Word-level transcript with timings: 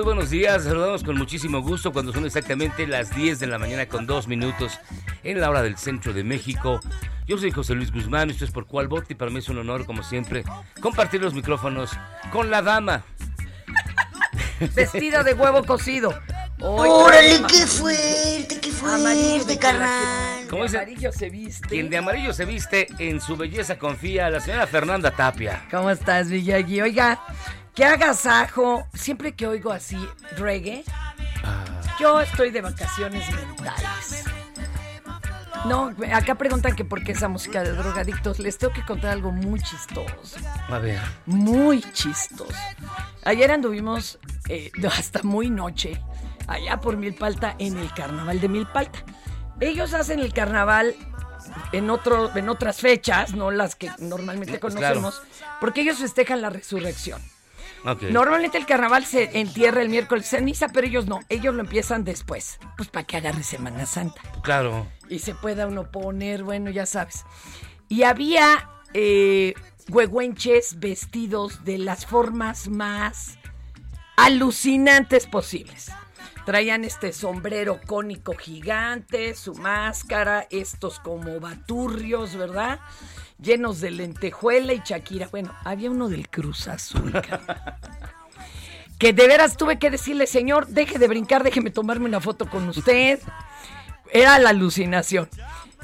Muy 0.00 0.14
buenos 0.14 0.30
días. 0.30 0.64
Saludamos 0.64 1.04
con 1.04 1.18
muchísimo 1.18 1.60
gusto 1.60 1.92
cuando 1.92 2.10
son 2.10 2.24
exactamente 2.24 2.86
las 2.86 3.14
10 3.14 3.38
de 3.38 3.46
la 3.46 3.58
mañana 3.58 3.84
con 3.84 4.06
dos 4.06 4.28
minutos 4.28 4.80
en 5.22 5.38
la 5.38 5.50
hora 5.50 5.62
del 5.62 5.76
centro 5.76 6.14
de 6.14 6.24
México. 6.24 6.80
Yo 7.26 7.36
soy 7.36 7.50
José 7.50 7.74
Luis 7.74 7.92
Guzmán, 7.92 8.30
esto 8.30 8.46
es 8.46 8.50
por 8.50 8.64
cual 8.66 8.88
voto 8.88 9.08
y 9.10 9.14
para 9.14 9.30
mí 9.30 9.40
es 9.40 9.50
un 9.50 9.58
honor, 9.58 9.84
como 9.84 10.02
siempre, 10.02 10.42
compartir 10.80 11.20
los 11.20 11.34
micrófonos 11.34 11.90
con 12.32 12.48
la 12.48 12.62
dama. 12.62 13.04
Vestida 14.74 15.22
de 15.22 15.34
huevo 15.34 15.64
cocido. 15.64 16.18
¡Órale, 16.60 17.42
qué 17.46 17.66
fuerte, 17.66 18.58
qué 18.58 18.70
Amarillo 18.82 19.30
fuerte, 19.36 19.52
de 19.52 19.58
carnal! 19.58 20.46
¿Cómo 20.48 20.62
dice? 20.62 20.78
amarillo 20.78 21.12
se 21.12 21.28
viste. 21.28 21.68
Quien 21.68 21.90
de 21.90 21.98
amarillo 21.98 22.32
se 22.32 22.46
viste, 22.46 22.88
en 22.98 23.20
su 23.20 23.36
belleza 23.36 23.78
confía, 23.78 24.30
la 24.30 24.40
señora 24.40 24.66
Fernanda 24.66 25.10
Tapia. 25.10 25.66
¿Cómo 25.70 25.90
estás, 25.90 26.30
Villagui? 26.30 26.80
Oiga, 26.80 27.20
qué 27.74 27.84
agasajo. 27.84 28.86
Siempre 28.94 29.34
que 29.34 29.46
oigo 29.46 29.72
así 29.72 29.98
reggae, 30.36 30.84
Ah. 31.42 31.64
yo 31.98 32.20
estoy 32.20 32.50
de 32.50 32.60
vacaciones 32.60 33.28
mentales. 33.34 34.24
No, 35.66 35.94
acá 36.14 36.36
preguntan 36.36 36.74
que 36.74 36.84
por 36.86 37.04
qué 37.04 37.12
esa 37.12 37.28
música 37.28 37.62
de 37.62 37.72
drogadictos. 37.72 38.38
Les 38.38 38.56
tengo 38.56 38.72
que 38.72 38.84
contar 38.84 39.10
algo 39.10 39.30
muy 39.30 39.60
chistoso. 39.60 40.38
A 40.68 40.78
ver, 40.78 40.98
Muy 41.26 41.82
chistoso. 41.92 42.54
Ayer 43.24 43.50
anduvimos 43.50 44.18
eh, 44.48 44.70
hasta 44.98 45.22
muy 45.22 45.50
noche 45.50 46.00
allá 46.46 46.80
por 46.80 46.96
Milpalta 46.96 47.54
en 47.58 47.76
el 47.78 47.92
carnaval 47.92 48.40
de 48.40 48.48
Milpalta. 48.48 49.00
Ellos 49.60 49.92
hacen 49.92 50.20
el 50.20 50.32
carnaval 50.32 50.94
en, 51.72 51.90
otro, 51.90 52.34
en 52.34 52.48
otras 52.48 52.80
fechas, 52.80 53.34
no 53.34 53.50
las 53.50 53.74
que 53.76 53.90
normalmente 53.98 54.58
conocemos, 54.58 55.20
porque 55.60 55.82
ellos 55.82 55.98
festejan 55.98 56.40
la 56.40 56.48
resurrección. 56.48 57.20
Ok. 57.84 58.02
Normalmente 58.10 58.58
el 58.58 58.66
carnaval 58.66 59.04
se 59.04 59.38
entierra 59.40 59.82
el 59.82 59.88
miércoles 59.88 60.28
ceniza, 60.28 60.68
pero 60.68 60.86
ellos 60.86 61.06
no, 61.06 61.20
ellos 61.28 61.54
lo 61.54 61.60
empiezan 61.60 62.04
después, 62.04 62.58
pues 62.76 62.88
para 62.88 63.06
que 63.06 63.16
agarre 63.16 63.42
Semana 63.42 63.86
Santa 63.86 64.20
Claro. 64.42 64.86
y 65.08 65.18
se 65.20 65.34
pueda 65.34 65.66
uno 65.66 65.90
poner, 65.90 66.42
bueno, 66.44 66.70
ya 66.70 66.86
sabes. 66.86 67.24
Y 67.88 68.04
había 68.04 68.68
eh, 68.94 69.54
huehuenches 69.88 70.78
vestidos 70.78 71.64
de 71.64 71.78
las 71.78 72.06
formas 72.06 72.68
más 72.68 73.38
alucinantes 74.16 75.26
posibles. 75.26 75.90
Traían 76.46 76.84
este 76.84 77.12
sombrero 77.12 77.80
cónico 77.86 78.34
gigante, 78.34 79.34
su 79.34 79.54
máscara, 79.54 80.46
estos 80.50 80.98
como 81.00 81.38
baturrios, 81.38 82.34
¿verdad? 82.36 82.80
Llenos 83.42 83.80
de 83.80 83.90
lentejuela 83.90 84.72
y 84.72 84.82
Shakira. 84.84 85.28
Bueno, 85.28 85.54
había 85.64 85.90
uno 85.90 86.08
del 86.08 86.28
Cruz 86.28 86.68
Azul, 86.68 87.12
que 88.98 89.12
de 89.12 89.26
veras 89.26 89.56
tuve 89.56 89.78
que 89.78 89.90
decirle, 89.90 90.26
señor, 90.26 90.66
deje 90.66 90.98
de 90.98 91.08
brincar, 91.08 91.42
déjeme 91.42 91.70
tomarme 91.70 92.04
una 92.04 92.20
foto 92.20 92.48
con 92.48 92.68
usted. 92.68 93.18
Era 94.12 94.38
la 94.38 94.50
alucinación. 94.50 95.28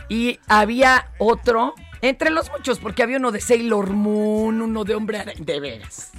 Y 0.09 0.39
había 0.47 1.11
otro, 1.19 1.75
entre 2.03 2.31
los 2.31 2.51
muchos, 2.51 2.79
porque 2.79 3.03
había 3.03 3.17
uno 3.17 3.33
de 3.33 3.41
Sailor 3.41 3.91
Moon, 3.91 4.61
uno 4.61 4.85
de 4.85 4.95
Hombre 4.95 5.19
Araña, 5.19 5.41
de 5.43 5.61
veras. 5.61 6.13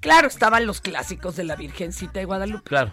Claro, 0.00 0.28
estaban 0.28 0.66
los 0.66 0.80
clásicos 0.80 1.36
de 1.36 1.44
la 1.44 1.56
Virgencita 1.56 2.20
de 2.20 2.24
Guadalupe. 2.24 2.64
Claro. 2.64 2.92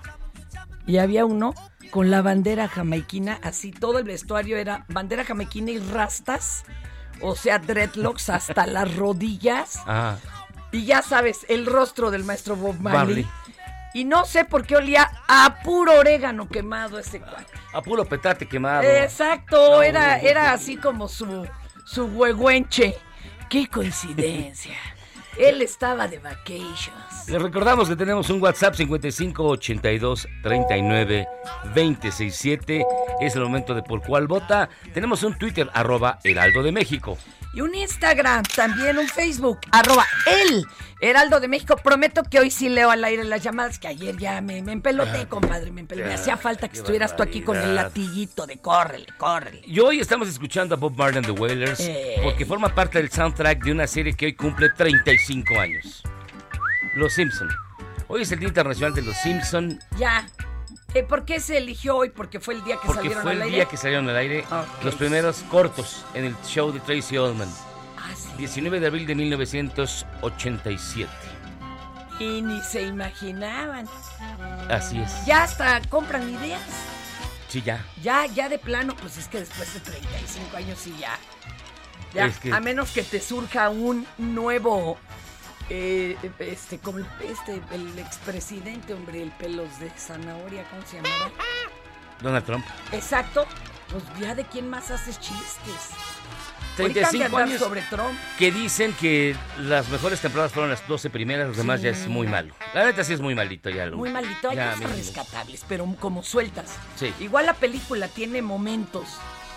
Y 0.85 0.97
había 0.97 1.25
uno 1.25 1.53
con 1.89 2.11
la 2.11 2.21
bandera 2.21 2.67
jamaiquina, 2.67 3.39
así 3.43 3.71
todo 3.71 3.97
el 3.97 4.03
vestuario 4.03 4.57
era 4.57 4.85
bandera 4.89 5.23
jamaiquina 5.23 5.71
y 5.71 5.79
rastas, 5.79 6.65
o 7.21 7.35
sea, 7.35 7.59
dreadlocks 7.59 8.29
hasta 8.29 8.65
las 8.65 8.95
rodillas. 8.95 9.77
Ajá. 9.85 10.19
Y 10.71 10.85
ya 10.85 11.01
sabes, 11.01 11.45
el 11.49 11.65
rostro 11.65 12.11
del 12.11 12.23
maestro 12.23 12.55
Bob 12.55 12.79
Marley. 12.79 13.23
Marley. 13.23 13.27
Y 13.93 14.03
no 14.03 14.25
sé 14.25 14.45
por 14.45 14.65
qué 14.65 14.75
olía 14.75 15.09
a 15.27 15.59
puro 15.63 15.97
orégano 15.97 16.47
quemado 16.47 16.99
ese 16.99 17.19
cuadro. 17.19 17.47
A 17.73 17.81
puro 17.81 18.05
petate 18.05 18.47
quemado. 18.47 18.83
Exacto, 18.83 19.81
era, 19.81 20.19
era 20.19 20.51
así 20.51 20.77
como 20.77 21.07
su, 21.07 21.47
su 21.85 22.05
huehuenche. 22.05 22.95
Qué 23.49 23.67
coincidencia. 23.67 24.75
Él 25.39 25.61
estaba 25.61 26.07
de 26.07 26.17
vacations. 26.17 27.27
Les 27.27 27.41
recordamos 27.41 27.87
que 27.87 27.95
tenemos 27.95 28.29
un 28.29 28.41
WhatsApp 28.41 28.73
55 28.73 29.43
82 29.43 30.27
39 30.41 31.27
267. 31.75 32.85
Es 33.21 33.35
el 33.35 33.43
momento 33.43 33.75
de 33.75 33.83
por 33.83 34.01
cuál 34.01 34.27
vota. 34.27 34.69
Tenemos 34.93 35.21
un 35.23 35.37
Twitter, 35.37 35.69
arroba 35.73 36.19
Heraldo 36.23 36.63
de 36.63 36.71
México. 36.71 37.17
Y 37.57 37.61
un 37.61 37.73
Instagram, 37.73 38.43
también 38.55 38.99
un 38.99 39.07
Facebook, 39.07 39.57
arroba 39.71 40.05
el 40.27 40.63
Heraldo 41.01 41.39
de 41.39 41.47
México. 41.47 41.75
Prometo 41.75 42.21
que 42.21 42.39
hoy 42.39 42.51
sí 42.51 42.69
leo 42.69 42.91
al 42.91 43.03
aire 43.03 43.23
las 43.23 43.41
llamadas, 43.41 43.79
que 43.79 43.87
ayer 43.87 44.15
ya 44.15 44.41
me, 44.41 44.61
me 44.61 44.73
empeloté, 44.73 45.25
compadre, 45.27 45.71
me 45.71 45.81
empeloté. 45.81 46.07
Me 46.07 46.13
hacía 46.13 46.37
falta 46.37 46.67
que 46.69 46.77
estuvieras 46.77 47.15
tú 47.15 47.23
aquí 47.23 47.41
con 47.41 47.57
el 47.57 47.73
latiguito 47.73 48.45
de 48.45 48.57
córrele, 48.59 49.07
córrele. 49.17 49.63
Y 49.65 49.79
hoy 49.79 49.99
estamos 49.99 50.27
escuchando 50.29 50.75
a 50.75 50.77
Bob 50.77 50.95
Marley 50.95 51.17
and 51.17 51.25
the 51.25 51.31
Wailers 51.31 51.79
Eh. 51.79 52.19
porque 52.23 52.45
forma 52.45 52.69
parte 52.75 52.99
del 52.99 53.09
soundtrack 53.09 53.63
de 53.63 53.71
una 53.71 53.87
serie 53.87 54.13
que 54.13 54.27
hoy 54.27 54.35
cumple 54.35 54.69
35 54.69 55.59
años. 55.59 56.03
Los 56.93 57.13
Simpson. 57.13 57.49
Hoy 58.07 58.21
es 58.21 58.31
el 58.31 58.37
Día 58.37 58.49
Internacional 58.49 58.93
de 58.93 59.01
los 59.01 59.17
Simpson 59.17 59.79
Ya. 59.97 60.27
Eh, 60.97 61.03
¿Por 61.03 61.25
qué 61.25 61.39
se 61.39 61.57
eligió 61.57 61.95
hoy? 61.97 62.09
Porque 62.09 62.39
fue 62.39 62.55
el 62.55 62.63
día 62.63 62.75
que 62.75 62.87
porque 62.87 63.01
salieron 63.01 63.21
fue 63.23 63.31
al 63.33 63.37
el 63.37 63.43
aire. 63.43 63.55
día 63.57 63.65
que 63.65 63.77
salieron 63.77 64.09
al 64.09 64.15
aire 64.17 64.45
Ok. 64.49 64.83
los 64.83 64.95
primeros 64.95 65.37
cortos 65.49 66.03
en 66.15 66.25
el 66.25 66.35
show 66.43 66.71
de 66.71 66.79
Tracy 66.79 67.19
Ullman. 67.19 67.49
Ah, 67.97 68.09
sí. 68.15 68.29
19 68.37 68.79
de 68.79 68.87
abril 68.87 69.05
de 69.05 69.13
1987. 69.15 71.09
Y 72.19 72.41
ni 72.41 72.59
se 72.61 72.81
imaginaban. 72.81 73.87
Así 74.69 74.99
es. 74.99 75.25
Ya 75.25 75.43
hasta 75.43 75.79
compran 75.89 76.27
ideas. 76.29 76.61
Sí, 77.47 77.61
ya. 77.61 77.85
Ya, 78.01 78.25
ya 78.25 78.49
de 78.49 78.57
plano, 78.57 78.95
pues 78.99 79.17
es 79.17 79.27
que 79.27 79.39
después 79.39 79.71
de 79.75 79.79
35 79.81 80.57
años 80.57 80.79
sí 80.79 80.95
ya. 80.99 81.15
Ya, 82.13 82.25
Es 82.25 82.39
que- 82.39 82.51
a 82.51 82.59
menos 82.59 82.89
que 82.91 83.03
te 83.03 83.21
surja 83.21 83.69
un 83.69 84.07
nuevo, 84.17 84.97
eh, 85.69 86.17
este, 86.39 86.77
como 86.79 86.99
el, 86.99 87.05
este, 87.23 87.61
el 87.71 87.97
expresidente, 87.99 88.93
hombre, 88.93 89.21
el 89.23 89.31
pelos 89.31 89.79
de 89.79 89.89
zanahoria, 89.91 90.63
¿cómo 90.69 90.81
se 90.85 90.97
llamaba? 90.97 91.31
Donald 92.21 92.45
Trump. 92.45 92.65
Exacto, 92.91 93.45
pues 93.89 94.03
ya 94.19 94.33
de 94.35 94.43
quién 94.45 94.69
más 94.69 94.89
haces 94.91 95.19
chistes. 95.19 95.91
Ahorita 96.79 97.07
han 97.07 97.11
de 97.13 97.17
35 97.19 97.25
andar 97.25 97.41
años 97.47 97.59
sobre 97.59 97.81
Trump. 97.83 98.19
que 98.37 98.51
dicen 98.51 98.93
que 98.99 99.35
las 99.59 99.89
mejores 99.89 100.21
temporadas 100.21 100.51
fueron 100.51 100.69
las 100.69 100.87
12 100.87 101.09
primeras, 101.09 101.47
los 101.47 101.57
demás 101.57 101.81
ya 101.81 101.89
es 101.89 102.07
muy 102.07 102.27
malo. 102.27 102.53
La 102.75 102.85
neta 102.85 103.03
sí 103.03 103.13
es 103.13 103.19
muy 103.19 103.33
malito 103.33 103.69
ya. 103.71 103.87
Lo, 103.87 103.97
Muy 103.97 104.11
malito, 104.11 104.51
hay 104.51 104.57
ya, 104.57 104.73
cosas 104.73 104.95
rescatables, 104.95 105.65
pero 105.67 105.87
como 105.99 106.21
sueltas. 106.21 106.75
Sí. 106.95 107.11
Igual 107.19 107.47
la 107.47 107.55
película 107.55 108.07
tiene 108.07 108.43
momentos, 108.43 109.07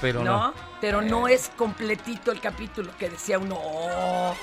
Pero 0.00 0.24
¿no? 0.24 0.48
no. 0.48 0.54
Pero 0.80 1.02
no 1.02 1.28
es 1.28 1.50
completito 1.56 2.32
el 2.32 2.40
capítulo 2.40 2.90
que 2.98 3.10
decía 3.10 3.38
uno, 3.38 3.56
"Oh, 3.62 4.34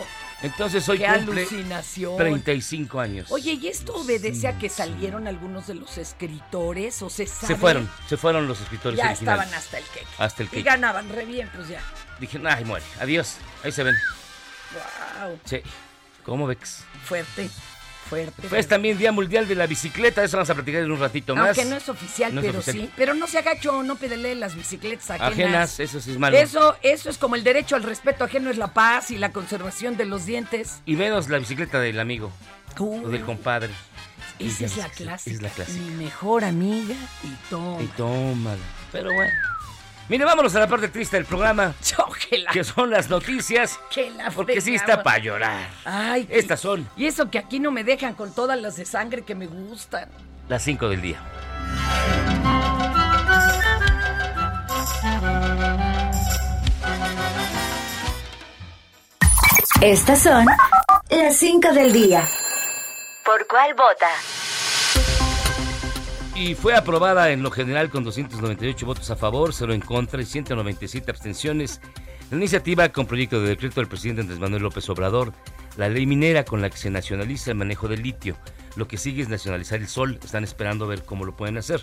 Entonces 0.43 0.87
hoy 0.87 0.99
qué 0.99 1.05
cumple 1.07 1.41
alucinación. 1.41 2.15
35 2.17 2.99
años. 2.99 3.27
Oye, 3.31 3.53
¿y 3.53 3.67
esto 3.67 3.95
obedece 3.95 4.47
a 4.47 4.57
que 4.59 4.69
salieron 4.69 5.27
algunos 5.27 5.65
de 5.67 5.73
los 5.73 5.97
escritores 5.97 7.01
o 7.01 7.09
se 7.09 7.25
sabe? 7.25 7.47
se 7.47 7.55
fueron, 7.55 7.89
se 8.07 8.17
fueron 8.17 8.47
los 8.47 8.61
escritores 8.61 8.97
Ya 8.99 9.05
originales. 9.09 9.41
estaban 9.45 9.53
hasta 9.59 9.77
el 9.79 9.83
cake. 9.85 10.07
Hasta 10.19 10.43
el 10.43 10.47
Y 10.49 10.51
cake. 10.51 10.63
ganaban 10.65 11.09
re 11.09 11.25
bien, 11.25 11.49
pues 11.55 11.67
ya. 11.69 11.81
Dije, 12.19 12.39
ay, 12.47 12.65
muere, 12.65 12.85
adiós. 12.99 13.37
Ahí 13.63 13.71
se 13.71 13.83
ven. 13.83 13.95
Wow, 14.73 15.39
Sí. 15.45 15.61
¿Cómo 16.23 16.45
ves? 16.45 16.83
fuerte, 17.05 17.49
fuerte. 18.09 18.47
Pues 18.47 18.67
también 18.67 18.97
Día 18.97 19.11
Mundial 19.11 19.47
de 19.47 19.55
la 19.55 19.67
Bicicleta, 19.67 20.23
eso 20.23 20.37
vamos 20.37 20.49
a 20.49 20.55
platicar 20.55 20.81
en 20.81 20.91
un 20.91 20.99
ratito 20.99 21.35
más. 21.35 21.47
Aunque 21.57 21.65
no 21.65 21.75
es 21.75 21.89
oficial, 21.89 22.33
No 22.33 22.41
es 22.41 22.47
pero 22.47 22.59
oficial. 22.59 22.85
sí. 22.85 22.91
Pero 22.95 23.13
no 23.13 23.27
se 23.27 23.37
agachó, 23.39 23.83
no 23.83 23.95
pedelee 23.95 24.35
las 24.35 24.55
bicicletas 24.55 25.11
ajenas. 25.11 25.31
Ajenas, 25.33 25.79
eso 25.79 25.99
sí 25.99 26.11
es 26.11 26.17
malo. 26.17 26.37
Eso, 26.37 26.75
eso 26.81 27.09
es 27.09 27.17
como 27.17 27.35
el 27.35 27.43
derecho 27.43 27.75
al 27.75 27.83
respeto 27.83 28.23
ajeno 28.23 28.49
es 28.49 28.57
la 28.57 28.73
paz 28.73 29.11
y 29.11 29.17
la 29.17 29.31
conservación 29.31 29.97
de 29.97 30.05
los 30.05 30.25
dientes. 30.25 30.81
Y 30.85 30.95
menos 30.95 31.29
la 31.29 31.37
bicicleta 31.39 31.79
del 31.79 31.99
amigo 31.99 32.31
Uy, 32.79 33.05
o 33.05 33.09
del 33.09 33.23
compadre. 33.23 33.69
Esa 34.39 34.65
es 34.65 34.77
la 34.77 34.89
clásica. 34.89 35.35
Es 35.35 35.41
la 35.41 35.49
clásica. 35.49 35.79
Mi 35.79 35.91
mejor 36.05 36.43
amiga 36.43 36.95
y 37.23 37.49
toma. 37.49 37.81
Y 37.81 37.87
tómala. 37.87 38.57
Pero 38.91 39.11
bueno. 39.13 39.31
Mire, 40.09 40.23
vámonos 40.23 40.55
a 40.55 40.61
la 40.61 40.67
parte 40.67 40.87
triste 40.87 41.17
del 41.17 41.25
programa, 41.25 41.73
Yo 41.83 42.05
que 42.29 42.37
la, 42.37 42.51
que 42.51 42.63
son 42.63 42.89
las 42.89 43.09
noticias, 43.09 43.77
que 43.93 44.09
la 44.11 44.31
porque 44.31 44.61
sí 44.61 44.75
está 44.75 45.03
para 45.03 45.17
llorar. 45.17 45.69
Ay, 45.83 46.25
Estas 46.29 46.61
son 46.61 46.87
Y 46.95 47.05
eso 47.07 47.29
que 47.29 47.37
aquí 47.37 47.59
no 47.59 47.71
me 47.71 47.83
dejan 47.83 48.13
con 48.13 48.33
todas 48.33 48.59
las 48.59 48.77
de 48.77 48.85
sangre 48.85 49.23
que 49.23 49.35
me 49.35 49.47
gustan. 49.47 50.09
las 50.47 50.63
5 50.63 50.87
del 50.89 51.01
día. 51.01 51.19
Estas 59.81 60.23
son 60.23 60.45
las 61.09 61.37
5 61.37 61.73
del 61.73 61.93
día. 61.93 62.27
¿Por 63.25 63.45
cuál 63.47 63.73
vota? 63.73 64.07
Y 66.39 66.53
fue 66.53 66.75
aprobada 66.75 67.31
en 67.31 67.41
lo 67.41 67.49
general 67.49 67.89
con 67.89 68.03
298 68.03 68.85
votos 68.85 69.09
a 69.09 69.15
favor, 69.15 69.53
0 69.53 69.73
en 69.73 69.81
contra 69.81 70.21
y 70.21 70.25
197 70.25 71.09
abstenciones. 71.09 71.81
La 72.29 72.37
iniciativa 72.37 72.89
con 72.89 73.07
proyecto 73.07 73.41
de 73.41 73.49
decreto 73.49 73.81
del 73.81 73.89
presidente 73.89 74.21
Andrés 74.21 74.37
Manuel 74.37 74.61
López 74.61 74.87
Obrador, 74.89 75.33
la 75.77 75.89
ley 75.89 76.05
minera 76.05 76.45
con 76.45 76.61
la 76.61 76.69
que 76.69 76.77
se 76.77 76.91
nacionaliza 76.91 77.49
el 77.49 77.57
manejo 77.57 77.87
del 77.87 78.03
litio. 78.03 78.37
Lo 78.75 78.87
que 78.87 78.97
sigue 78.97 79.23
es 79.23 79.29
nacionalizar 79.29 79.79
el 79.79 79.87
sol. 79.87 80.19
Están 80.23 80.43
esperando 80.43 80.85
a 80.85 80.89
ver 80.89 81.05
cómo 81.05 81.25
lo 81.25 81.35
pueden 81.35 81.57
hacer. 81.57 81.81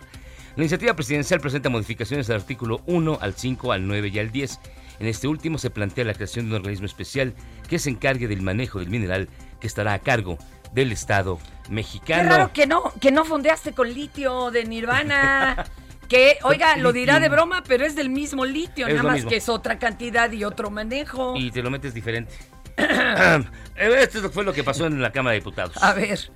La 0.55 0.63
iniciativa 0.63 0.95
presidencial 0.95 1.41
presenta 1.41 1.69
modificaciones 1.69 2.31
al 2.31 2.37
artículo 2.37 2.81
1, 2.87 3.19
al 3.21 3.35
5, 3.35 3.73
al 3.73 3.89
9 3.89 4.13
y 4.15 4.19
al 4.21 4.31
10. 4.31 4.61
En 5.01 5.09
este 5.09 5.27
último 5.27 5.59
se 5.59 5.71
plantea 5.71 6.05
la 6.05 6.15
creación 6.15 6.45
de 6.45 6.53
un 6.53 6.57
organismo 6.59 6.87
especial 6.87 7.35
que 7.69 7.81
se 7.81 7.91
encargue 7.91 8.29
del 8.29 8.43
manejo 8.43 8.79
del 8.79 8.89
mineral 8.89 9.29
que 9.59 9.67
estará 9.67 9.95
a 9.95 9.99
cargo 9.99 10.39
del 10.75 10.93
Estado 10.93 11.39
Qué 11.65 11.73
mexicano. 11.73 12.29
raro 12.31 12.53
que 12.53 12.67
no, 12.67 12.93
que 13.01 13.11
no 13.13 13.25
fondeaste 13.25 13.73
con 13.73 13.93
litio 13.93 14.51
de 14.51 14.65
Nirvana. 14.65 15.65
Que, 16.09 16.39
oiga, 16.43 16.77
lo 16.77 16.93
dirá 16.93 17.19
de 17.19 17.31
broma, 17.31 17.63
pero 17.67 17.87
es 17.87 17.97
del 17.97 18.11
mismo 18.11 18.45
litio, 18.45 18.87
Es 18.87 18.93
nada 18.93 19.05
más 19.05 19.15
mismo. 19.15 19.31
que 19.31 19.37
es 19.37 19.49
otra 19.49 19.79
cantidad 19.79 20.31
y 20.31 20.45
otro 20.45 20.71
manejo. 20.71 21.35
y 21.35 21.51
te 21.51 21.63
lo 21.63 21.71
metes 21.71 21.95
diferente. 21.95 22.37
Esto 23.75 24.31
fue 24.31 24.45
lo 24.45 24.53
que 24.53 24.63
pasó 24.63 24.85
en 24.85 25.01
la 25.01 25.11
Cámara 25.11 25.33
de 25.33 25.41
Diputados. 25.41 25.83
A 25.83 25.95
ver, 25.95 26.31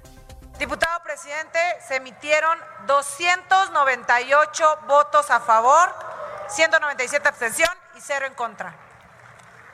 Diputado 0.58 1.00
presidente, 1.04 1.58
se 1.86 1.96
emitieron 1.96 2.58
298 2.86 4.64
votos 4.88 5.30
a 5.30 5.38
favor, 5.38 5.94
197 6.48 7.28
abstención 7.28 7.68
y 7.96 8.00
cero 8.00 8.24
en 8.26 8.34
contra. 8.34 8.74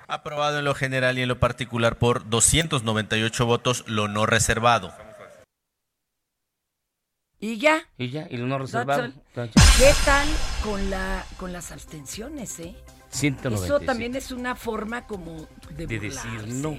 Aprobado 0.07 0.59
en 0.59 0.65
lo 0.65 0.75
general 0.75 1.19
y 1.19 1.23
en 1.23 1.29
lo 1.29 1.39
particular 1.41 1.97
por 1.97 2.29
298 2.29 3.47
votos, 3.47 3.85
lo 3.87 4.09
no 4.09 4.27
reservado. 4.27 4.93
y 7.41 7.59
ya. 7.59 7.83
Y 7.99 8.11
ya, 8.11 8.27
y 8.31 8.37
lo 8.37 8.47
no 8.47 8.59
reservado. 8.59 9.13
¿Qué 9.35 9.93
tal 10.05 10.29
con, 10.63 10.91
la, 10.91 11.25
con 11.39 11.53
las 11.53 11.73
abstenciones, 11.73 12.59
eh? 12.61 12.75
197. 13.11 13.65
Eso 13.65 13.81
también 13.81 14.17
es 14.17 14.31
una 14.33 14.55
forma 14.57 15.07
como 15.07 15.47
de, 15.71 15.87
de 15.87 15.99
burlarse. 15.99 16.29
decir 16.31 16.55
no. 16.55 16.79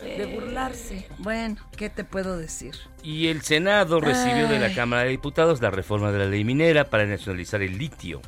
De 0.00 0.26
burlarse. 0.26 1.08
Bueno, 1.18 1.56
¿qué 1.76 1.88
te 1.88 2.04
puedo 2.04 2.36
decir? 2.36 2.74
Y 3.02 3.28
el 3.28 3.42
Senado 3.42 4.00
recibió 4.00 4.46
de 4.48 4.58
la. 4.58 4.74
Cámara 4.74 5.04
de 5.04 5.10
Diputados 5.10 5.60
la 5.62 5.70
reforma 5.70 6.12
de 6.12 6.18
la 6.18 6.26
ley 6.26 6.44
minera 6.44 6.84
para 6.90 7.06
nacionalizar 7.06 7.62
el 7.62 7.78
litio. 7.78 8.20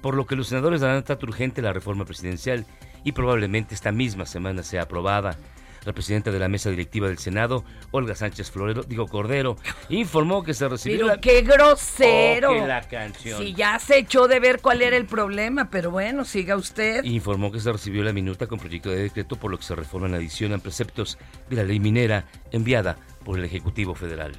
Por 0.00 0.14
lo 0.14 0.26
que 0.26 0.34
los 0.36 0.48
senadores 0.48 0.80
darán 0.80 1.04
trato 1.04 1.26
urgente 1.26 1.60
la 1.62 1.72
reforma 1.72 2.04
presidencial 2.04 2.66
y 3.04 3.12
probablemente 3.12 3.74
esta 3.74 3.92
misma 3.92 4.26
semana 4.26 4.62
sea 4.62 4.82
aprobada. 4.82 5.36
La 5.84 5.92
presidenta 5.92 6.30
de 6.30 6.38
la 6.38 6.46
mesa 6.46 6.70
directiva 6.70 7.08
del 7.08 7.18
Senado, 7.18 7.64
Olga 7.90 8.14
Sánchez 8.14 8.52
Florero, 8.52 8.84
digo 8.84 9.08
Cordero, 9.08 9.56
informó 9.88 10.44
que 10.44 10.54
se 10.54 10.68
recibió 10.68 10.98
Pero 10.98 11.08
la... 11.08 11.20
qué 11.20 11.42
grosero. 11.42 12.52
Oh, 12.52 12.54
que 12.54 12.66
la 12.68 12.82
canción. 12.82 13.38
Si 13.38 13.52
ya 13.52 13.80
se 13.80 13.98
echó 13.98 14.28
de 14.28 14.38
ver 14.38 14.60
cuál 14.60 14.80
era 14.82 14.96
el 14.96 15.06
problema, 15.06 15.70
pero 15.70 15.90
bueno, 15.90 16.24
siga 16.24 16.54
usted. 16.54 17.02
Informó 17.02 17.50
que 17.50 17.58
se 17.58 17.72
recibió 17.72 18.04
la 18.04 18.12
minuta 18.12 18.46
con 18.46 18.60
proyecto 18.60 18.90
de 18.90 19.02
decreto 19.02 19.34
por 19.34 19.50
lo 19.50 19.58
que 19.58 19.64
se 19.64 19.74
reforman 19.74 20.14
adicionan 20.14 20.60
preceptos 20.60 21.18
de 21.50 21.56
la 21.56 21.64
ley 21.64 21.80
minera 21.80 22.26
enviada 22.52 22.96
por 23.24 23.40
el 23.40 23.44
Ejecutivo 23.44 23.96
Federal. 23.96 24.36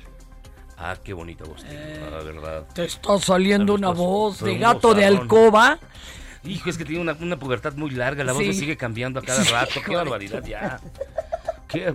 Ah, 0.78 0.98
qué 1.04 1.14
bonita 1.14 1.44
voz 1.46 1.64
tiene, 1.64 2.10
la 2.10 2.24
verdad. 2.24 2.68
Te 2.74 2.86
está 2.86 3.20
saliendo 3.20 3.74
una 3.74 3.90
voz 3.90 4.40
de 4.40 4.58
gato 4.58 4.94
de 4.94 5.06
alcoba. 5.06 5.80
Hijo, 6.46 6.70
es 6.70 6.78
que 6.78 6.84
tiene 6.86 7.02
una, 7.02 7.14
una 7.20 7.38
pubertad 7.38 7.74
muy 7.74 7.92
larga, 7.92 8.24
la 8.24 8.34
voz 8.34 8.44
Sí. 8.44 8.54
sigue 8.54 8.76
cambiando 8.78 9.20
a 9.20 9.24
cada 9.24 9.44
Sí, 9.44 9.50
rato. 9.52 9.80
Qué 9.86 9.96
barbaridad 9.96 10.44
ya. 10.46 10.80
¿Qué, 11.68 11.94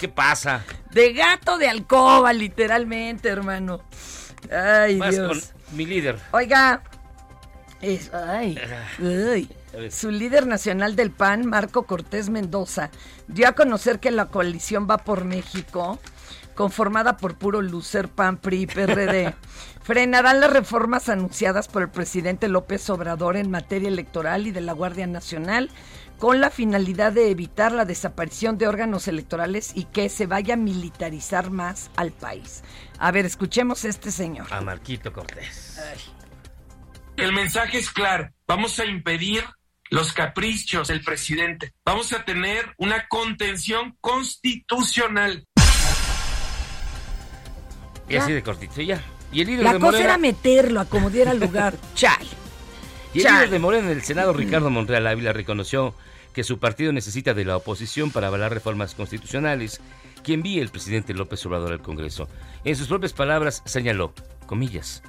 qué 0.00 0.08
pasa? 0.08 0.64
De 0.90 1.12
gato 1.12 1.58
de 1.58 1.68
alcoba, 1.68 2.32
literalmente, 2.32 3.28
hermano. 3.28 3.82
Ay, 4.50 4.96
Vas 4.98 5.14
Dios. 5.14 5.28
con 5.68 5.76
mi 5.76 5.86
líder. 5.86 6.18
Oiga. 6.32 6.82
es- 7.82 8.12
ay, 8.14 8.58
ay. 9.00 9.50
A 9.74 9.76
ver. 9.76 9.92
Su 9.92 10.10
líder 10.10 10.46
nacional 10.46 10.96
del 10.96 11.10
PAN, 11.10 11.46
Marco 11.46 11.84
Cortés 11.84 12.28
Mendoza, 12.28 12.90
dio 13.28 13.48
a 13.48 13.52
conocer 13.52 14.00
que 14.00 14.10
la 14.10 14.26
coalición 14.26 14.86
va 14.90 14.98
por 14.98 15.24
México, 15.24 15.98
conformada 16.54 17.16
por 17.16 17.36
puro 17.36 17.62
lucer 17.62 18.08
PAN, 18.08 18.38
PRI 18.38 18.62
y 18.62 18.66
PRD, 18.66 19.34
frenarán 19.82 20.40
las 20.40 20.52
reformas 20.52 21.08
anunciadas 21.08 21.68
por 21.68 21.82
el 21.82 21.90
presidente 21.90 22.48
López 22.48 22.88
Obrador 22.90 23.36
en 23.36 23.50
materia 23.50 23.88
electoral 23.88 24.46
y 24.46 24.50
de 24.50 24.60
la 24.60 24.72
Guardia 24.72 25.06
Nacional, 25.06 25.70
con 26.18 26.40
la 26.40 26.50
finalidad 26.50 27.12
de 27.12 27.30
evitar 27.30 27.72
la 27.72 27.86
desaparición 27.86 28.58
de 28.58 28.68
órganos 28.68 29.08
electorales 29.08 29.72
y 29.74 29.84
que 29.84 30.08
se 30.08 30.26
vaya 30.26 30.54
a 30.54 30.58
militarizar 30.58 31.50
más 31.50 31.90
al 31.96 32.12
país. 32.12 32.62
A 32.98 33.10
ver, 33.10 33.24
escuchemos 33.24 33.84
a 33.84 33.88
este 33.88 34.10
señor. 34.10 34.46
A 34.52 34.60
Marquito 34.60 35.12
Cortés. 35.12 35.80
El 37.16 37.32
mensaje 37.32 37.78
es 37.78 37.90
claro. 37.90 38.30
Vamos 38.46 38.78
a 38.78 38.84
impedir 38.84 39.44
los 39.90 40.12
caprichos 40.12 40.88
del 40.88 41.02
presidente. 41.02 41.74
Vamos 41.84 42.12
a 42.12 42.24
tener 42.24 42.74
una 42.78 43.08
contención 43.08 43.96
constitucional. 44.00 45.46
Y 48.10 48.16
así 48.16 48.32
de 48.32 48.42
cortito, 48.42 48.82
ya. 48.82 49.02
Y 49.32 49.40
el 49.42 49.46
líder 49.46 49.64
La 49.64 49.72
de 49.74 49.78
cosa 49.78 49.92
Morena... 49.92 50.04
era 50.04 50.18
meterlo, 50.18 50.80
a 50.80 50.84
como 50.84 51.10
diera 51.10 51.32
lugar. 51.32 51.74
Chal. 51.94 52.26
Y 53.14 53.20
el 53.20 53.32
líder 53.32 53.50
de 53.50 53.58
Morena 53.58 53.90
en 53.90 53.96
el 53.96 54.02
Senado, 54.02 54.32
Ricardo 54.32 54.70
Monreal 54.70 55.06
Ávila, 55.06 55.32
reconoció 55.32 55.94
que 56.32 56.44
su 56.44 56.58
partido 56.58 56.92
necesita 56.92 57.34
de 57.34 57.44
la 57.44 57.56
oposición 57.56 58.10
para 58.10 58.28
avalar 58.28 58.52
reformas 58.52 58.94
constitucionales 58.94 59.80
que 60.22 60.34
envíe 60.34 60.60
el 60.60 60.68
presidente 60.68 61.14
López 61.14 61.44
Obrador 61.46 61.72
al 61.72 61.82
Congreso. 61.82 62.28
En 62.64 62.76
sus 62.76 62.88
propias 62.88 63.12
palabras 63.12 63.62
señaló, 63.64 64.12
comillas, 64.46 65.02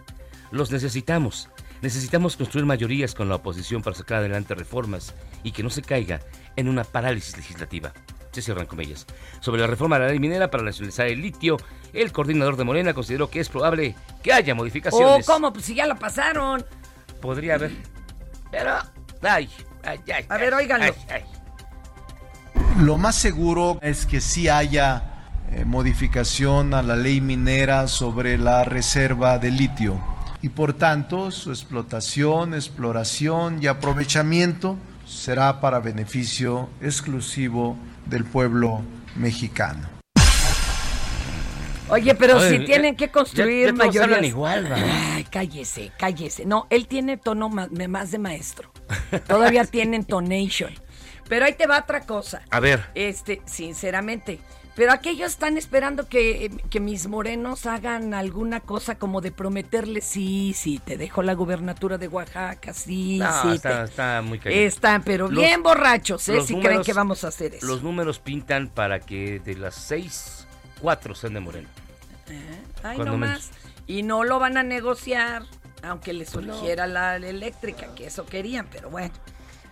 los 0.52 0.72
necesitamos. 0.72 1.50
Necesitamos 1.82 2.38
construir 2.38 2.66
mayorías 2.66 3.16
con 3.16 3.28
la 3.28 3.36
oposición 3.36 3.82
para 3.82 3.96
sacar 3.96 4.20
adelante 4.20 4.54
reformas 4.54 5.16
y 5.44 5.52
que 5.52 5.64
no 5.64 5.70
se 5.70 5.82
caiga 5.82 6.22
en 6.56 6.70
una 6.70 6.84
parálisis 6.84 7.36
legislativa. 7.38 7.94
Se 8.32 8.42
cierran 8.42 8.66
comillas. 8.66 9.06
Sobre 9.42 9.62
la 9.62 9.68
reforma 9.68 9.98
a 9.98 10.00
la 10.00 10.08
ley 10.08 10.20
minera 10.20 10.50
para 10.50 10.64
nacionalizar 10.64 11.08
el 11.08 11.22
litio, 11.22 11.58
el 11.94 12.12
coordinador 12.14 12.56
de 12.56 12.64
Morena 12.64 12.94
consideró 12.94 13.30
que 13.30 13.40
es 13.42 13.50
probable 13.50 13.96
que 14.24 14.32
haya 14.32 14.54
Oh, 14.54 14.56
modificaciones. 14.58 15.26
¿cómo? 15.26 15.52
Pues 15.52 15.66
si 15.66 15.76
ya 15.76 15.86
la 15.86 15.96
pasaron. 15.96 16.66
Podría 17.22 17.56
haber. 17.56 17.72
Pero, 18.50 18.72
ay, 19.22 19.50
ay, 19.84 20.00
ay. 20.14 20.26
A 20.30 20.38
ver, 20.38 20.54
óiganlo. 20.54 20.86
ay, 20.86 20.94
ay. 21.10 21.24
Lo 22.80 22.98
más 22.98 23.16
seguro 23.16 23.80
es 23.82 24.06
que 24.06 24.22
sí 24.22 24.48
haya 24.48 25.04
eh, 25.52 25.66
modificación 25.66 26.74
a 26.74 26.82
la 26.82 26.96
ley 26.96 27.20
minera 27.22 27.88
sobre 27.88 28.38
la 28.38 28.64
reserva 28.64 29.38
de 29.40 29.52
litio 29.52 30.00
y 30.42 30.50
por 30.50 30.74
tanto 30.74 31.30
su 31.32 31.52
explotación, 31.52 32.54
exploración 32.54 33.62
y 33.62 33.68
aprovechamiento 33.68 34.78
será 35.06 35.60
para 35.60 35.80
beneficio 35.80 36.70
exclusivo 36.82 37.76
del 38.06 38.24
pueblo 38.26 38.82
mexicano. 39.16 39.88
Oye, 41.90 42.16
pero 42.16 42.38
Oye, 42.38 42.60
si 42.60 42.66
tienen 42.66 42.96
que 42.96 43.10
construir 43.10 43.66
ya- 43.66 43.72
ya 43.72 43.78
todos 43.78 43.78
mayorías. 43.88 44.04
hablan 44.04 44.24
igual, 44.26 44.72
¿va? 44.72 44.76
Ay, 45.16 45.26
cállese, 45.26 45.92
cállese. 46.00 46.46
No, 46.46 46.66
él 46.70 46.88
tiene 46.88 47.18
tono 47.18 47.50
de- 47.70 47.88
más 47.90 48.12
de 48.12 48.18
maestro. 48.18 48.72
Todavía 49.28 49.66
tiene 49.66 49.98
intonation. 49.98 50.72
Pero 51.28 51.46
ahí 51.46 51.54
te 51.54 51.68
va 51.68 51.80
otra 51.80 52.02
cosa. 52.02 52.44
A 52.50 52.60
ver. 52.62 52.86
Este, 52.96 53.42
sinceramente. 53.46 54.40
Pero 54.76 54.94
aquellos 54.94 55.32
están 55.32 55.58
esperando 55.58 56.08
que, 56.08 56.50
que 56.70 56.80
mis 56.80 57.08
morenos 57.08 57.66
hagan 57.66 58.14
alguna 58.14 58.62
cosa 58.62 58.96
como 58.98 59.20
de 59.20 59.32
prometerle, 59.32 60.00
sí, 60.00 60.54
sí, 60.56 60.80
te 60.84 60.96
dejo 60.98 61.22
la 61.24 61.34
gubernatura 61.34 61.98
de 61.98 62.08
Oaxaca, 62.08 62.74
sí, 62.74 63.18
No, 63.20 63.42
sí. 63.42 63.50
está, 63.56 63.84
te- 63.84 63.90
está 63.92 64.22
muy 64.22 64.40
caliente. 64.40 64.66
Están, 64.68 65.04
pero 65.04 65.30
Los- 65.30 65.44
bien 65.44 65.62
borrachos, 65.62 66.28
¿eh? 66.30 66.40
Si 66.42 66.54
creen 66.54 66.64
números- 66.64 66.86
que 66.86 66.94
vamos 66.94 67.24
a 67.26 67.28
hacer 67.28 67.56
eso. 67.56 67.66
Los 67.68 67.84
números 67.84 68.20
pintan 68.20 68.70
para 68.70 69.02
que 69.02 69.40
de 69.42 69.56
las 69.56 69.76
seis, 69.76 70.48
cuatro 70.80 71.16
sean 71.16 71.34
de 71.34 71.42
Morena. 71.42 71.68
Ay, 72.82 72.96
Cuando 72.96 73.14
no 73.14 73.18
más. 73.18 73.50
Y 73.88 74.04
no 74.04 74.24
lo 74.24 74.40
van 74.40 74.58
a 74.58 74.64
negociar, 74.64 75.44
aunque 75.84 76.14
les 76.14 76.30
surgiera 76.30 76.88
la 76.88 77.18
eléctrica, 77.18 77.94
que 77.94 78.08
eso 78.08 78.26
querían, 78.26 78.68
pero 78.72 78.90
bueno. 78.90 79.14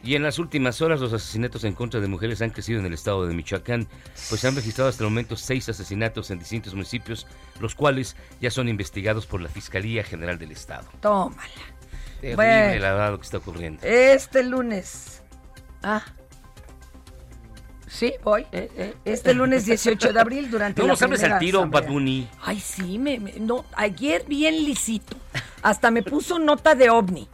Y 0.03 0.15
en 0.15 0.23
las 0.23 0.39
últimas 0.39 0.81
horas 0.81 1.01
los 1.01 1.11
asesinatos 1.11 1.63
en 1.65 1.73
contra 1.73 1.99
de 1.99 2.07
mujeres 2.07 2.41
han 2.41 2.51
crecido 2.51 2.79
en 2.79 2.85
el 2.85 2.93
estado 2.93 3.25
de 3.27 3.33
Michoacán, 3.33 3.87
pues 4.29 4.39
se 4.41 4.47
han 4.47 4.55
registrado 4.55 4.89
hasta 4.89 5.03
el 5.03 5.09
momento 5.09 5.35
seis 5.35 5.67
asesinatos 5.67 6.31
en 6.31 6.39
distintos 6.39 6.73
municipios, 6.73 7.27
los 7.59 7.75
cuales 7.75 8.15
ya 8.39 8.49
son 8.49 8.69
investigados 8.69 9.25
por 9.25 9.41
la 9.41 9.49
Fiscalía 9.49 10.03
General 10.03 10.37
del 10.39 10.51
Estado. 10.51 10.87
Tómala. 11.01 11.41
Terrible, 12.21 12.35
Bueno. 12.35 12.81
la 12.81 12.91
verdad, 12.93 13.11
lo 13.11 13.17
que 13.19 13.25
está 13.25 13.37
ocurriendo. 13.37 13.81
Este 13.85 14.43
lunes. 14.43 15.21
Ah. 15.83 16.03
Sí, 17.87 18.13
voy. 18.23 18.45
Este 19.03 19.33
lunes 19.33 19.65
18 19.65 20.13
de 20.13 20.19
abril 20.19 20.51
durante 20.51 20.79
No 20.81 20.87
la 20.87 20.93
nos 20.93 21.01
hables 21.01 21.19
primera 21.21 21.35
al 21.37 21.39
tiro, 21.41 21.65
Bunny. 21.67 22.29
Ay, 22.41 22.59
sí, 22.59 22.99
me, 22.99 23.19
me- 23.19 23.33
no, 23.39 23.65
ayer 23.75 24.25
bien 24.27 24.63
lisito. 24.63 25.17
Hasta 25.63 25.89
me 25.91 26.03
puso 26.03 26.37
nota 26.39 26.75
de 26.75 26.89
ovni. 26.89 27.27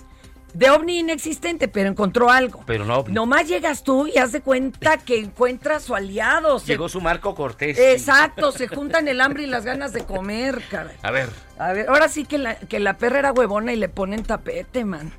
De 0.55 0.69
ovni 0.69 0.99
inexistente, 0.99 1.67
pero 1.67 1.89
encontró 1.89 2.29
algo. 2.31 2.63
Pero 2.65 2.85
no, 2.85 3.03
Nomás 3.09 3.47
llegas 3.47 3.83
tú 3.83 4.07
y 4.07 4.17
haz 4.17 4.31
de 4.31 4.41
cuenta 4.41 4.97
que 4.97 5.19
encuentras 5.19 5.83
su 5.83 5.93
aliado. 5.95 6.59
se- 6.59 6.67
llegó 6.67 6.87
su 6.89 7.01
Marco 7.01 7.35
Cortés. 7.35 7.77
Exacto, 7.77 8.51
se 8.53 8.67
juntan 8.67 9.07
el 9.09 9.19
hambre 9.21 9.43
y 9.43 9.47
las 9.47 9.65
ganas 9.65 9.91
de 9.91 10.05
comer, 10.05 10.61
caray. 10.71 10.95
A 11.03 11.11
ver, 11.11 11.29
A 11.57 11.73
ver, 11.73 11.89
ahora 11.89 12.07
sí 12.07 12.23
que 12.25 12.37
la, 12.37 12.55
que 12.55 12.79
la 12.79 12.97
perra 12.97 13.19
era 13.19 13.31
huevona 13.33 13.73
y 13.73 13.75
le 13.75 13.89
ponen 13.89 14.23
tapete, 14.23 14.85
man. 14.85 15.11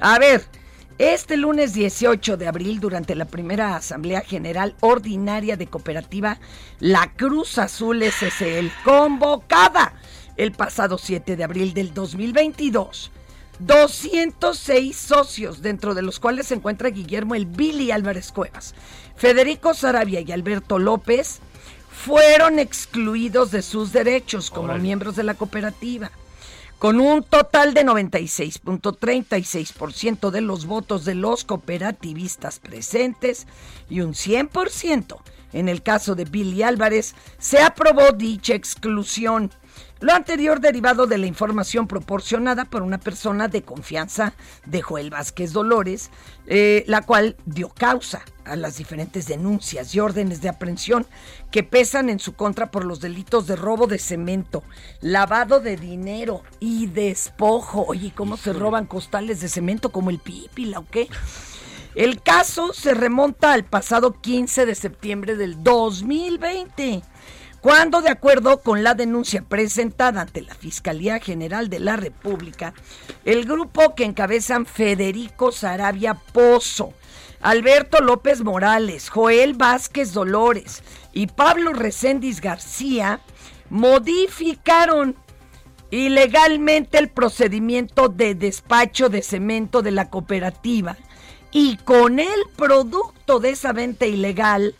A 0.00 0.18
ver, 0.18 0.44
este 0.98 1.36
lunes 1.38 1.72
18 1.72 2.36
de 2.36 2.46
abril, 2.46 2.78
durante 2.78 3.14
la 3.14 3.24
primera 3.24 3.76
Asamblea 3.76 4.20
General 4.20 4.76
Ordinaria 4.80 5.56
de 5.56 5.66
Cooperativa 5.66 6.38
La 6.78 7.10
Cruz 7.16 7.56
Azul 7.58 8.02
SCL, 8.02 8.68
convocada 8.84 9.94
el 10.36 10.52
pasado 10.52 10.98
7 10.98 11.36
de 11.36 11.44
abril 11.44 11.72
del 11.74 11.94
2022. 11.94 13.10
206 13.60 14.96
socios, 14.96 15.62
dentro 15.62 15.94
de 15.94 16.02
los 16.02 16.20
cuales 16.20 16.48
se 16.48 16.54
encuentra 16.54 16.90
Guillermo 16.90 17.34
El 17.34 17.46
Billy 17.46 17.90
Álvarez 17.90 18.30
Cuevas, 18.32 18.74
Federico 19.16 19.72
Sarabia 19.74 20.20
y 20.20 20.30
Alberto 20.32 20.78
López, 20.78 21.40
fueron 21.90 22.58
excluidos 22.58 23.50
de 23.50 23.62
sus 23.62 23.92
derechos 23.92 24.50
como 24.50 24.74
miembros 24.74 25.16
de 25.16 25.22
la 25.22 25.32
cooperativa. 25.34 26.10
Con 26.78 27.00
un 27.00 27.22
total 27.22 27.72
de 27.72 27.86
96.36% 27.86 30.30
de 30.30 30.40
los 30.40 30.66
votos 30.66 31.04
de 31.04 31.14
los 31.14 31.44
cooperativistas 31.44 32.58
presentes 32.58 33.46
y 33.88 34.00
un 34.00 34.12
100% 34.12 35.20
en 35.54 35.68
el 35.68 35.82
caso 35.82 36.14
de 36.14 36.24
Billy 36.24 36.62
Álvarez, 36.62 37.14
se 37.38 37.60
aprobó 37.60 38.12
dicha 38.12 38.54
exclusión. 38.54 39.50
Lo 40.00 40.12
anterior 40.12 40.60
derivado 40.60 41.06
de 41.06 41.18
la 41.18 41.26
información 41.26 41.86
proporcionada 41.86 42.66
por 42.66 42.82
una 42.82 42.98
persona 42.98 43.48
de 43.48 43.62
confianza 43.62 44.34
de 44.66 44.82
Joel 44.82 45.10
Vázquez 45.10 45.52
Dolores, 45.52 46.10
eh, 46.46 46.84
la 46.86 47.02
cual 47.02 47.36
dio 47.46 47.70
causa 47.70 48.22
a 48.44 48.56
las 48.56 48.76
diferentes 48.76 49.26
denuncias 49.26 49.94
y 49.94 50.00
órdenes 50.00 50.42
de 50.42 50.50
aprehensión 50.50 51.06
que 51.50 51.62
pesan 51.62 52.10
en 52.10 52.18
su 52.18 52.34
contra 52.34 52.70
por 52.70 52.84
los 52.84 53.00
delitos 53.00 53.46
de 53.46 53.56
robo 53.56 53.86
de 53.86 53.98
cemento, 53.98 54.62
lavado 55.00 55.60
de 55.60 55.76
dinero 55.76 56.42
y 56.60 56.86
despojo. 56.86 57.84
Oye, 57.86 58.12
¿cómo 58.14 58.36
se 58.36 58.52
roban 58.52 58.86
costales 58.86 59.40
de 59.40 59.48
cemento 59.48 59.90
como 59.90 60.10
el 60.10 60.18
pípila 60.18 60.80
o 60.80 60.86
qué? 60.90 61.08
El 61.94 62.20
caso 62.22 62.72
se 62.72 62.92
remonta 62.92 63.52
al 63.52 63.64
pasado 63.64 64.20
15 64.20 64.66
de 64.66 64.74
septiembre 64.74 65.36
del 65.36 65.62
2020, 65.62 67.02
cuando 67.64 68.02
de 68.02 68.10
acuerdo 68.10 68.60
con 68.60 68.82
la 68.82 68.92
denuncia 68.92 69.40
presentada 69.40 70.20
ante 70.20 70.42
la 70.42 70.54
Fiscalía 70.54 71.18
General 71.18 71.70
de 71.70 71.78
la 71.78 71.96
República, 71.96 72.74
el 73.24 73.46
grupo 73.46 73.94
que 73.94 74.04
encabezan 74.04 74.66
Federico 74.66 75.50
Sarabia 75.50 76.12
Pozo, 76.12 76.92
Alberto 77.40 78.02
López 78.02 78.42
Morales, 78.42 79.08
Joel 79.08 79.54
Vázquez 79.54 80.12
Dolores 80.12 80.82
y 81.14 81.26
Pablo 81.26 81.72
Recendis 81.72 82.42
García 82.42 83.20
modificaron 83.70 85.16
ilegalmente 85.90 86.98
el 86.98 87.08
procedimiento 87.08 88.10
de 88.10 88.34
despacho 88.34 89.08
de 89.08 89.22
cemento 89.22 89.80
de 89.80 89.92
la 89.92 90.10
cooperativa 90.10 90.98
y 91.50 91.78
con 91.78 92.18
el 92.20 92.42
producto 92.56 93.40
de 93.40 93.48
esa 93.48 93.72
venta 93.72 94.04
ilegal, 94.04 94.74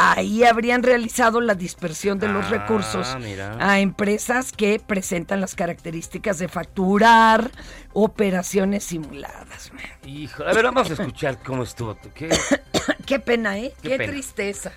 ahí 0.00 0.44
habrían 0.44 0.82
realizado 0.84 1.40
la 1.40 1.54
dispersión 1.54 2.18
de 2.18 2.28
los 2.28 2.46
Ah, 2.46 2.50
recursos 2.50 3.16
mira. 3.20 3.56
a 3.60 3.80
empresas 3.80 4.52
que 4.52 4.80
presentan 4.84 5.40
las 5.40 5.54
características 5.56 6.38
de 6.38 6.48
facturar 6.48 7.50
operaciones 7.92 8.84
simuladas. 8.84 9.72
hijo, 10.06 10.44
a 10.44 10.52
ver, 10.52 10.64
vamos 10.64 10.90
a 10.90 10.92
escuchar 10.92 11.38
cómo 11.42 11.64
estuvo. 11.64 11.96
¿Qué? 12.14 12.28
Qué 13.06 13.18
pena, 13.18 13.58
¿eh? 13.58 13.72
Qué 13.82 13.88
Qué, 13.90 13.96
pena. 13.98 14.12
tristeza. 14.12 14.72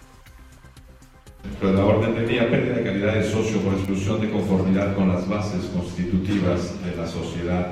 Pero 1.60 1.74
la 1.74 1.86
orden 1.86 2.16
del 2.16 2.28
día 2.28 2.50
pérdida 2.50 2.76
de 2.78 2.84
calidad 2.84 3.14
de 3.16 3.24
socio 3.24 3.60
por 3.62 3.74
exclusión 3.74 4.22
de 4.22 4.32
conformidad 4.32 4.96
con 4.96 5.10
las 5.10 5.28
bases 5.28 5.66
constitutivas 5.76 6.82
de 6.84 6.96
la 6.96 7.08
sociedad. 7.08 7.68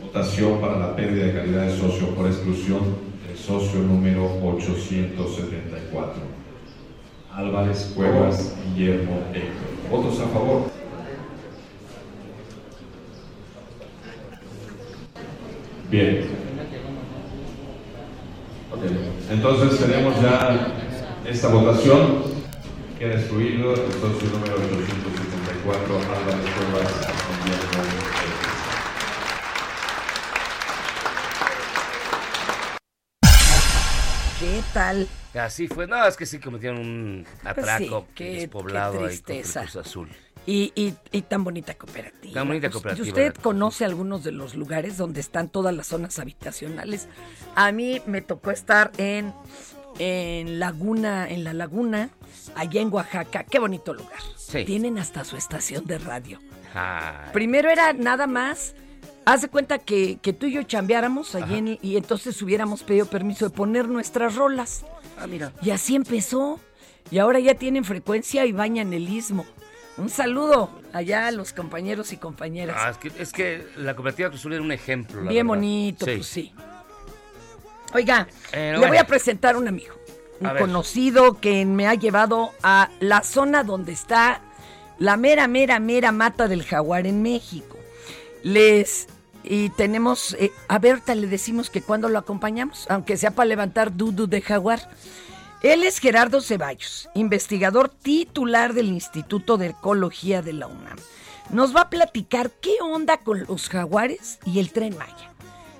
Votación 0.00 0.60
para 0.60 0.78
la 0.78 0.96
pérdida 0.96 1.26
de 1.26 1.34
calidad 1.34 1.66
de 1.66 1.76
socio 1.78 2.14
por 2.14 2.26
exclusión 2.26 2.96
del 3.26 3.36
socio 3.36 3.80
número 3.80 4.24
874. 4.42 6.41
Álvarez 7.34 7.92
Cuevas 7.94 8.54
Guillermo 8.74 9.22
Héctor. 9.32 9.90
¿Votos 9.90 10.20
a 10.20 10.26
favor? 10.28 10.70
Bien. 15.90 16.26
Entonces 19.30 19.78
tenemos 19.78 20.20
ya 20.20 20.74
esta 21.26 21.48
votación. 21.48 22.32
Queda 22.98 23.14
excluido 23.14 23.74
el 23.74 23.92
socio 23.92 24.28
número 24.30 24.54
874, 24.54 25.96
Álvarez 25.96 26.50
Cuevas 26.54 26.92
Guillermo 27.44 27.82
Héctor. 27.82 28.42
¿qué 34.42 34.60
tal? 34.74 35.06
Así 35.34 35.66
fue. 35.68 35.86
No, 35.86 36.04
es 36.06 36.16
que 36.16 36.26
sí 36.26 36.38
cometieron 36.38 36.78
un 36.80 37.26
atraco 37.44 38.04
Pues 38.04 38.14
qué- 38.14 38.32
despoblado 38.40 38.92
qué 38.98 38.98
ahí 39.04 39.18
tristeza. 39.18 39.62
Cruz 39.62 39.76
Azul. 39.76 40.08
Y, 40.44 40.72
y- 40.74 40.94
y 41.12 41.22
tan 41.22 41.44
bonita 41.44 41.74
cooperativa. 41.74 42.34
Tan 42.34 42.48
bonita 42.48 42.68
cooperativa, 42.70 43.06
¿Y 43.06 43.10
usted 43.10 43.32
conoce 43.34 43.84
algunos 43.84 44.24
de 44.24 44.32
los 44.32 44.56
lugares 44.56 44.96
donde 44.96 45.20
están 45.20 45.48
todas 45.48 45.74
las 45.74 45.86
zonas 45.86 46.18
habitacionales? 46.18 47.06
A 47.54 47.70
mí 47.72 48.02
me 48.06 48.22
tocó 48.22 48.50
estar 48.50 48.90
en, 48.98 49.32
en 50.00 50.58
Laguna, 50.58 51.28
en 51.30 51.44
la 51.44 51.52
Laguna, 51.52 52.10
allá 52.56 52.80
en 52.80 52.92
Oaxaca. 52.92 53.44
Qué 53.44 53.58
bonito 53.60 53.94
lugar. 53.94 54.18
Sí. 54.36 54.64
Tienen 54.64 54.98
hasta 54.98 55.24
su 55.24 55.36
estación 55.36 55.86
de 55.86 55.98
radio. 55.98 56.40
Ay. 56.74 57.30
Primero 57.32 57.70
era 57.70 57.92
nada 57.92 58.26
más. 58.26 58.74
Haz 59.24 59.42
de 59.42 59.48
cuenta 59.48 59.78
que, 59.78 60.18
que 60.20 60.32
tú 60.32 60.46
y 60.46 60.52
yo 60.52 60.62
chambeáramos 60.64 61.34
allí 61.36 61.56
en- 61.58 61.78
y 61.80 61.96
entonces 61.96 62.40
hubiéramos 62.42 62.82
pedido 62.82 63.06
permiso 63.06 63.48
de 63.48 63.54
poner 63.54 63.88
nuestras 63.88 64.34
rolas. 64.34 64.84
Ah, 65.18 65.26
mira. 65.28 65.52
Y 65.62 65.70
así 65.70 65.94
empezó. 65.94 66.58
Y 67.10 67.18
ahora 67.18 67.38
ya 67.38 67.54
tienen 67.54 67.84
frecuencia 67.84 68.44
y 68.46 68.52
bañan 68.52 68.92
el 68.92 69.08
istmo. 69.08 69.44
Un 69.98 70.08
saludo 70.08 70.70
allá 70.92 71.26
a 71.26 71.30
los 71.30 71.52
compañeros 71.52 72.12
y 72.12 72.16
compañeras. 72.16 72.76
Ah, 72.80 72.90
es, 72.90 72.96
que, 72.98 73.12
es 73.22 73.32
que 73.32 73.66
la 73.76 73.94
cooperativa 73.94 74.28
Cruz 74.30 74.40
Azul 74.40 74.54
era 74.54 74.62
un 74.62 74.72
ejemplo. 74.72 75.22
la 75.22 75.30
Bien 75.30 75.46
verdad. 75.46 75.60
bonito, 75.60 76.06
pues 76.06 76.26
sí. 76.26 76.52
Oiga, 77.94 78.26
Eh, 78.52 78.70
le 78.72 78.78
bueno. 78.78 78.88
voy 78.92 78.96
a 78.98 79.06
presentar 79.06 79.56
un 79.56 79.68
amigo, 79.68 79.94
un 80.40 80.46
A 80.46 80.52
ver. 80.54 80.62
conocido 80.62 81.38
que 81.40 81.64
me 81.66 81.86
ha 81.86 81.94
llevado 81.94 82.52
a 82.62 82.88
la 83.00 83.22
zona 83.22 83.64
donde 83.64 83.92
está 83.92 84.40
la 84.98 85.16
mera, 85.18 85.46
mera, 85.46 85.78
mera 85.78 86.10
mata 86.10 86.48
del 86.48 86.64
jaguar 86.64 87.06
en 87.06 87.20
México. 87.22 87.76
Les 88.42 89.08
y 89.44 89.70
tenemos 89.70 90.34
eh, 90.38 90.52
a 90.68 90.78
Berta 90.78 91.14
le 91.14 91.26
decimos 91.26 91.68
que 91.68 91.82
cuando 91.82 92.08
lo 92.08 92.18
acompañamos, 92.18 92.86
aunque 92.88 93.16
sea 93.16 93.32
para 93.32 93.48
levantar 93.48 93.96
dudu 93.96 94.26
de 94.26 94.40
jaguar. 94.40 94.88
Él 95.62 95.84
es 95.84 95.98
Gerardo 95.98 96.40
Ceballos, 96.40 97.08
investigador 97.14 97.88
titular 97.88 98.72
del 98.72 98.88
Instituto 98.88 99.58
de 99.58 99.68
Ecología 99.68 100.42
de 100.42 100.52
la 100.52 100.66
UNAM. 100.66 100.96
Nos 101.50 101.74
va 101.74 101.82
a 101.82 101.90
platicar 101.90 102.50
qué 102.50 102.74
onda 102.82 103.18
con 103.18 103.44
los 103.46 103.68
jaguares 103.68 104.40
y 104.44 104.58
el 104.58 104.72
tren 104.72 104.96
Maya. 104.98 105.30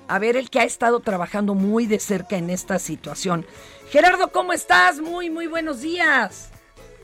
A 0.07 0.19
ver, 0.19 0.37
el 0.37 0.49
que 0.49 0.59
ha 0.59 0.63
estado 0.63 0.99
trabajando 0.99 1.53
muy 1.53 1.85
de 1.85 1.99
cerca 1.99 2.37
en 2.37 2.49
esta 2.49 2.79
situación. 2.79 3.45
Gerardo, 3.89 4.31
¿cómo 4.31 4.53
estás? 4.53 5.01
Muy, 5.01 5.29
muy 5.29 5.47
buenos 5.47 5.81
días. 5.81 6.49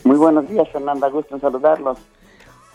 Muy 0.04 0.18
buenos 0.18 0.48
días, 0.48 0.68
Fernanda. 0.72 1.10
Gusto 1.10 1.36
en 1.36 1.42
saludarlos. 1.42 1.98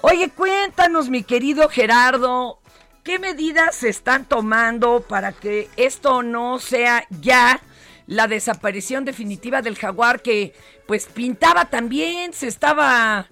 Oye, 0.02 0.30
cuéntanos, 0.30 1.08
mi 1.08 1.22
querido 1.22 1.68
Gerardo, 1.68 2.58
¿qué 3.04 3.18
medidas 3.18 3.76
se 3.76 3.88
están 3.90 4.24
tomando 4.24 5.02
para 5.06 5.32
que 5.32 5.68
esto 5.76 6.22
no 6.22 6.58
sea 6.58 7.04
ya 7.20 7.60
la 8.06 8.26
desaparición 8.26 9.04
definitiva 9.04 9.62
del 9.62 9.76
jaguar 9.76 10.20
que 10.22 10.52
pues 10.86 11.06
pintaba 11.06 11.66
también, 11.66 12.32
se 12.32 12.48
estaba 12.48 13.28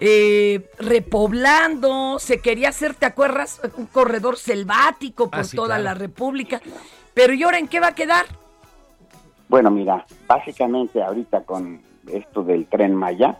eh, 0.00 0.70
repoblando, 0.78 2.18
se 2.18 2.40
quería 2.40 2.68
hacer, 2.68 2.94
¿te 2.94 3.06
acuerdas? 3.06 3.60
Un 3.76 3.86
corredor 3.86 4.36
selvático 4.36 5.30
por 5.30 5.40
Ah, 5.40 5.44
sí, 5.44 5.56
toda 5.56 5.76
claro. 5.76 5.84
la 5.84 5.94
República. 5.94 6.60
Pero 7.12 7.32
¿y 7.34 7.42
ahora 7.42 7.58
en 7.58 7.68
qué 7.68 7.80
va 7.80 7.88
a 7.88 7.94
quedar? 7.94 8.26
Bueno, 9.48 9.70
mira, 9.70 10.06
básicamente 10.26 11.02
ahorita 11.02 11.42
con 11.44 11.80
esto 12.10 12.42
del 12.42 12.66
tren 12.66 12.94
Maya, 12.94 13.38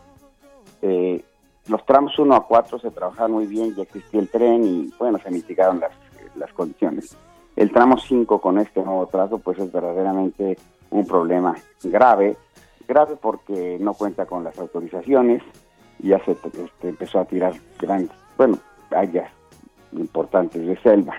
eh, 0.83 1.25
los 1.69 1.85
tramos 1.87 2.19
1 2.19 2.35
a 2.35 2.47
4 2.47 2.79
se 2.79 2.91
trabajaron 2.91 3.33
muy 3.33 3.47
bien, 3.47 3.75
ya 3.75 3.83
existía 3.83 4.21
el 4.21 4.29
tren 4.29 4.65
y 4.65 4.93
bueno, 4.99 5.19
se 5.19 5.31
mitigaron 5.31 5.81
las, 5.81 5.93
las 6.37 6.53
condiciones. 6.53 7.17
El 7.57 7.71
tramo 7.71 7.99
5 7.99 8.41
con 8.41 8.59
este 8.59 8.83
nuevo 8.83 9.07
trazo 9.07 9.39
pues 9.39 9.59
es 9.59 9.73
verdaderamente 9.73 10.59
un 10.91 11.07
problema 11.07 11.55
grave, 11.83 12.37
grave 12.87 13.17
porque 13.21 13.79
no 13.81 13.95
cuenta 13.95 14.27
con 14.27 14.45
las 14.45 14.59
autorizaciones, 14.59 15.43
ya 16.01 16.23
se 16.25 16.33
este, 16.33 16.89
empezó 16.89 17.21
a 17.21 17.25
tirar 17.25 17.55
grandes, 17.79 18.17
bueno, 18.37 18.59
áreas 18.91 19.31
importantes 19.93 20.67
de 20.67 20.77
selva. 20.83 21.15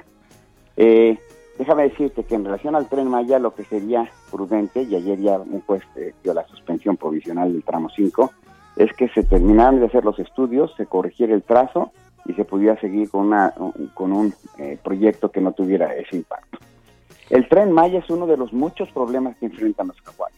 Eh, 0.78 1.18
déjame 1.58 1.84
decirte 1.84 2.24
que 2.24 2.36
en 2.36 2.46
relación 2.46 2.75
al 2.75 2.88
tren 2.88 3.08
Maya 3.08 3.40
lo 3.40 3.56
que 3.56 3.64
sería 3.64 4.10
prudente, 4.30 4.84
y 4.84 4.96
ayer 4.96 5.20
ya 5.20 5.40
un 5.40 5.62
juez 5.62 5.84
eh, 5.96 6.14
dio 6.24 6.34
la 6.34 6.46
suspensión 6.48 6.98
provisional 6.98 7.52
del 7.52 7.64
tramo 7.64 7.90
5, 7.90 8.32
es 8.75 8.91
que 8.94 9.08
se 9.10 9.24
terminaran 9.24 9.79
de 9.79 9.85
hacer 9.88 10.03
los 10.05 10.20
estudios, 10.20 10.74
se 10.75 10.85
corrigiera 10.85 11.33
el 11.33 11.44
trazo 11.44 11.92
y 12.25 12.33
se 12.33 12.44
pudiera 12.46 12.79
seguir 12.79 13.09
con, 13.09 13.27
una, 13.27 13.53
un- 13.57 13.92
con 13.94 14.11
un 14.11 14.33
eh, 14.57 14.77
proyecto 14.83 15.29
que 15.31 15.42
no 15.42 15.51
tuviera 15.53 15.94
ese 15.96 16.18
impacto. 16.18 16.57
El 17.29 17.48
tren 17.50 17.72
Maya 17.72 18.00
es 18.00 18.09
uno 18.09 18.27
de 18.27 18.38
los 18.38 18.53
muchos 18.53 18.90
problemas 18.92 19.35
que 19.38 19.46
enfrentan 19.48 19.88
los 19.88 20.00
jaguares. 20.01 20.38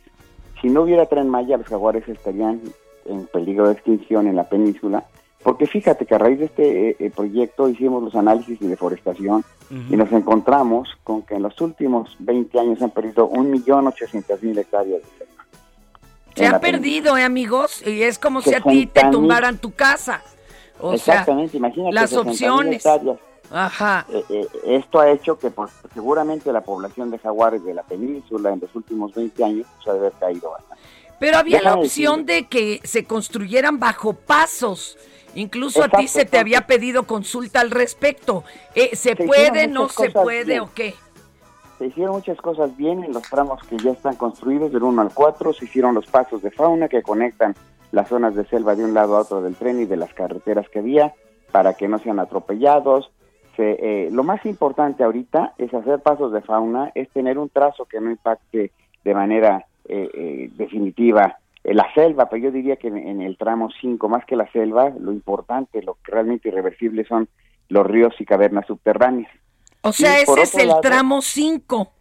Si 0.61 0.69
no 0.69 0.81
hubiera 0.83 1.05
tren 1.05 1.29
Maya, 1.29 1.57
los 1.57 1.67
jaguares 1.67 2.07
estarían 2.07 2.61
en 3.05 3.25
peligro 3.27 3.67
de 3.67 3.73
extinción 3.73 4.27
en 4.27 4.35
la 4.35 4.43
península, 4.49 5.05
porque 5.43 5.65
fíjate 5.65 6.05
que 6.05 6.15
a 6.15 6.17
raíz 6.17 6.39
de 6.39 6.45
este 6.45 6.89
eh, 6.89 6.95
eh, 6.99 7.09
proyecto 7.15 7.69
hicimos 7.69 8.03
los 8.03 8.15
análisis 8.15 8.59
de 8.59 8.67
deforestación 8.67 9.43
y 9.89 9.95
nos 9.97 10.11
encontramos 10.11 10.89
con 11.03 11.21
que 11.23 11.35
en 11.35 11.43
los 11.43 11.59
últimos 11.61 12.15
20 12.19 12.59
años 12.59 12.81
han 12.81 12.89
perdido 12.89 13.29
1.800.000 13.31 14.57
hectáreas 14.59 15.01
de 15.01 15.07
selva. 15.25 15.43
Se 16.37 16.47
ha 16.47 16.59
perdido, 16.59 17.17
¿eh, 17.17 17.23
amigos? 17.23 17.85
Y 17.85 18.03
es 18.03 18.19
como 18.19 18.41
si 18.41 18.53
a 18.53 18.61
ti 18.61 18.81
60 18.81 19.01
te 19.01 19.11
tumbaran 19.11 19.57
tu 19.57 19.71
casa. 19.73 20.21
O 20.79 20.95
sea, 20.97 21.13
Exactamente, 21.15 21.57
imagínate. 21.57 21.93
las 21.93 22.09
60,000 22.11 22.31
opciones. 22.31 22.83
Ajá. 23.49 24.05
Eh, 24.09 24.23
eh, 24.29 24.47
esto 24.65 24.99
ha 24.99 25.09
hecho 25.09 25.39
que 25.39 25.49
pues, 25.49 25.71
seguramente 25.93 26.51
la 26.51 26.61
población 26.61 27.11
de 27.11 27.17
jaguares 27.17 27.63
de 27.63 27.73
la 27.73 27.83
península 27.83 28.51
en 28.51 28.59
los 28.59 28.75
últimos 28.75 29.13
20 29.13 29.43
años 29.43 29.67
pues, 29.75 29.87
ha 29.87 29.93
de 29.93 29.99
haber 29.99 30.13
caído 30.13 30.51
bastante. 30.51 30.83
Pero 31.19 31.37
había 31.37 31.61
la 31.61 31.75
opción 31.75 32.25
de 32.25 32.45
que 32.47 32.79
se 32.83 33.05
construyeran 33.05 33.79
bajo 33.79 34.13
pasos. 34.13 34.97
Incluso 35.33 35.83
a 35.83 35.89
ti 35.89 36.03
Exacto, 36.03 36.19
se 36.19 36.25
te 36.25 36.39
había 36.39 36.67
pedido 36.67 37.03
consulta 37.03 37.59
al 37.59 37.71
respecto. 37.71 38.43
Eh, 38.75 38.95
¿Se 38.95 39.09
Se 39.09 39.15
puede, 39.15 39.67
no 39.67 39.87
se 39.89 40.09
puede 40.09 40.43
bien. 40.45 40.59
o 40.61 40.73
qué? 40.73 40.95
Se 41.77 41.85
hicieron 41.85 42.15
muchas 42.15 42.37
cosas 42.37 42.75
bien 42.75 43.03
en 43.03 43.13
los 43.13 43.23
tramos 43.23 43.61
que 43.67 43.77
ya 43.77 43.91
están 43.91 44.15
construidos 44.15 44.71
del 44.71 44.83
1 44.83 45.01
al 45.01 45.13
4, 45.13 45.53
se 45.53 45.65
hicieron 45.65 45.93
los 45.93 46.07
pasos 46.07 46.41
de 46.41 46.51
fauna 46.51 46.87
que 46.87 47.03
conectan 47.03 47.55
las 47.91 48.09
zonas 48.09 48.35
de 48.35 48.45
selva 48.45 48.75
de 48.75 48.83
un 48.83 48.93
lado 48.93 49.15
a 49.15 49.21
otro 49.21 49.41
del 49.41 49.55
tren 49.55 49.79
y 49.79 49.85
de 49.85 49.97
las 49.97 50.13
carreteras 50.13 50.67
que 50.69 50.79
había 50.79 51.13
para 51.51 51.75
que 51.75 51.87
no 51.87 51.99
sean 51.99 52.19
atropellados. 52.19 53.11
Se, 53.55 53.77
eh, 53.79 54.09
lo 54.11 54.23
más 54.23 54.45
importante 54.45 55.03
ahorita 55.03 55.53
es 55.57 55.73
hacer 55.73 55.99
pasos 55.99 56.31
de 56.31 56.41
fauna, 56.41 56.91
es 56.95 57.09
tener 57.09 57.37
un 57.37 57.49
trazo 57.49 57.85
que 57.85 58.01
no 58.01 58.11
impacte 58.11 58.71
de 59.03 59.13
manera 59.13 59.65
eh, 59.89 60.09
eh, 60.13 60.49
definitiva 60.55 61.37
eh, 61.63 61.73
la 61.73 61.87
selva, 61.93 62.27
pero 62.27 62.43
yo 62.43 62.51
diría 62.51 62.75
que 62.75 62.87
en, 62.87 62.97
en 62.97 63.21
el 63.21 63.37
tramo 63.37 63.69
5, 63.79 64.09
más 64.09 64.25
que 64.25 64.35
la 64.35 64.51
selva, 64.51 64.89
lo 64.89 65.13
importante, 65.13 65.81
lo 65.81 65.97
realmente 66.03 66.49
irreversible 66.49 67.05
son 67.05 67.29
los 67.69 67.85
ríos 67.85 68.13
y 68.19 68.25
cavernas 68.25 68.65
subterráneas. 68.67 69.31
O 69.89 69.93
sea, 69.93 70.19
ese 70.19 70.41
es 70.41 70.55
el 70.55 70.67
lado, 70.69 70.81
tramo 70.81 71.21
5. 71.21 71.91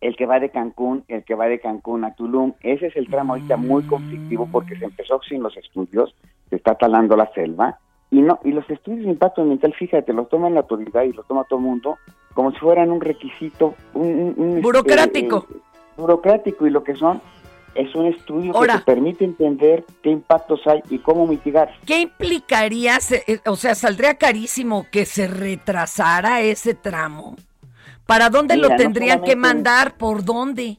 el 0.00 0.16
que 0.16 0.26
va 0.26 0.38
de 0.38 0.50
Cancún, 0.50 1.04
el 1.08 1.24
que 1.24 1.34
va 1.34 1.46
de 1.46 1.58
Cancún 1.60 2.04
a 2.04 2.14
Tulum. 2.14 2.52
Ese 2.60 2.86
es 2.86 2.96
el 2.96 3.08
tramo 3.08 3.34
ahorita 3.34 3.56
muy 3.56 3.82
conflictivo 3.82 4.48
porque 4.50 4.76
se 4.78 4.84
empezó 4.84 5.20
sin 5.28 5.42
los 5.42 5.56
estudios, 5.56 6.14
se 6.50 6.56
está 6.56 6.74
talando 6.76 7.16
la 7.16 7.30
selva 7.32 7.78
y 8.10 8.20
no 8.22 8.38
y 8.44 8.52
los 8.52 8.68
estudios 8.70 9.04
de 9.04 9.10
impacto 9.10 9.42
ambiental, 9.42 9.74
fíjate, 9.74 10.12
los 10.12 10.28
toma 10.28 10.48
la 10.50 10.60
autoridad 10.60 11.02
y 11.02 11.12
los 11.12 11.26
toma 11.26 11.44
todo 11.44 11.58
el 11.58 11.64
mundo 11.66 11.98
como 12.34 12.52
si 12.52 12.58
fueran 12.58 12.90
un 12.92 13.00
requisito, 13.00 13.74
un, 13.94 14.06
un- 14.06 14.34
un, 14.36 14.48
este, 14.50 14.60
Burocrático. 14.62 15.46
eh, 15.50 15.56
burocrático 15.96 16.66
y 16.66 16.70
lo 16.70 16.84
que 16.84 16.94
son 16.94 17.20
es 17.78 17.94
un 17.94 18.06
estudio 18.06 18.54
Ahora. 18.54 18.74
que 18.74 18.78
te 18.80 18.84
permite 18.86 19.24
entender 19.24 19.84
qué 20.02 20.10
impactos 20.10 20.60
hay 20.66 20.82
y 20.90 20.98
cómo 20.98 21.26
mitigar. 21.26 21.70
¿Qué 21.86 22.00
implicaría, 22.00 22.98
eh, 23.26 23.38
o 23.46 23.56
sea, 23.56 23.74
saldría 23.74 24.14
carísimo 24.16 24.86
que 24.90 25.06
se 25.06 25.28
retrasara 25.28 26.40
ese 26.40 26.74
tramo? 26.74 27.36
¿Para 28.06 28.30
dónde 28.30 28.56
Mira, 28.56 28.68
lo 28.68 28.74
no 28.74 28.78
tendrían 28.78 29.22
que 29.22 29.36
mandar? 29.36 29.96
¿Por 29.96 30.24
dónde? 30.24 30.76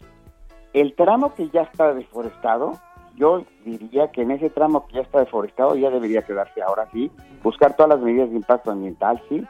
El 0.73 0.93
tramo 0.95 1.33
que 1.35 1.49
ya 1.49 1.61
está 1.61 1.93
deforestado, 1.93 2.79
yo 3.15 3.43
diría 3.65 4.11
que 4.11 4.21
en 4.23 4.31
ese 4.31 4.49
tramo 4.49 4.85
que 4.87 4.95
ya 4.95 5.01
está 5.01 5.19
deforestado 5.19 5.75
ya 5.75 5.89
debería 5.89 6.21
quedarse 6.23 6.61
ahora 6.61 6.87
sí, 6.91 7.09
buscar 7.43 7.75
todas 7.75 7.89
las 7.89 7.99
medidas 8.01 8.29
de 8.29 8.35
impacto 8.35 8.71
ambiental, 8.71 9.21
sí, 9.29 9.43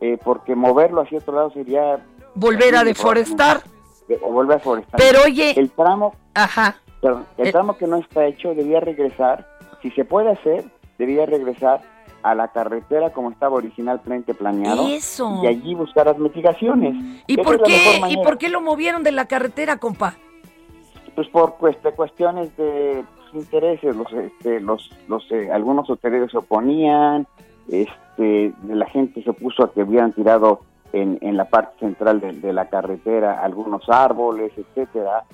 eh, 0.00 0.18
porque 0.24 0.54
moverlo 0.54 1.02
hacia 1.02 1.18
otro 1.18 1.34
lado 1.34 1.50
sería... 1.50 1.98
Volver 2.34 2.74
a 2.76 2.84
deforestar. 2.84 3.62
de- 4.08 4.18
O 4.22 4.30
volver 4.32 4.56
a 4.56 4.60
forestar. 4.60 4.98
Pero, 4.98 5.20
oye- 5.24 5.54
El 5.58 5.70
tramo... 5.70 6.14
Ajá. 6.34 6.76
Perdón, 7.00 7.26
el 7.38 7.48
Eh. 7.48 7.52
tramo 7.52 7.76
que 7.76 7.86
no 7.86 7.96
está 7.96 8.26
hecho 8.26 8.54
debía 8.54 8.80
regresar, 8.80 9.46
si 9.82 9.90
se 9.90 10.04
puede 10.04 10.30
hacer, 10.30 10.64
debía 10.98 11.26
regresar 11.26 11.80
a 12.22 12.34
la 12.34 12.48
carretera 12.48 13.10
como 13.10 13.30
estaba 13.30 13.54
originalmente 13.56 14.34
planeado. 14.34 14.88
Eso. 14.88 15.40
Y 15.44 15.46
allí 15.46 15.74
buscar 15.74 16.06
las 16.06 16.18
mitigaciones. 16.18 16.94
¿Y 17.26 17.34
Esa 17.34 17.42
por 17.42 17.62
qué? 17.62 18.00
¿Y 18.08 18.16
por 18.16 18.38
qué 18.38 18.48
lo 18.48 18.60
movieron 18.60 19.02
de 19.04 19.12
la 19.12 19.26
carretera, 19.26 19.76
compa? 19.78 20.14
pues 21.14 21.28
por 21.28 21.56
cuest- 21.56 21.94
cuestiones 21.94 22.54
de 22.58 23.02
pues, 23.32 23.42
intereses 23.44 23.96
los 23.96 24.12
este, 24.12 24.60
los 24.60 24.90
los 25.08 25.24
eh, 25.32 25.50
algunos 25.50 25.88
hoteleros 25.88 26.30
se 26.30 26.36
oponían 26.36 27.26
este 27.68 28.52
la 28.68 28.84
gente 28.86 29.22
se 29.22 29.32
puso 29.32 29.62
a 29.64 29.72
que 29.72 29.82
hubieran 29.82 30.12
tirado 30.12 30.60
en, 30.92 31.16
en 31.22 31.38
la 31.38 31.46
parte 31.46 31.78
central 31.80 32.20
de, 32.20 32.32
de 32.32 32.52
la 32.52 32.68
carretera 32.68 33.40
algunos 33.42 33.88
árboles 33.88 34.52
etcétera 34.58 35.24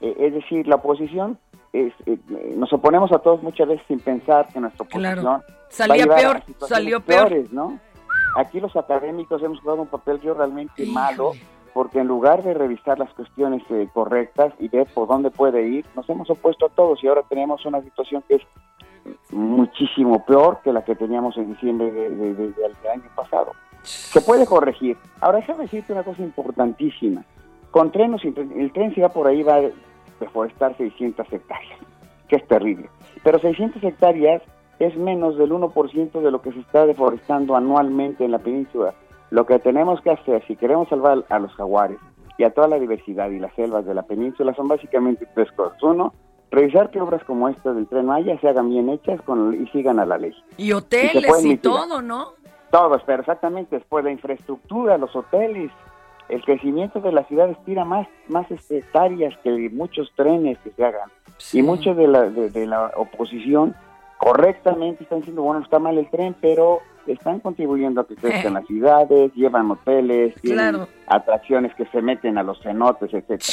Eh, 0.00 0.14
es 0.18 0.34
decir, 0.34 0.66
la 0.66 0.76
oposición, 0.76 1.38
es, 1.72 1.92
eh, 2.06 2.18
nos 2.56 2.72
oponemos 2.72 3.12
a 3.12 3.18
todos 3.18 3.42
muchas 3.42 3.68
veces 3.68 3.84
sin 3.86 4.00
pensar 4.00 4.48
que 4.52 4.60
nuestra 4.60 4.82
oposición 4.84 5.14
Claro. 5.20 5.44
Salía 5.68 6.04
a 6.04 6.16
peor, 6.16 6.42
salió 6.66 7.00
peor. 7.00 7.28
peores, 7.28 7.52
¿no? 7.52 7.78
Aquí 8.36 8.60
los 8.60 8.74
académicos 8.76 9.42
hemos 9.42 9.60
jugado 9.60 9.82
un 9.82 9.88
papel 9.88 10.20
yo 10.20 10.34
realmente 10.34 10.84
malo 10.86 11.32
porque 11.74 12.00
en 12.00 12.08
lugar 12.08 12.42
de 12.42 12.54
revisar 12.54 12.98
las 12.98 13.12
cuestiones 13.14 13.62
eh, 13.70 13.88
correctas 13.92 14.52
y 14.58 14.66
ver 14.68 14.88
por 14.92 15.06
dónde 15.06 15.30
puede 15.30 15.62
ir, 15.68 15.84
nos 15.94 16.08
hemos 16.10 16.28
opuesto 16.30 16.66
a 16.66 16.68
todos 16.70 17.02
y 17.04 17.06
ahora 17.08 17.22
tenemos 17.28 17.64
una 17.66 17.80
situación 17.82 18.24
que 18.26 18.36
es 18.36 18.42
muchísimo 19.30 20.24
peor 20.24 20.60
que 20.62 20.72
la 20.72 20.84
que 20.84 20.94
teníamos 20.94 21.36
en 21.36 21.52
diciembre 21.52 21.90
de- 21.92 22.10
de- 22.10 22.34
de- 22.34 22.52
del 22.52 22.72
año 22.92 23.04
pasado. 23.14 23.52
Se 23.82 24.20
puede 24.20 24.46
corregir. 24.46 24.96
Ahora 25.20 25.38
déjame 25.38 25.62
decirte 25.64 25.92
una 25.92 26.02
cosa 26.02 26.22
importantísima. 26.22 27.24
Con 27.70 27.92
tren 27.92 28.16
el 28.56 28.72
tren 28.72 28.94
si 28.94 29.00
va 29.00 29.08
por 29.10 29.26
ahí 29.28 29.42
va 29.42 29.60
deforestar 30.20 30.76
600 30.76 31.26
hectáreas, 31.32 31.78
que 32.28 32.36
es 32.36 32.46
terrible. 32.46 32.88
Pero 33.24 33.38
600 33.38 33.82
hectáreas 33.82 34.42
es 34.78 34.96
menos 34.96 35.36
del 35.36 35.50
1% 35.50 36.20
de 36.20 36.30
lo 36.30 36.40
que 36.40 36.52
se 36.52 36.60
está 36.60 36.86
deforestando 36.86 37.56
anualmente 37.56 38.24
en 38.24 38.30
la 38.30 38.38
península. 38.38 38.94
Lo 39.30 39.46
que 39.46 39.58
tenemos 39.58 40.00
que 40.00 40.10
hacer, 40.10 40.44
si 40.46 40.56
queremos 40.56 40.88
salvar 40.88 41.24
a 41.28 41.38
los 41.38 41.52
jaguares 41.54 41.98
y 42.38 42.44
a 42.44 42.50
toda 42.50 42.68
la 42.68 42.78
diversidad 42.78 43.30
y 43.30 43.38
las 43.38 43.54
selvas 43.54 43.84
de 43.84 43.94
la 43.94 44.02
península, 44.02 44.54
son 44.54 44.68
básicamente 44.68 45.26
tres 45.34 45.52
cosas. 45.52 45.80
Uno, 45.82 46.14
revisar 46.50 46.90
que 46.90 47.00
obras 47.00 47.22
como 47.24 47.48
esta 47.48 47.72
del 47.72 47.86
Tren 47.86 48.06
Maya 48.06 48.38
se 48.40 48.48
hagan 48.48 48.70
bien 48.70 48.88
hechas 48.88 49.20
con, 49.22 49.54
y 49.54 49.66
sigan 49.68 50.00
a 50.00 50.06
la 50.06 50.18
ley. 50.18 50.34
Y 50.56 50.72
hoteles 50.72 51.44
y 51.44 51.48
mitigar. 51.48 51.76
todo, 51.82 52.02
¿no? 52.02 52.28
Todos, 52.70 53.02
pero 53.04 53.20
exactamente 53.20 53.76
después 53.76 54.04
la 54.04 54.12
infraestructura, 54.12 54.96
los 54.96 55.14
hoteles, 55.14 55.70
el 56.30 56.42
crecimiento 56.44 57.00
de 57.00 57.12
las 57.12 57.26
ciudades 57.28 57.56
tira 57.64 57.84
más, 57.84 58.06
más 58.28 58.50
este, 58.50 58.78
hectáreas 58.78 59.36
que 59.42 59.70
muchos 59.70 60.10
trenes 60.16 60.58
que 60.58 60.70
se 60.70 60.84
hagan. 60.84 61.08
Y 61.52 61.62
muchos 61.62 61.96
de 61.96 62.06
la, 62.08 62.22
de, 62.28 62.50
de 62.50 62.66
la 62.66 62.92
oposición 62.96 63.74
correctamente 64.18 65.04
están 65.04 65.20
diciendo, 65.20 65.42
bueno, 65.42 65.60
está 65.62 65.78
mal 65.78 65.96
el 65.96 66.08
tren, 66.10 66.36
pero 66.40 66.80
están 67.06 67.40
contribuyendo 67.40 68.02
a 68.02 68.06
que 68.06 68.14
crezcan 68.16 68.54
las 68.54 68.66
ciudades, 68.66 69.32
llevan 69.34 69.70
hoteles, 69.70 70.34
tienen 70.42 70.70
Claro. 70.74 70.88
atracciones 71.06 71.74
que 71.74 71.86
se 71.86 72.02
meten 72.02 72.36
a 72.38 72.42
los 72.42 72.60
cenotes, 72.62 73.12
etcétera. 73.14 73.44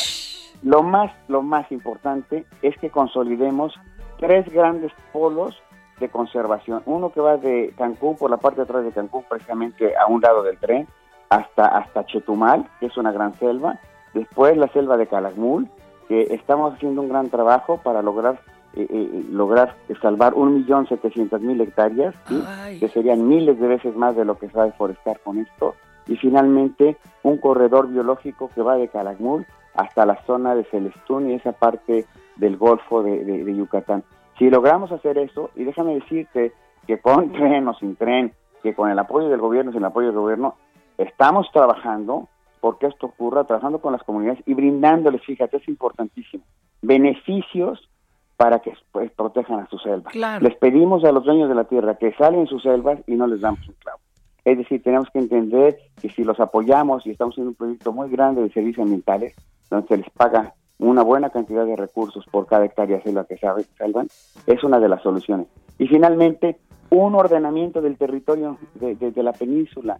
Lo 0.64 0.84
más, 0.84 1.12
lo 1.28 1.42
más 1.44 1.72
importante 1.72 2.46
es 2.62 2.76
que 2.78 2.90
consolidemos 2.90 3.74
tres 4.20 4.48
grandes 4.52 4.92
polos 5.14 5.56
de 6.00 6.10
conservación. 6.10 6.82
Uno 6.86 7.12
que 7.12 7.22
va 7.22 7.38
de 7.38 7.74
Cancún, 7.78 8.18
por 8.18 8.30
la 8.30 8.38
parte 8.38 8.58
de 8.58 8.64
atrás 8.64 8.84
de 8.84 8.92
Cancún, 8.92 9.24
precisamente 9.30 9.96
a 9.96 10.08
un 10.08 10.20
lado 10.22 10.44
del 10.44 10.58
tren, 10.58 10.88
hasta, 11.30 11.66
hasta 11.68 12.06
Chetumal, 12.06 12.68
que 12.80 12.88
es 12.88 12.98
una 12.98 13.12
gran 13.12 13.34
selva. 13.36 13.80
Después 14.14 14.56
la 14.58 14.68
selva 14.70 14.98
de 14.98 15.08
Calakmul, 15.08 15.68
que 16.08 16.22
estamos 16.34 16.74
haciendo 16.74 17.02
un 17.02 17.10
gran 17.10 17.30
trabajo 17.30 17.78
para 17.84 18.02
lograr 18.02 18.40
eh, 18.76 18.86
eh, 18.90 19.26
lograr 19.32 19.76
salvar 20.02 20.34
1.700.000 20.36 21.62
hectáreas, 21.62 22.16
¿sí? 22.28 22.42
que 22.80 22.88
serían 22.90 23.28
miles 23.28 23.60
de 23.60 23.68
veces 23.68 23.96
más 23.96 24.16
de 24.16 24.26
lo 24.26 24.38
que 24.38 24.48
se 24.50 24.58
va 24.58 24.64
a 24.64 24.68
deforestar 24.68 25.20
con 25.22 25.40
esto. 25.40 25.76
Y 26.08 26.16
finalmente 26.18 26.98
un 27.24 27.38
corredor 27.38 27.88
biológico 27.90 28.50
que 28.54 28.62
va 28.62 28.76
de 28.76 28.88
Calakmul 28.88 29.46
hasta 29.74 30.06
la 30.06 30.16
zona 30.26 30.56
de 30.56 30.64
Celestún 30.66 31.30
y 31.30 31.34
esa 31.34 31.52
parte 31.54 32.06
del 32.36 32.58
Golfo 32.58 33.04
de, 33.04 33.24
de- 33.26 33.44
de 33.44 33.56
Yucatán. 33.56 34.04
Si 34.38 34.50
logramos 34.50 34.92
hacer 34.92 35.18
eso, 35.18 35.50
y 35.56 35.64
déjame 35.64 35.96
decirte 35.96 36.54
que 36.86 37.00
con 37.00 37.32
tren 37.34 37.68
o 37.68 37.74
sin 37.74 37.96
tren, 37.96 38.32
que 38.64 38.74
con 38.76 38.90
el 38.90 39.00
apoyo 39.00 39.28
del 39.30 39.40
gobierno, 39.42 39.72
sin 39.72 39.80
el 39.82 39.86
apoyo 39.86 40.08
del 40.08 40.18
gobierno, 40.18 40.56
estamos 40.98 41.48
trabajando 41.52 42.28
porque 42.62 42.88
esto 42.88 43.08
ocurra, 43.08 43.44
trabajando 43.44 43.80
con 43.80 43.92
las 43.94 44.04
comunidades 44.04 44.42
y 44.46 44.54
brindándoles, 44.54 45.22
fíjate, 45.24 45.58
es 45.58 45.68
importantísimo, 45.68 46.44
beneficios 46.82 47.88
para 48.36 48.60
que 48.60 48.74
pues, 48.92 49.12
protejan 49.12 49.60
a 49.60 49.68
sus 49.68 49.82
selvas. 49.84 50.12
Claro. 50.14 50.44
Les 50.48 50.56
pedimos 50.58 51.04
a 51.04 51.12
los 51.12 51.24
dueños 51.24 51.50
de 51.50 51.56
la 51.56 51.64
tierra 51.66 51.96
que 51.96 52.14
salen 52.14 52.48
sus 52.48 52.64
selvas 52.64 53.00
y 53.08 53.16
no 53.16 53.28
les 53.28 53.42
damos 53.42 53.68
un 53.68 53.76
clavo. 53.76 54.00
Es 54.46 54.58
decir, 54.58 54.82
tenemos 54.82 55.10
que 55.12 55.20
entender 55.20 55.78
que 56.02 56.10
si 56.10 56.24
los 56.24 56.40
apoyamos 56.40 57.06
y 57.06 57.12
estamos 57.12 57.34
haciendo 57.34 57.50
un 57.52 57.56
proyecto 57.56 57.92
muy 57.92 58.10
grande 58.10 58.42
de 58.42 58.50
servicios 58.52 58.84
ambientales, 58.84 59.36
donde 59.70 59.88
se 59.88 59.98
les 59.98 60.10
paga 60.12 60.54
una 60.80 61.02
buena 61.04 61.30
cantidad 61.32 61.66
de 61.66 61.76
recursos 61.76 62.26
por 62.32 62.46
cada 62.48 62.66
hectárea 62.66 62.98
de 62.98 63.04
selva 63.04 63.26
que 63.26 63.38
salvan, 63.38 64.08
es 64.46 64.64
una 64.64 64.80
de 64.80 64.88
las 64.90 65.02
soluciones. 65.02 65.48
Y 65.80 65.88
finalmente, 65.88 66.58
un 66.92 67.16
ordenamiento 67.16 67.82
del 67.82 67.98
territorio 67.98 68.58
de, 68.76 68.96
de- 68.96 69.12
de 69.12 69.24
la 69.24 69.34
península, 69.34 69.98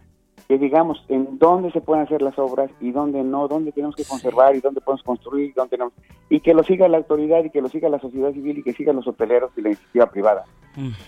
que 0.48 0.56
digamos 0.58 1.04
en 1.08 1.38
dónde 1.38 1.70
se 1.72 1.80
pueden 1.82 2.04
hacer 2.04 2.22
las 2.22 2.38
obras 2.38 2.70
y 2.80 2.90
dónde 2.90 3.22
no, 3.22 3.48
dónde 3.48 3.70
tenemos 3.70 3.94
que 3.94 4.04
conservar 4.04 4.56
y 4.56 4.60
dónde 4.60 4.80
podemos 4.80 5.02
construir, 5.04 5.52
dónde 5.54 5.76
no, 5.76 5.92
y 6.30 6.40
que 6.40 6.54
lo 6.54 6.64
siga 6.64 6.88
la 6.88 6.96
autoridad 6.96 7.44
y 7.44 7.50
que 7.50 7.60
lo 7.60 7.68
siga 7.68 7.88
la 7.90 8.00
sociedad 8.00 8.32
civil 8.32 8.58
y 8.58 8.62
que 8.62 8.72
sigan 8.72 8.96
los 8.96 9.06
hoteleros 9.06 9.50
y 9.56 9.60
la 9.60 9.68
iniciativa 9.68 10.10
privada. 10.10 10.44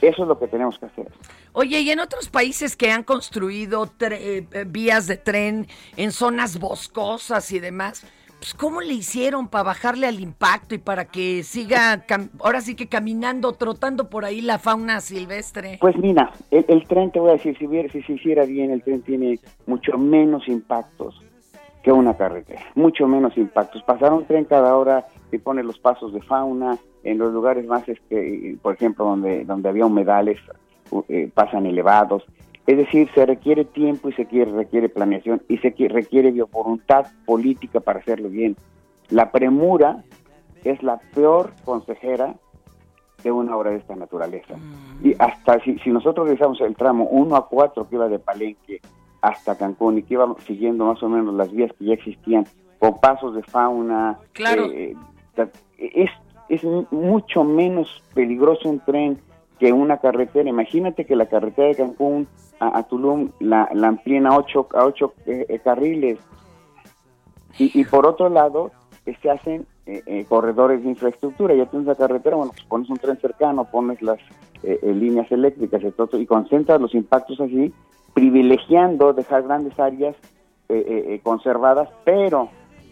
Eso 0.03 0.23
es 0.23 0.29
lo 0.29 0.39
que 0.39 0.49
tenemos 0.49 0.79
que 0.79 0.87
hacer. 0.87 1.09
Oye, 1.53 1.81
y 1.81 1.91
en 1.91 2.01
otros 2.01 2.29
países 2.29 2.77
que 2.77 2.91
han 2.91 3.03
construido 3.05 3.87
tre- 3.87 4.19
eh, 4.21 4.47
eh, 4.53 4.65
vías 4.67 5.07
de 5.07 5.17
tren 5.17 5.69
en 5.97 6.11
zonas 6.13 6.59
boscosas 6.59 7.51
y 7.53 7.61
demás, 7.61 8.05
pues 8.41 8.55
¿cómo 8.55 8.81
le 8.81 8.95
hicieron 8.95 9.49
para 9.49 9.65
bajarle 9.65 10.07
al 10.07 10.19
impacto 10.19 10.75
y 10.75 10.79
para 10.79 11.05
que 11.05 11.43
siga, 11.43 12.07
ahora 12.43 12.63
sí 12.63 12.75
que 12.75 12.89
caminando, 12.89 13.53
trotando 13.53 14.09
por 14.09 14.25
ahí 14.25 14.41
la 14.41 14.59
fauna 14.59 15.03
silvestre? 15.03 15.77
Pues 15.79 15.95
mira, 15.99 16.33
el, 16.51 16.87
tren, 16.89 17.11
te 17.11 17.21
voy 17.21 17.31
a 17.31 17.33
decir, 17.35 17.57
si, 17.59 18.03
se 18.03 18.13
hiciera 18.13 18.47
bien, 18.47 18.71
el 18.71 18.83
tren 18.83 19.03
tiene 19.03 19.39
mucho 19.67 19.99
menos 19.99 20.49
impactos 20.49 21.21
que 21.83 21.93
una 21.93 22.17
carretera, 22.17 22.63
mucho 22.75 23.07
menos 23.07 23.37
impactos. 23.37 23.83
Pasar 23.83 24.13
un 24.15 24.25
tren 24.25 24.47
cada 24.47 24.75
hora 24.75 25.07
y 25.31 25.37
pone 25.37 25.63
los 25.63 25.79
pasos 25.79 26.15
de 26.15 26.23
fauna 26.23 26.79
en 27.05 27.19
los 27.19 27.35
lugares 27.35 27.67
más, 27.67 27.87
este, 27.91 28.57
por 28.63 28.75
ejemplo, 28.75 29.05
donde, 29.05 29.45
donde 29.45 29.69
había 29.69 29.85
humedales, 29.85 30.39
eh, 31.09 31.31
pasan 31.35 31.67
elevados. 31.67 32.25
Es 32.67 32.77
decir, 32.77 33.09
se 33.15 33.27
requiere 33.27 33.65
tiempo 33.65 34.09
y 34.09 34.13
se 34.13 34.27
quiere, 34.27 34.53
requiere 34.53 34.89
planeación 34.89 35.43
y 35.49 35.59
se 35.59 35.75
qui- 35.75 35.89
requiere 35.91 36.31
voluntad 36.53 37.07
política 37.27 37.81
para 37.81 37.99
hacerlo 38.01 38.29
bien. 38.29 38.57
La 39.09 39.33
premura 39.33 40.05
es 40.63 40.83
la 40.83 40.99
peor 41.15 41.53
consejera 41.65 42.35
de 43.25 43.33
una 43.33 43.57
obra 43.57 43.71
de 43.71 43.79
esta 43.79 43.97
naturaleza. 43.97 44.55
Y 45.03 45.15
hasta 45.19 45.59
si, 45.61 45.79
si 45.81 45.91
nosotros 45.91 46.27
revisamos 46.29 46.61
el 46.61 46.77
tramo 46.77 47.05
1 47.05 47.35
a 47.37 47.49
4 47.49 47.89
que 47.89 47.97
iba 47.97 48.09
de 48.09 48.19
Palenque 48.19 48.81
hasta 49.21 49.57
Cancún 49.59 49.99
y 49.99 50.03
que 50.03 50.15
iba 50.15 50.35
siguiendo 50.47 50.85
más 50.87 51.03
o 51.03 51.09
menos 51.09 51.35
las 51.35 51.51
vías 51.53 51.71
que 51.79 51.87
ya 51.87 51.95
existían, 51.95 52.47
con 52.79 52.99
pasos 53.01 53.35
de 53.35 53.43
fauna, 53.43 54.19
Claro. 54.33 54.67
eh, 54.73 54.95
es, 55.77 56.11
es 56.49 56.63
mucho 56.91 57.45
menos 57.45 58.03
peligroso 58.15 58.69
un 58.69 58.81
tren 58.81 59.19
que 59.61 59.73
una 59.73 59.99
carretera. 59.99 60.49
Imagínate 60.49 61.05
que 61.05 61.15
la 61.15 61.27
carretera 61.27 61.69
de 61.69 61.77
Cancún 61.77 62.27
a, 62.59 62.77
a 62.79 62.83
Tulum 62.85 63.31
la, 63.39 63.69
la 63.73 63.89
amplíen 63.89 64.27
a 64.27 64.37
ocho, 64.37 64.67
a 64.75 64.85
ocho 64.87 65.13
eh, 65.27 65.47
eh, 65.49 65.59
carriles. 65.61 66.19
Y, 67.59 67.79
y 67.81 67.85
por 67.85 68.07
otro 68.07 68.29
lado, 68.29 68.73
eh, 69.07 69.15
se 69.23 69.31
hacen 69.31 69.67
eh, 69.87 70.03
eh, 70.07 70.25
corredores 70.29 70.83
de 70.83 70.89
infraestructura. 70.89 71.55
Ya 71.55 71.67
tienes 71.67 71.87
la 71.87 71.95
carretera, 71.95 72.37
bueno, 72.37 72.53
pues 72.53 72.65
pones 72.65 72.91
un 72.91 72.97
tren 72.97 73.19
cercano, 73.19 73.65
pones 73.67 74.03
las 74.03 74.19
líneas 74.83 75.31
eléctricas 75.33 75.81
y, 76.13 76.27
concentras 76.27 76.79
los 76.81 76.95
impactos 76.95 77.41
así, 77.41 77.73
privilegiando 78.13 79.15
dejar 79.15 79.45
grandes 79.45 79.79
áreas 79.81 80.15
eh, 80.69 80.85
eh, 80.87 81.05
eh, 81.15 81.21
conservadas, 81.23 81.89
pero, 82.05 82.49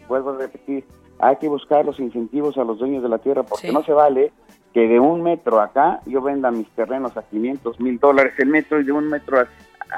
vuelvo 0.07 0.31
a 0.31 0.37
repetir, 0.37 0.83
hay 1.19 1.35
que 1.37 1.47
buscar 1.47 1.85
los 1.85 1.99
incentivos 1.99 2.57
a 2.57 2.63
los 2.63 2.79
dueños 2.79 3.03
de 3.03 3.09
la 3.09 3.19
tierra, 3.19 3.43
porque 3.43 3.67
Sí. 3.67 3.73
no 3.73 3.83
se 3.83 3.93
vale 3.93 4.31
que 4.73 4.87
de 4.87 4.99
un 4.99 5.23
metro 5.23 5.59
acá 5.61 5.99
yo 6.05 6.21
venda 6.21 6.51
mis 6.51 6.69
terrenos 6.69 7.15
a 7.17 7.23
500 7.23 7.79
mil 7.79 7.99
dólares 7.99 8.33
el 8.37 8.47
metro 8.47 8.79
y 8.79 8.83
de 8.83 8.91
un 8.91 9.07
metro 9.07 9.39
a- 9.39 9.47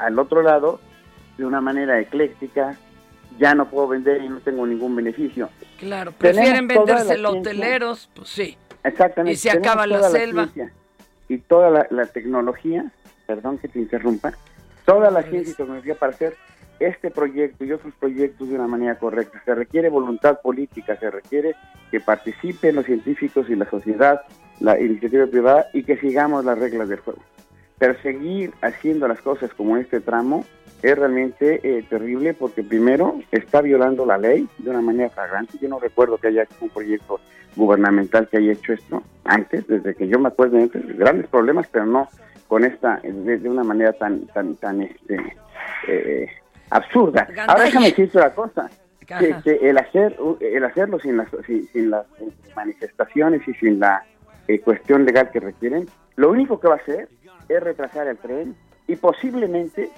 al 0.06 0.18
otro 0.18 0.42
lado, 0.42 0.80
de 1.36 1.44
una 1.44 1.60
manera 1.60 2.00
ecléctica, 2.00 2.76
ya 3.38 3.54
no 3.54 3.68
puedo 3.68 3.88
vender 3.88 4.22
y 4.22 4.28
no 4.28 4.40
tengo 4.40 4.66
ningún 4.66 4.94
beneficio. 4.96 5.48
Claro, 5.78 6.12
prefieren 6.12 6.70
a 6.70 6.98
ciencia. 7.04 7.28
hoteleros, 7.28 8.08
pues 8.14 8.28
sí. 8.28 8.56
Exactamente. 8.84 9.32
Y 9.32 9.36
se 9.36 9.50
acaba 9.50 9.86
la 9.86 10.02
selva. 10.08 10.48
y 11.28 11.38
toda 11.38 11.70
la, 11.70 11.86
la 11.90 12.06
tecnología, 12.06 12.84
perdón 13.26 13.58
que 13.58 13.68
te 13.68 13.78
interrumpa, 13.78 14.32
toda 14.84 15.10
la 15.10 15.22
ciencia 15.22 15.52
y 15.52 15.56
tecnología 15.56 15.94
para 15.94 16.12
hacer 16.12 16.36
este 16.80 17.10
proyecto 17.10 17.64
y 17.64 17.72
otros 17.72 17.94
proyectos 18.00 18.48
de 18.48 18.54
una 18.56 18.66
manera 18.66 18.96
correcta. 18.96 19.40
Se 19.44 19.54
requiere 19.54 19.88
voluntad 19.88 20.40
política, 20.40 20.96
se 20.96 21.10
requiere 21.10 21.54
que 21.90 22.00
participen 22.00 22.74
los 22.76 22.86
científicos 22.86 23.48
y 23.48 23.54
la 23.54 23.68
sociedad, 23.70 24.22
la 24.60 24.80
iniciativa 24.80 25.26
privada 25.26 25.66
y 25.72 25.82
que 25.82 25.96
sigamos 25.98 26.44
las 26.44 26.58
reglas 26.58 26.88
del 26.88 27.00
juego. 27.00 27.20
Pero 27.78 28.00
seguir 28.02 28.52
haciendo 28.62 29.08
las 29.08 29.20
cosas 29.20 29.52
como 29.54 29.76
este 29.76 30.00
tramo 30.00 30.44
es 30.82 30.98
realmente 30.98 31.60
eh, 31.62 31.84
terrible 31.88 32.34
porque 32.34 32.62
primero 32.62 33.20
está 33.30 33.60
violando 33.60 34.04
la 34.04 34.18
ley 34.18 34.48
de 34.58 34.70
una 34.70 34.80
manera 34.80 35.10
flagrante. 35.10 35.58
Yo 35.60 35.68
no 35.68 35.78
recuerdo 35.78 36.18
que 36.18 36.28
haya 36.28 36.46
un 36.60 36.70
proyecto 36.70 37.20
gubernamental 37.54 38.28
que 38.28 38.38
haya 38.38 38.52
hecho 38.52 38.72
esto 38.72 39.02
antes, 39.24 39.66
desde 39.66 39.94
que 39.94 40.08
yo 40.08 40.18
me 40.18 40.28
acuerdo, 40.28 40.58
antes, 40.58 40.96
grandes 40.96 41.28
problemas, 41.28 41.66
pero 41.70 41.86
no 41.86 42.08
con 42.48 42.64
esta, 42.64 43.00
de, 43.02 43.38
de 43.38 43.48
una 43.48 43.64
manera 43.64 43.92
tan, 43.92 44.26
tan, 44.26 44.56
tan, 44.56 44.82
este, 44.82 45.16
eh, 45.88 46.26
absurda. 46.70 47.28
Ahora 47.46 47.64
déjame 47.64 47.86
decirte 47.86 48.18
una 48.18 48.30
cosa. 48.30 48.70
que, 49.06 49.58
el 49.62 49.78
hacer 49.78 50.16
el 50.40 50.64
hacerlo 50.64 50.98
sin 50.98 51.16
las 51.16 51.28
sin, 51.46 51.66
sin 51.68 51.90
las 51.90 52.06
manifestaciones 52.54 53.46
y 53.46 53.54
sin 53.54 53.80
la 53.80 54.04
eh, 54.48 54.60
cuestión 54.60 55.04
legal 55.04 55.30
que 55.30 55.40
requieren, 55.40 55.88
lo 56.16 56.30
único 56.30 56.58
que 56.60 56.68
va 56.68 56.74
a 56.74 56.78
hacer 56.78 57.08
es 57.48 57.62
retrasar 57.62 58.06
el 58.08 58.18
tren 58.18 58.54
y 58.86 58.96
posiblemente 58.96 59.90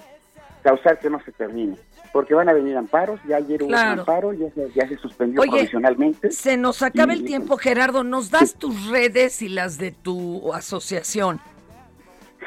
causar 0.63 0.99
que 0.99 1.09
no 1.09 1.19
se 1.23 1.31
termine, 1.31 1.75
porque 2.11 2.33
van 2.33 2.49
a 2.49 2.53
venir 2.53 2.75
amparos, 2.77 3.19
ya 3.27 3.37
ayer 3.37 3.61
hubo 3.61 3.69
un 3.69 3.75
amparo, 3.75 4.33
ya 4.33 4.49
se, 4.51 4.69
ya 4.71 4.87
se 4.87 4.97
suspendió 4.97 5.41
Oye, 5.41 5.51
provisionalmente. 5.51 6.31
Se 6.31 6.57
nos 6.57 6.81
acaba 6.81 7.13
Y- 7.13 7.17
el 7.19 7.25
tiempo, 7.25 7.57
Gerardo. 7.57 8.03
¿Nos 8.03 8.31
das 8.31 8.55
tus 8.55 8.89
redes 8.89 9.41
y 9.41 9.49
las 9.49 9.77
de 9.77 9.91
tu 9.91 10.51
asociación? 10.53 11.39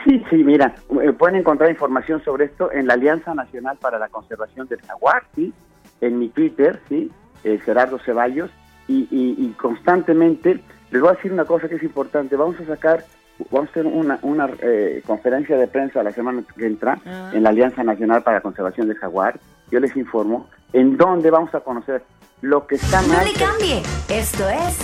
Sí, 0.04 0.22
sí, 0.30 0.36
mira, 0.44 0.74
eh, 1.02 1.12
pueden 1.12 1.36
encontrar 1.36 1.70
información 1.70 2.22
sobre 2.24 2.46
esto 2.46 2.72
en 2.72 2.86
la 2.86 2.94
Alianza 2.94 3.34
Nacional 3.34 3.76
para 3.80 3.98
la 3.98 4.08
Conservación 4.08 4.66
del 4.68 4.80
Jaguar, 4.82 5.24
¿sí? 5.34 5.52
En 6.00 6.18
mi 6.18 6.28
Twitter, 6.28 6.80
¿sí? 6.88 7.10
Eh, 7.44 7.58
Gerardo 7.58 7.98
Ceballos, 8.04 8.50
y, 8.86 9.06
y- 9.10 9.34
y 9.38 9.48
constantemente, 9.60 10.60
les 10.90 11.00
voy 11.00 11.10
a 11.10 11.14
decir 11.14 11.32
una 11.32 11.44
cosa 11.44 11.68
que 11.68 11.76
es 11.76 11.82
importante, 11.82 12.36
vamos 12.36 12.56
a 12.60 12.66
sacar, 12.66 13.04
vamos 13.50 13.68
a 13.68 13.70
hacer 13.70 13.86
una, 13.86 14.18
una 14.22 14.48
eh, 14.60 15.02
conferencia 15.06 15.56
de 15.56 15.66
prensa 15.68 16.02
la 16.02 16.12
semana 16.12 16.42
que 16.56 16.66
entra 16.66 16.98
Ah. 17.06 17.30
en 17.34 17.42
la 17.42 17.50
Alianza 17.50 17.82
Nacional 17.84 18.22
para 18.22 18.38
la 18.38 18.42
Conservación 18.42 18.88
del 18.88 18.96
Jaguar, 18.98 19.38
yo 19.70 19.80
les 19.80 19.96
informo 19.96 20.48
en 20.72 20.96
dónde 20.96 21.30
vamos 21.30 21.54
a 21.54 21.60
conocer 21.60 22.02
lo 22.40 22.66
que 22.66 22.76
está 22.76 23.02
No 23.02 23.22
le 23.22 23.32
cambie. 23.34 23.82
Esto 24.08 24.48
es 24.48 24.78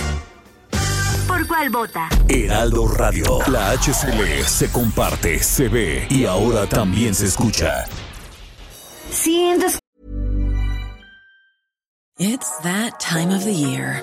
¿Por 1.29 1.47
cuál 1.47 1.71
vota? 1.71 2.09
Heraldo 2.29 2.87
Radio. 2.89 3.39
La 3.51 3.71
HCL 3.73 4.45
se 4.45 4.71
comparte, 4.71 5.39
se 5.39 5.69
ve 5.69 6.07
y 6.11 6.27
ahora 6.27 6.67
también 6.67 7.15
se 7.15 7.27
escucha. 7.27 7.85
It's 12.19 12.59
that 12.63 13.01
time 13.01 13.31
of 13.35 13.45
the 13.45 13.53
year. 13.55 14.03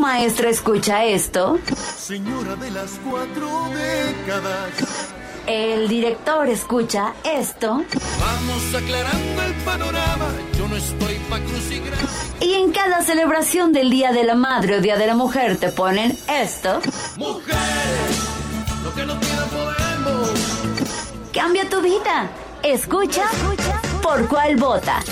maestra 0.00 0.50
escucha 0.50 1.04
esto? 1.04 1.58
Señora 1.96 2.56
de 2.56 2.70
las 2.70 2.98
cuatro 3.08 3.68
décadas. 3.74 4.72
El 5.46 5.88
director 5.88 6.48
escucha 6.48 7.14
esto. 7.24 7.84
Vamos 8.20 8.74
aclarando 8.74 9.42
el 9.42 9.54
panorama. 9.64 10.26
Yo 10.56 10.68
no 10.68 10.76
estoy 10.76 11.14
pa'. 11.28 11.40
Y 12.40 12.54
en 12.54 12.72
cada 12.72 13.02
celebración 13.02 13.72
del 13.72 13.90
Día 13.90 14.12
de 14.12 14.24
la 14.24 14.34
Madre 14.34 14.78
o 14.78 14.80
Día 14.80 14.96
de 14.96 15.06
la 15.06 15.14
Mujer 15.14 15.58
te 15.58 15.68
ponen 15.68 16.16
esto. 16.28 16.80
Mujeres, 17.16 17.58
lo 18.82 18.94
que 18.94 19.06
no 19.06 19.18
tienen 19.18 19.48
podemos. 19.48 20.30
Cambia 21.32 21.68
tu 21.68 21.82
vida. 21.82 22.30
Escucha 22.62 23.24
por 24.02 24.26
cuál 24.28 24.56
vota. 24.56 25.02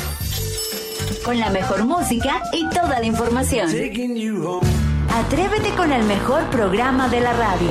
Con 1.24 1.38
la 1.38 1.50
mejor 1.50 1.84
música 1.84 2.42
y 2.52 2.68
toda 2.70 2.98
la 3.00 3.06
información. 3.06 3.68
Atrévete 5.18 5.74
con 5.74 5.90
el 5.90 6.04
mejor 6.04 6.48
programa 6.48 7.08
de 7.08 7.18
la 7.18 7.32
radio. 7.32 7.70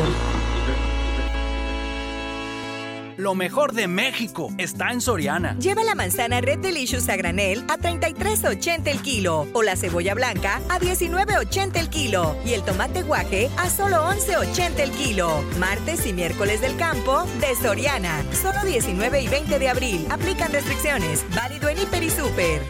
Lo 3.15 3.35
mejor 3.35 3.71
de 3.71 3.87
México 3.87 4.49
está 4.57 4.91
en 4.91 4.99
Soriana. 4.99 5.57
Lleva 5.57 5.85
la 5.85 5.95
manzana 5.95 6.41
Red 6.41 6.59
Delicious 6.59 7.07
a 7.07 7.15
granel 7.15 7.63
a 7.69 7.77
33.80 7.77 8.87
el 8.87 9.01
kilo 9.01 9.47
o 9.53 9.63
la 9.63 9.77
cebolla 9.77 10.13
blanca 10.13 10.59
a 10.67 10.77
19.80 10.77 11.77
el 11.77 11.89
kilo 11.89 12.35
y 12.45 12.51
el 12.51 12.63
tomate 12.63 13.03
guaje 13.03 13.49
a 13.57 13.69
solo 13.69 14.03
11.80 14.03 14.79
el 14.79 14.91
kilo. 14.91 15.41
Martes 15.57 16.05
y 16.05 16.11
miércoles 16.11 16.59
del 16.59 16.75
campo 16.75 17.23
de 17.39 17.55
Soriana. 17.55 18.25
Solo 18.33 18.61
19 18.65 19.21
y 19.21 19.27
20 19.29 19.57
de 19.57 19.69
abril. 19.69 20.05
Aplican 20.11 20.51
restricciones. 20.51 21.25
Válido 21.33 21.69
en 21.69 21.77
Hiper 21.77 22.03
y 22.03 22.09
Super. 22.09 22.61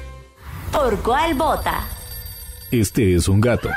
¿Por 0.72 1.02
cuál 1.02 1.34
vota? 1.34 1.84
Este 2.70 3.16
es 3.16 3.28
un 3.28 3.42
gato. 3.42 3.72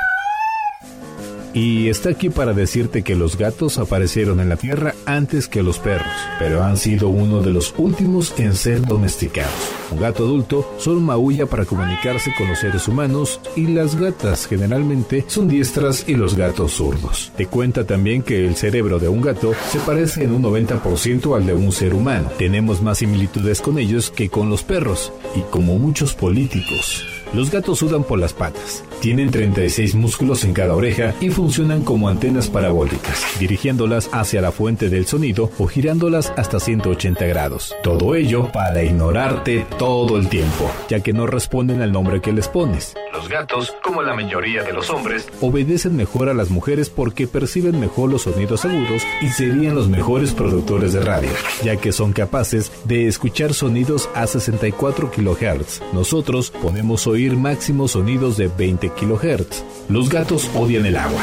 Y 1.53 1.89
está 1.89 2.11
aquí 2.11 2.31
para 2.31 2.53
decirte 2.53 3.03
que 3.03 3.17
los 3.17 3.37
gatos 3.37 3.79
aparecieron 3.79 4.41
en 4.41 4.49
la 4.49 4.57
Tierra 4.57 4.95
antes 5.05 5.49
que 5.49 5.63
los 5.63 5.79
perros, 5.79 6.07
pero 6.39 6.63
han 6.63 6.77
sido 6.77 7.09
uno 7.09 7.41
de 7.43 7.51
los 7.51 7.75
últimos 7.77 8.39
en 8.39 8.55
ser 8.55 8.87
domesticados. 8.87 9.53
Un 9.91 10.01
gato 10.01 10.25
adulto 10.25 10.75
solo 10.79 11.01
maulla 11.01 11.47
para 11.47 11.65
comunicarse 11.65 12.33
con 12.39 12.49
los 12.49 12.61
seres 12.61 12.87
humanos 12.87 13.41
y 13.57 13.67
las 13.67 13.97
gatas 13.97 14.47
generalmente 14.47 15.25
son 15.27 15.49
diestras 15.49 16.05
y 16.09 16.15
los 16.15 16.37
gatos 16.37 16.73
zurdos. 16.73 17.33
Te 17.37 17.47
cuenta 17.47 17.85
también 17.85 18.23
que 18.23 18.47
el 18.47 18.55
cerebro 18.55 18.99
de 18.99 19.09
un 19.09 19.21
gato 19.21 19.53
se 19.71 19.81
parece 19.81 20.25
en 20.25 20.33
un 20.33 20.43
90% 20.43 21.37
al 21.37 21.47
de 21.47 21.55
un 21.55 21.73
ser 21.73 21.95
humano. 21.95 22.31
Tenemos 22.39 22.81
más 22.81 22.99
similitudes 22.99 23.61
con 23.61 23.79
ellos 23.79 24.11
que 24.11 24.29
con 24.29 24.51
los 24.51 24.63
perros 24.63 25.13
y 25.35 25.41
como 25.51 25.79
muchos 25.79 26.15
políticos. 26.15 27.20
Los 27.33 27.51
gatos 27.51 27.79
sudan 27.79 28.03
por 28.03 28.19
las 28.19 28.33
patas. 28.33 28.83
Tienen 29.01 29.31
36 29.31 29.95
músculos 29.95 30.43
en 30.45 30.53
cada 30.53 30.75
oreja 30.75 31.15
y 31.21 31.31
funcionan 31.31 31.85
como 31.85 32.09
antenas 32.09 32.49
parabólicas, 32.49 33.25
dirigiéndolas 33.39 34.11
hacia 34.13 34.41
la 34.41 34.51
fuente 34.51 34.89
del 34.89 35.07
sonido 35.07 35.51
o 35.59 35.69
girándolas 35.69 36.33
hasta 36.37 36.59
180 36.59 37.25
grados. 37.27 37.75
Todo 37.85 38.17
ello 38.17 38.51
para 38.53 38.83
ignorarte 38.83 39.65
todo 39.79 40.19
el 40.19 40.29
tiempo, 40.29 40.71
ya 40.89 41.01
que 41.01 41.13
no 41.13 41.29
responden 41.29 41.83
al 41.83 41.93
nombre 41.93 42.21
que 42.21 42.33
les 42.33 42.49
pones. 42.49 42.95
Los 43.13 43.29
gatos, 43.29 43.75
como 43.83 44.03
la 44.03 44.15
mayoría 44.15 44.65
de 44.65 44.73
los 44.73 44.91
hombres, 44.91 45.29
obedecen 45.41 45.97
mejor 45.97 46.29
a 46.29 46.35
las 46.35 46.51
mujeres 46.51 46.91
porque 46.91 47.27
perciben 47.29 47.79
mejor 47.79 48.11
los 48.11 48.23
sonidos 48.23 48.65
agudos 48.65 49.03
y 49.23 49.29
serían 49.29 49.75
los 49.75 49.89
mejores 49.89 50.33
productores 50.33 50.93
de 50.93 51.01
radio, 51.01 51.31
ya 51.63 51.77
que 51.77 51.93
son 51.93 52.13
capaces 52.13 52.73
de 52.85 53.07
escuchar 53.07 53.55
sonidos 53.55 54.09
a 54.15 54.27
64 54.27 55.11
kHz. 55.11 55.83
Nosotros 55.93 56.51
podemos 56.51 57.03
oír 57.21 57.37
máximos 57.37 57.93
sonidos 57.93 58.37
de 58.37 58.49
20 58.49 58.91
kHz. 58.91 59.65
Los 59.89 60.09
gatos 60.09 60.51
odian 60.55 60.87
el 60.87 60.97
agua 60.97 61.23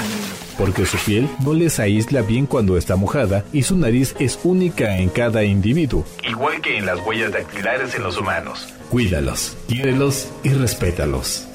porque 0.57 0.85
su 0.85 0.97
piel 0.97 1.29
no 1.45 1.53
les 1.53 1.79
aísla 1.79 2.21
bien 2.23 2.47
cuando 2.47 2.77
está 2.77 2.95
mojada 2.95 3.45
y 3.53 3.63
su 3.63 3.77
nariz 3.77 4.15
es 4.19 4.39
única 4.43 4.97
en 4.97 5.09
cada 5.09 5.43
individuo, 5.43 6.03
igual 6.27 6.59
que 6.61 6.77
en 6.77 6.85
las 6.87 6.99
huellas 7.05 7.31
dactilares 7.31 7.93
en 7.95 8.03
los 8.03 8.17
humanos. 8.17 8.73
Cuídalos, 8.89 9.55
quiérelos 9.67 10.29
y 10.43 10.49
respétalos. 10.49 11.46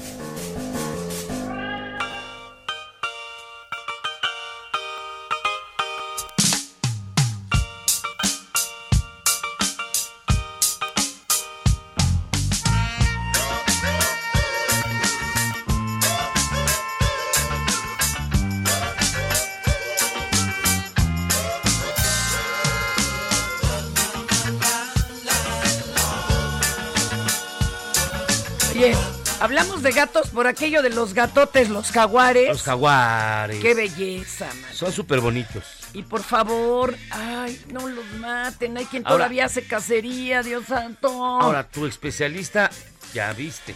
Gatos 30.05 30.29
por 30.31 30.47
aquello 30.47 30.81
de 30.81 30.89
los 30.89 31.13
gatotes, 31.13 31.69
los 31.69 31.91
jaguares. 31.91 32.49
Los 32.49 32.63
jaguares. 32.63 33.61
Qué 33.61 33.73
belleza, 33.73 34.45
man. 34.47 34.73
Son 34.73 34.91
súper 34.91 35.21
bonitos. 35.21 35.63
Y 35.93 36.03
por 36.03 36.21
favor, 36.23 36.95
ay, 37.11 37.63
no 37.71 37.87
los 37.87 38.05
maten. 38.19 38.77
Hay 38.77 38.85
quien 38.85 39.03
Ahora- 39.05 39.17
todavía 39.19 39.45
hace 39.45 39.65
cacería, 39.65 40.43
Dios 40.43 40.65
santo. 40.67 41.07
Ahora, 41.23 41.67
tu 41.69 41.85
especialista, 41.85 42.69
ya 43.13 43.31
viste. 43.33 43.73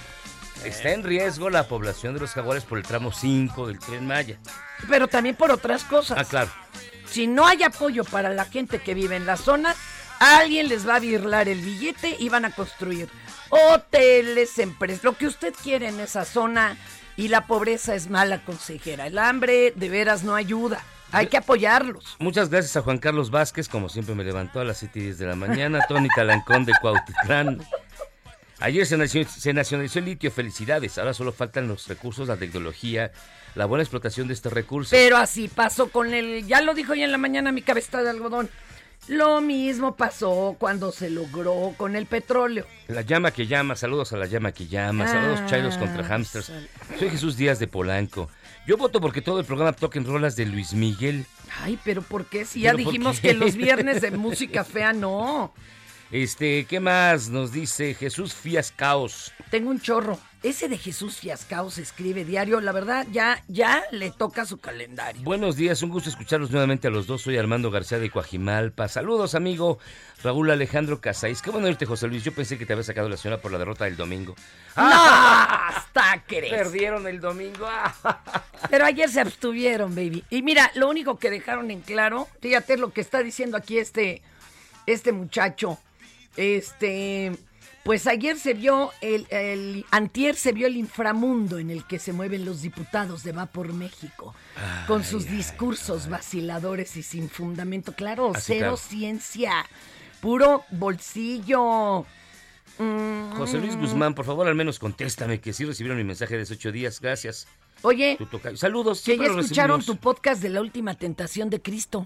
Está 0.66 0.90
en 0.90 1.04
riesgo 1.04 1.50
la 1.50 1.68
población 1.68 2.14
de 2.16 2.20
los 2.20 2.32
jaguares 2.32 2.66
por 2.66 2.78
el 2.78 2.84
tramo 2.84 3.12
5 3.14 3.68
del 3.68 3.80
Tren 3.80 4.06
Maya. 4.06 4.38
Pero 4.90 5.08
también 5.08 5.36
por 5.36 5.52
otras 5.52 5.84
cosas. 5.86 6.18
Ah, 6.20 6.26
claro. 6.26 6.52
Si 7.10 7.26
no 7.28 7.48
hay 7.48 7.64
apoyo 7.64 8.04
para 8.04 8.30
la 8.32 8.44
gente 8.44 8.80
que 8.80 8.94
vive 8.94 9.16
en 9.16 9.26
la 9.26 9.38
zona, 9.38 9.76
alguien 10.20 10.70
les 10.70 10.88
va 10.88 10.96
a 10.96 11.00
virlar 11.00 11.48
el 11.50 11.62
billete 11.62 12.16
y 12.20 12.30
van 12.30 12.46
a 12.46 12.52
construir 12.52 13.10
hoteles, 13.50 14.58
empresas, 14.60 15.04
lo 15.04 15.18
que 15.18 15.28
usted 15.28 15.54
quiere 15.62 15.88
en 15.88 16.00
esa 16.00 16.26
zona. 16.26 16.78
Y 17.16 17.30
la 17.30 17.48
pobreza 17.48 17.96
es 17.96 18.12
mala 18.12 18.46
consejera. 18.46 19.08
El 19.08 19.18
hambre 19.18 19.74
de 19.76 19.90
veras 19.90 20.24
no 20.24 20.36
ayuda. 20.36 20.84
Hay 21.12 21.28
que 21.28 21.38
apoyarlos. 21.38 22.16
Muchas 22.20 22.50
gracias 22.50 22.78
a 22.78 22.84
Juan 22.84 23.00
Carlos 23.00 23.32
Vázquez, 23.32 23.70
como 23.70 23.90
siempre 23.90 24.14
me 24.14 24.24
levantó 24.24 24.60
a 24.60 24.64
las 24.64 24.78
7 24.78 25.00
y 25.00 25.02
10 25.04 25.18
de 25.18 25.26
la 25.26 25.36
mañana. 25.36 25.80
Tony 25.88 26.10
Talancón 26.16 26.66
de 26.66 26.74
Cuautitlán. 26.80 27.60
Ayer 28.60 28.86
se 28.86 28.98
nacionalizó, 28.98 29.40
se 29.40 29.54
nacionalizó 29.54 30.00
el 30.00 30.06
litio, 30.06 30.32
felicidades. 30.32 30.98
Ahora 30.98 31.14
solo 31.14 31.32
faltan 31.32 31.68
los 31.68 31.88
recursos, 31.88 32.28
la 32.28 32.38
tecnología, 32.38 33.12
la 33.56 33.66
buena 33.66 33.84
explotación 33.84 34.28
de 34.28 34.34
este 34.34 34.50
recurso. 34.50 34.92
Pero 34.92 35.18
así 35.18 35.48
pasó 35.48 35.90
con 35.90 36.14
el, 36.14 36.46
ya 36.46 36.62
lo 36.62 36.74
dijo 36.74 36.94
ya 36.94 37.06
en 37.06 37.12
la 37.12 37.18
mañana 37.18 37.52
mi 37.52 37.62
cabeza 37.62 38.02
de 38.02 38.10
algodón. 38.10 38.50
Lo 39.08 39.40
mismo 39.40 39.96
pasó 39.96 40.58
cuando 40.60 40.92
se 40.92 41.10
logró 41.10 41.74
con 41.78 41.96
el 41.96 42.08
petróleo. 42.08 42.66
La 42.88 43.02
llama 43.02 43.32
que 43.32 43.48
llama, 43.48 43.76
saludos 43.76 44.12
a 44.12 44.18
la 44.18 44.26
llama 44.26 44.52
que 44.52 44.68
llama, 44.68 45.08
saludos 45.08 45.40
Ah, 45.44 45.46
chairos 45.48 45.78
contra 45.78 46.04
hamsters. 46.04 46.52
Soy 47.00 47.10
Jesús 47.10 47.38
Díaz 47.38 47.58
de 47.60 47.68
Polanco. 47.68 48.30
Yo 48.68 48.76
voto 48.76 49.00
porque 49.00 49.22
todo 49.22 49.40
el 49.40 49.46
programa 49.46 49.72
toquen 49.72 50.06
rolas 50.06 50.36
de 50.36 50.46
Luis 50.46 50.74
Miguel. 50.74 51.26
Ay, 51.64 51.80
pero 51.86 52.02
¿por 52.02 52.26
qué? 52.26 52.44
Si 52.44 52.62
ya 52.62 52.72
¿Pero 52.72 52.84
por 52.84 52.92
dijimos 52.92 53.20
que 53.22 53.34
los 53.34 53.56
viernes 53.56 54.02
de 54.02 54.12
música 54.12 54.64
fea 54.66 54.92
no. 54.92 55.54
Este, 56.12 56.66
¿qué 56.66 56.82
más 56.82 57.30
nos 57.30 57.54
dice 57.54 57.94
Jesús 57.94 58.34
Fías 58.34 58.74
Caos? 58.76 59.32
Tengo 59.52 59.70
un 59.70 59.80
chorro. 59.80 60.20
Ese 60.44 60.70
de 60.70 60.78
Jesús 60.78 61.18
Fiascao 61.18 61.72
se 61.72 61.82
escribe 61.82 62.24
diario. 62.24 62.62
La 62.62 62.72
verdad, 62.72 63.08
ya, 63.12 63.44
ya 63.48 63.84
le 63.92 64.12
toca 64.12 64.46
su 64.46 64.60
calendario. 64.60 65.24
Buenos 65.24 65.56
días, 65.56 65.82
un 65.82 65.90
gusto 65.90 66.10
escucharlos 66.10 66.52
nuevamente 66.52 66.88
a 66.88 66.92
los 66.92 67.08
dos. 67.08 67.24
Soy 67.24 67.38
Armando 67.38 67.72
García 67.72 67.98
de 67.98 68.12
Coajimalpa. 68.12 68.88
Saludos, 68.88 69.34
amigo 69.34 69.80
Raúl 70.24 70.52
Alejandro 70.52 71.02
Casáis. 71.02 71.42
Qué 71.42 71.50
bueno 71.50 71.68
irte, 71.68 71.88
José 71.88 72.08
Luis. 72.08 72.24
Yo 72.24 72.34
pensé 72.34 72.58
que 72.60 72.68
te 72.68 72.74
había 72.74 72.84
sacado 72.84 73.10
la 73.10 73.18
señora 73.18 73.42
por 73.42 73.52
la 73.52 73.58
derrota 73.58 73.86
del 73.86 73.98
domingo. 73.98 74.36
¡No! 74.76 74.84
Hasta 74.84 76.24
crees. 76.28 76.54
Perdieron 76.54 77.08
el 77.08 77.20
domingo. 77.20 77.68
Pero 78.70 78.86
ayer 78.86 79.10
se 79.10 79.22
abstuvieron, 79.22 79.96
baby. 79.96 80.24
Y 80.30 80.44
mira, 80.44 80.72
lo 80.76 80.88
único 80.88 81.18
que 81.18 81.32
dejaron 81.32 81.72
en 81.72 81.82
claro, 81.82 82.28
fíjate 82.42 82.78
lo 82.78 82.94
que 82.94 83.02
está 83.02 83.24
diciendo 83.24 83.58
aquí 83.58 83.80
este, 83.80 84.22
este 84.86 85.12
muchacho. 85.12 85.80
Este, 86.36 87.36
pues 87.88 88.06
ayer 88.06 88.38
se 88.38 88.54
vio 88.54 88.92
el, 89.00 89.26
el 89.30 89.86
antier 89.92 90.36
se 90.36 90.52
vio 90.52 90.68
el 90.68 90.76
inframundo 90.76 91.58
en 91.58 91.70
el 91.72 91.88
que 91.88 92.00
se 92.00 92.12
mueven 92.12 92.44
los 92.44 92.62
diputados 92.62 93.24
de 93.24 93.32
Va 93.32 93.46
por 93.46 93.72
México, 93.72 94.36
con 94.88 95.06
sus 95.06 95.26
discursos 95.26 96.10
vaciladores 96.10 96.98
y 96.98 97.02
sin 97.04 97.30
fundamento. 97.30 97.94
Claro, 97.94 98.34
Así, 98.36 98.44
cero 98.48 98.60
claro. 98.60 98.78
ciencia, 98.78 99.66
puro 100.20 100.66
bolsillo. 100.70 102.06
Mm. 102.78 103.32
José 103.38 103.58
Luis 103.58 103.78
Guzmán, 103.78 104.14
por 104.14 104.26
favor, 104.26 104.50
al 104.50 104.56
menos 104.56 104.80
contéstame 104.80 105.40
que 105.40 105.54
sí 105.54 105.64
recibieron 105.64 105.98
mi 105.98 106.04
mensaje 106.04 106.36
de 106.36 106.44
hace 106.44 106.56
ocho 106.56 106.74
días. 106.74 107.00
Gracias. 107.00 107.48
Oye. 107.84 108.18
Saludos. 108.56 109.02
que 109.02 109.18
ya 109.18 109.24
escucharon 109.28 109.78
recibimos. 109.78 109.86
tu 109.86 109.96
podcast 109.96 110.42
de 110.42 110.50
la 110.50 110.60
última 110.60 110.96
tentación 110.96 111.50
de 111.50 111.62
Cristo. 111.62 112.06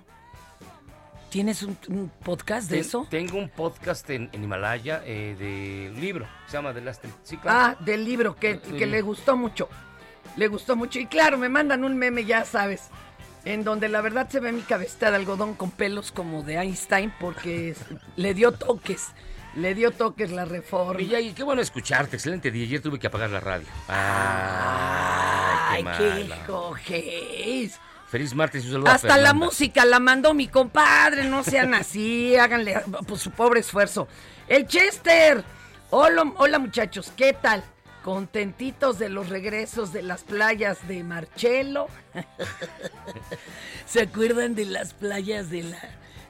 ¿Tienes 1.31 1.63
un, 1.63 1.77
un 1.87 2.11
podcast 2.23 2.69
de 2.69 2.75
Ten- 2.77 2.85
eso? 2.85 3.07
Tengo 3.09 3.37
un 3.37 3.47
podcast 3.47 4.07
en, 4.09 4.29
en 4.33 4.43
Himalaya 4.43 5.01
eh, 5.05 5.35
de 5.39 5.97
libro. 5.99 6.27
Se 6.47 6.57
llama 6.57 6.73
The 6.73 6.81
Last 6.81 7.05
Sí, 7.23 7.37
claro. 7.37 7.57
Ah, 7.79 7.83
del 7.85 8.03
libro, 8.03 8.35
que, 8.35 8.59
que 8.59 8.85
le 8.85 9.01
gustó 9.01 9.37
mucho. 9.37 9.69
Le 10.35 10.47
gustó 10.49 10.75
mucho. 10.75 10.99
Y 10.99 11.05
claro, 11.05 11.37
me 11.37 11.47
mandan 11.47 11.85
un 11.85 11.95
meme, 11.97 12.25
ya 12.25 12.43
sabes, 12.43 12.89
en 13.45 13.63
donde 13.63 13.87
la 13.87 14.01
verdad 14.01 14.29
se 14.29 14.41
ve 14.41 14.51
mi 14.51 14.61
cabecita 14.61 15.09
de 15.09 15.15
algodón 15.15 15.53
con 15.55 15.71
pelos 15.71 16.11
como 16.11 16.43
de 16.43 16.55
Einstein 16.57 17.13
porque 17.17 17.75
le 18.17 18.33
dio 18.33 18.51
toques. 18.51 19.07
Le 19.55 19.73
dio 19.73 19.91
toques 19.91 20.31
la 20.31 20.43
reforma. 20.45 20.97
Villay, 20.97 21.33
qué 21.33 21.43
bueno 21.43 21.61
escucharte. 21.61 22.17
Excelente 22.17 22.51
día. 22.51 22.65
Ayer 22.65 22.81
tuve 22.81 22.99
que 22.99 23.07
apagar 23.07 23.29
la 23.29 23.39
radio. 23.39 23.67
Ay, 23.87 25.85
Ay, 25.87 25.97
qué 25.97 26.29
qué. 26.85 27.71
Feliz 28.11 28.35
martes 28.35 28.65
y 28.65 28.67
un 28.67 28.73
saludo 28.73 28.89
a 28.89 28.95
Hasta 28.95 29.07
la 29.07 29.13
Fernanda. 29.13 29.45
música 29.45 29.85
la 29.85 29.99
mandó 30.01 30.33
mi 30.33 30.49
compadre, 30.49 31.29
no 31.29 31.45
sean 31.45 31.73
así, 31.73 32.35
háganle 32.39 32.81
pues, 33.07 33.21
su 33.21 33.31
pobre 33.31 33.61
esfuerzo. 33.61 34.05
El 34.49 34.67
Chester, 34.67 35.41
hola, 35.91 36.33
hola 36.35 36.59
muchachos, 36.59 37.13
¿qué 37.15 37.31
tal? 37.31 37.63
Contentitos 38.03 38.99
de 38.99 39.07
los 39.07 39.29
regresos 39.29 39.93
de 39.93 40.01
las 40.01 40.23
playas 40.23 40.85
de 40.89 41.05
Marchelo. 41.05 41.87
¿Se 43.85 44.01
acuerdan 44.01 44.55
de 44.55 44.65
las 44.65 44.93
playas 44.93 45.49
de 45.49 45.63
la 45.63 45.79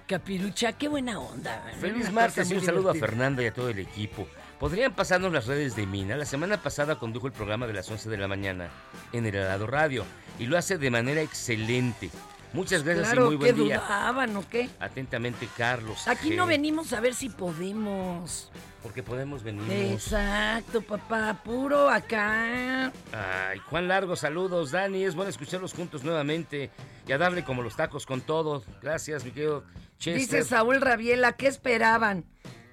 Capirucha? 0.06 0.74
Qué 0.74 0.88
buena 0.88 1.20
onda. 1.20 1.64
Feliz 1.80 2.12
martes 2.12 2.52
y 2.52 2.54
un 2.54 2.62
saludo 2.64 2.92
a. 2.92 2.94
Fernanda 2.94 3.42
y 3.42 3.48
a 3.48 3.54
todo 3.56 3.70
el 3.70 3.80
equipo. 3.80 4.28
¿Podrían 4.62 4.94
pasarnos 4.94 5.34
las 5.34 5.48
redes 5.48 5.76
de 5.76 5.88
Mina? 5.88 6.16
La 6.16 6.26
semana 6.26 6.62
pasada 6.62 7.00
condujo 7.00 7.26
el 7.26 7.34
programa 7.34 7.66
de 7.66 7.74
las 7.74 7.90
11 7.90 8.12
de 8.12 8.18
la 8.18 8.28
mañana 8.28 8.70
en 9.12 9.26
el 9.26 9.34
Heraldo 9.34 9.66
Radio 9.66 10.06
y 10.38 10.46
lo 10.46 10.56
hace 10.56 10.78
de 10.78 10.92
manera 10.92 11.20
excelente. 11.24 12.12
Muchas 12.54 12.84
gracias 12.84 13.08
Claro, 13.08 13.24
y 13.24 13.26
muy 13.30 13.36
buen 13.38 13.56
¿qué 13.56 13.60
día. 13.64 13.80
dudaban 13.80 14.38
o 14.38 14.48
qué? 14.48 14.70
Atentamente, 14.80 15.48
Carlos. 15.58 16.08
Aquí 16.08 16.30
G. 16.30 16.36
no 16.36 16.46
venimos 16.46 16.94
a 16.94 17.00
ver 17.00 17.16
si 17.16 17.30
podemos. 17.30 18.52
Porque 18.84 19.02
podemos 19.02 19.42
venir. 19.42 19.64
Exacto, 19.94 20.84
papá, 20.84 21.42
puro 21.44 21.90
acá. 21.90 22.92
Ay, 23.14 23.58
Juan 23.68 23.88
Largo, 23.88 24.16
saludos. 24.16 24.70
Dani, 24.70 25.06
es 25.06 25.16
bueno 25.16 25.32
escucharlos 25.32 25.74
juntos 25.74 26.04
nuevamente 26.04 26.70
y 27.08 27.12
a 27.12 27.18
darle 27.18 27.44
como 27.44 27.64
los 27.64 27.76
tacos 27.76 28.06
con 28.06 28.22
todo. 28.22 28.64
Gracias, 28.84 29.26
mi 29.26 29.32
querido 29.32 29.64
Chester. 29.98 30.18
Dice 30.20 30.44
Saúl 30.44 30.82
Rabiela, 30.82 31.32
¿qué 31.32 31.48
esperaban? 31.48 32.26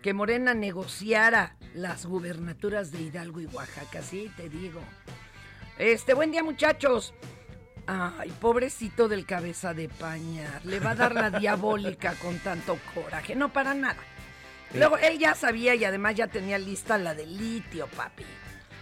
Que 0.03 0.15
Morena 0.15 0.55
negociara 0.55 1.57
las 1.75 2.07
gubernaturas 2.07 2.93
de 2.93 3.03
Hidalgo 3.03 3.41
y 3.41 3.47
Oaxaca, 3.47 4.03
sí, 4.03 4.31
te 4.37 4.49
digo. 4.49 4.81
Este, 5.77 6.15
buen 6.15 6.31
día, 6.31 6.45
muchachos. 6.45 7.15
Ay, 7.87 8.33
pobrecito 8.41 9.09
del 9.09 9.27
cabeza 9.27 9.75
de 9.75 9.89
pañar. 9.89 10.65
Le 10.65 10.79
va 10.79 10.91
a 10.91 10.95
dar 10.95 11.15
la 11.15 11.31
diabólica 11.39 12.15
con 12.15 12.39
tanto 12.39 12.79
coraje. 12.95 13.35
No, 13.35 13.53
para 13.53 13.75
nada. 13.75 13.97
Luego, 14.75 14.99
él 14.99 15.19
ya 15.19 15.35
sabía 15.35 15.75
y 15.75 15.85
además 15.85 16.15
ya 16.15 16.27
tenía 16.27 16.59
lista 16.59 16.99
la 16.99 17.15
de 17.15 17.27
litio, 17.27 17.87
papi. 17.89 18.25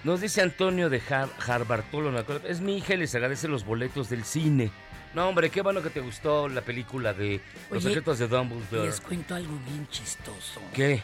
Nos 0.05 0.20
dice 0.20 0.42
Antonio 0.42 0.90
de 0.90 1.00
me 1.00 2.18
acuerdo. 2.18 2.46
es 2.46 2.61
mi 2.61 2.76
hija 2.76 2.94
y 2.94 2.98
les 2.98 3.14
agradece 3.14 3.48
los 3.48 3.64
boletos 3.64 4.09
del 4.09 4.24
cine. 4.24 4.70
No, 5.16 5.31
hombre, 5.31 5.48
qué 5.48 5.62
bueno 5.62 5.83
que 5.83 5.88
te 5.88 6.00
gustó 6.00 6.46
la 6.46 6.61
película 6.61 7.14
de 7.14 7.40
Los 7.70 7.83
Oye, 7.83 7.94
secretos 7.94 8.18
de 8.18 8.29
Dumbledore. 8.29 8.85
Les 8.87 9.00
cuento 9.00 9.35
algo 9.35 9.59
bien 9.66 9.88
chistoso. 9.88 10.61
¿Qué? 10.74 11.02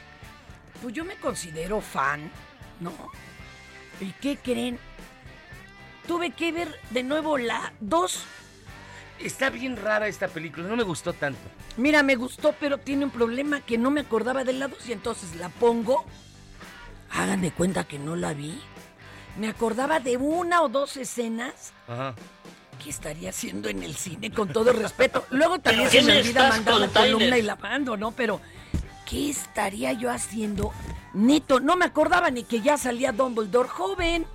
Pues 0.83 0.95
yo 0.95 1.03
me 1.03 1.17
considero 1.17 1.81
fan, 1.81 2.31
¿no? 2.79 2.93
¿Y 4.03 4.13
qué 4.21 4.37
creen? 4.37 4.79
Tuve 6.07 6.29
que 6.33 6.53
ver 6.53 6.79
de 6.91 7.03
nuevo 7.05 7.39
la 7.39 7.73
2. 7.81 8.27
Está 9.21 9.49
bien 9.49 9.79
rara 9.79 10.09
esta 10.09 10.29
película, 10.29 10.69
no 10.69 10.77
me 10.77 10.83
gustó 10.83 11.15
tanto. 11.15 11.41
Mira, 11.79 12.03
me 12.03 12.15
gustó, 12.15 12.55
pero 12.61 12.77
tiene 12.77 13.07
un 13.07 13.11
problema 13.11 13.63
que 13.63 13.79
no 13.79 13.91
me 13.91 14.03
acordaba 14.03 14.45
de 14.45 14.53
la 14.53 14.69
2 14.69 14.89
y 14.91 14.93
entonces 14.93 15.37
la 15.37 15.49
pongo. 15.49 16.05
Hagan 17.13 17.41
de 17.41 17.51
cuenta 17.51 17.85
que 17.85 17.99
no 17.99 18.15
la 18.15 18.35
vi. 18.35 18.61
Me 19.39 19.49
acordaba 19.49 20.01
de 20.01 20.19
una 20.19 20.61
o 20.61 20.69
dos 20.69 20.99
escenas 20.99 21.73
Ajá. 21.89 22.15
Que 22.83 22.91
estaría 22.91 23.31
haciendo 23.31 23.69
en 23.69 23.83
el 23.83 23.95
cine, 23.97 24.31
con 24.31 24.49
todo 24.49 24.73
respeto. 24.73 25.25
Luego 25.31 25.59
también 25.59 25.91
se 25.91 25.99
¿Qué 25.99 26.05
me 26.05 26.19
olvida 26.19 26.49
mandar 26.49 26.75
la 26.81 26.89
columna 26.89 27.39
y 27.39 27.43
la 27.43 27.57
mando, 27.57 27.97
¿no? 27.97 28.13
Pero, 28.13 28.41
¿qué 29.09 29.31
estaría 29.31 29.93
yo 29.93 30.11
haciendo? 30.11 30.73
Neto, 31.15 31.61
no 31.61 31.77
me 31.77 31.85
acordaba 31.85 32.31
ni 32.31 32.45
que 32.45 32.61
ya 32.61 32.77
salía 32.79 33.13
Dumbledore 33.13 33.69
joven. 33.69 34.27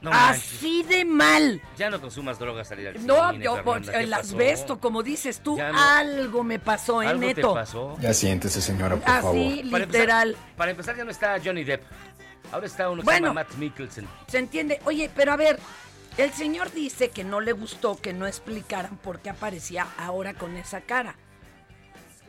No 0.00 0.10
Así 0.12 0.82
de 0.82 1.04
mal. 1.04 1.62
Ya 1.78 1.88
no 1.88 2.00
consumas 2.00 2.36
drogas 2.36 2.66
salir 2.66 2.88
al 2.88 3.06
No, 3.06 3.30
cine, 3.30 3.44
yo 3.44 3.54
Fernanda, 3.54 3.92
¿qué 3.92 3.98
el 4.02 4.10
pasó? 4.10 4.20
asbesto, 4.22 4.80
como 4.80 5.04
dices 5.04 5.40
tú, 5.44 5.56
no. 5.56 5.64
algo 5.80 6.42
me 6.42 6.58
pasó, 6.58 7.02
¿eh, 7.04 7.06
¿Algo 7.06 7.20
te 7.20 7.26
Neto? 7.34 7.54
pasó? 7.54 7.96
Ya 8.00 8.12
siéntese, 8.12 8.60
señora, 8.60 8.96
por 8.96 9.04
favor. 9.06 9.36
Así, 9.36 9.62
Para 9.70 9.84
literal. 9.86 10.28
empezar, 10.30 10.56
para 10.56 10.70
empezar 10.72 10.96
ya 10.96 11.04
no 11.04 11.10
está 11.12 11.36
Johnny 11.44 11.62
Depp. 11.62 11.84
Ahora 12.50 12.66
está 12.66 12.90
uno 12.90 13.02
que 13.02 13.04
Bueno. 13.04 13.26
se 13.26 13.30
llama 13.30 13.40
Matt 13.44 13.54
Mikkelsen. 13.54 14.08
¿Se 14.26 14.38
entiende? 14.38 14.80
Oye, 14.86 15.08
pero 15.14 15.32
a 15.32 15.36
ver, 15.36 15.60
el 16.16 16.32
señor 16.32 16.72
dice 16.72 17.10
que 17.10 17.24
no 17.24 17.40
le 17.40 17.52
gustó 17.52 18.00
que 18.00 18.12
no 18.12 18.26
explicaran 18.26 18.96
por 18.96 19.20
qué 19.20 19.30
aparecía 19.30 19.86
ahora 19.98 20.34
con 20.34 20.56
esa 20.56 20.80
cara. 20.80 21.16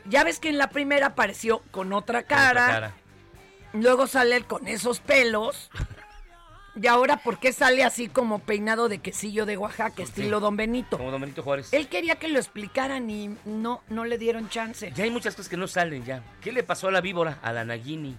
Ya 0.06 0.24
ves 0.24 0.40
que 0.40 0.50
en 0.50 0.58
la 0.58 0.70
primera 0.70 1.08
apareció 1.08 1.60
con 1.72 1.94
otra 1.94 2.24
Con 2.24 2.26
otra 2.26 2.38
cara, 2.38 2.68
cara. 2.68 2.94
luego 3.74 4.08
sale 4.08 4.36
él 4.36 4.46
con 4.46 4.68
esos 4.68 5.00
pelos. 5.00 5.70
Y 6.76 6.88
ahora, 6.88 7.18
¿por 7.18 7.40
qué 7.40 7.54
sale 7.54 7.84
así 7.84 8.08
como 8.08 8.40
peinado 8.40 8.90
de 8.90 8.98
quesillo 8.98 9.46
de 9.46 9.58
Oaxaca, 9.58 10.02
estilo 10.02 10.40
Don 10.40 10.58
Benito? 10.58 10.98
Como 10.98 11.12
Don 11.12 11.22
Benito 11.22 11.44
Juárez. 11.44 11.72
Él 11.72 11.88
quería 11.88 12.16
que 12.16 12.28
lo 12.28 12.40
explicaran 12.40 13.10
y 13.12 13.38
no, 13.46 13.84
no 13.90 14.06
le 14.06 14.18
dieron 14.18 14.50
chance. 14.50 14.92
Ya 14.96 15.04
hay 15.04 15.12
muchas 15.12 15.36
cosas 15.36 15.50
que 15.50 15.58
no 15.58 15.68
salen 15.68 16.04
ya. 16.04 16.24
¿Qué 16.42 16.52
le 16.52 16.64
pasó 16.64 16.88
a 16.88 16.92
la 16.92 17.00
víbora? 17.00 17.38
A 17.44 17.54
la 17.54 17.64
Nagini, 17.64 18.18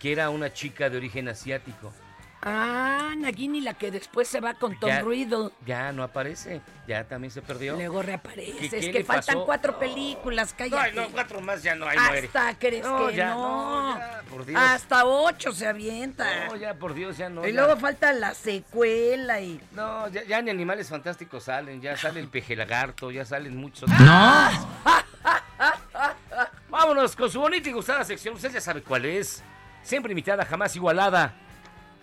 que 0.00 0.12
era 0.12 0.30
una 0.30 0.52
chica 0.52 0.88
de 0.88 0.96
origen 0.96 1.28
asiático. 1.28 1.92
Ah, 2.40 3.14
Nagini, 3.16 3.60
la 3.60 3.74
que 3.74 3.90
después 3.90 4.28
se 4.28 4.38
va 4.40 4.54
con 4.54 4.78
Tom 4.78 4.88
Ya- 4.88 5.00
Riddle. 5.02 5.50
Ya 5.66 5.90
no 5.90 6.04
aparece, 6.04 6.60
ya 6.86 7.02
también 7.02 7.32
se 7.32 7.42
perdió. 7.42 7.74
Luego 7.74 8.00
reaparece. 8.00 8.68
¿Qué- 8.70 8.78
es 8.78 8.88
que 8.90 9.04
faltan 9.04 9.34
pasó? 9.34 9.44
cuatro 9.44 9.76
películas, 9.78 10.54
cállate. 10.56 10.76
Ay, 10.90 10.92
no, 10.94 11.08
cuatro 11.10 11.40
más 11.40 11.62
ya 11.64 11.74
no, 11.74 11.86
muere. 11.86 12.26
Hasta 12.28 12.56
crees 12.56 12.84
No, 12.84 13.08
que 13.08 13.14
ya, 13.16 13.30
no. 13.30 13.94
no, 13.94 13.98
ya, 13.98 14.22
por 14.30 14.46
Dios. 14.46 14.60
Hasta 14.62 15.04
ocho 15.04 15.50
se 15.52 15.66
avienta. 15.66 16.46
No, 16.46 16.54
ya, 16.56 16.74
por 16.74 16.94
Dios, 16.94 17.16
ya 17.18 17.28
no. 17.28 17.44
y 17.46 17.52
ya. 17.52 17.60
luego 17.60 17.76
falta 17.80 18.12
la 18.12 18.32
secuela 18.34 19.40
y. 19.40 19.60
No, 19.72 20.06
ya, 20.08 20.22
ya 20.22 20.40
ni 20.40 20.50
animales 20.50 20.88
fantásticos 20.88 21.42
salen, 21.44 21.80
ya 21.80 21.96
sale 21.96 22.20
el 22.20 22.28
peje 22.28 22.54
lagarto, 22.54 23.10
ya 23.10 23.24
salen 23.24 23.56
muchos. 23.56 23.88
¡No! 23.90 24.48
Vámonos 26.70 27.16
con 27.16 27.30
su 27.30 27.40
bonita 27.40 27.68
y 27.68 27.72
gustada 27.72 28.04
sección, 28.04 28.34
usted 28.36 28.52
ya 28.52 28.60
sabe 28.60 28.82
cuál 28.82 29.04
es. 29.06 29.42
Siempre 29.82 30.12
imitada, 30.12 30.44
jamás 30.44 30.76
igualada. 30.76 31.34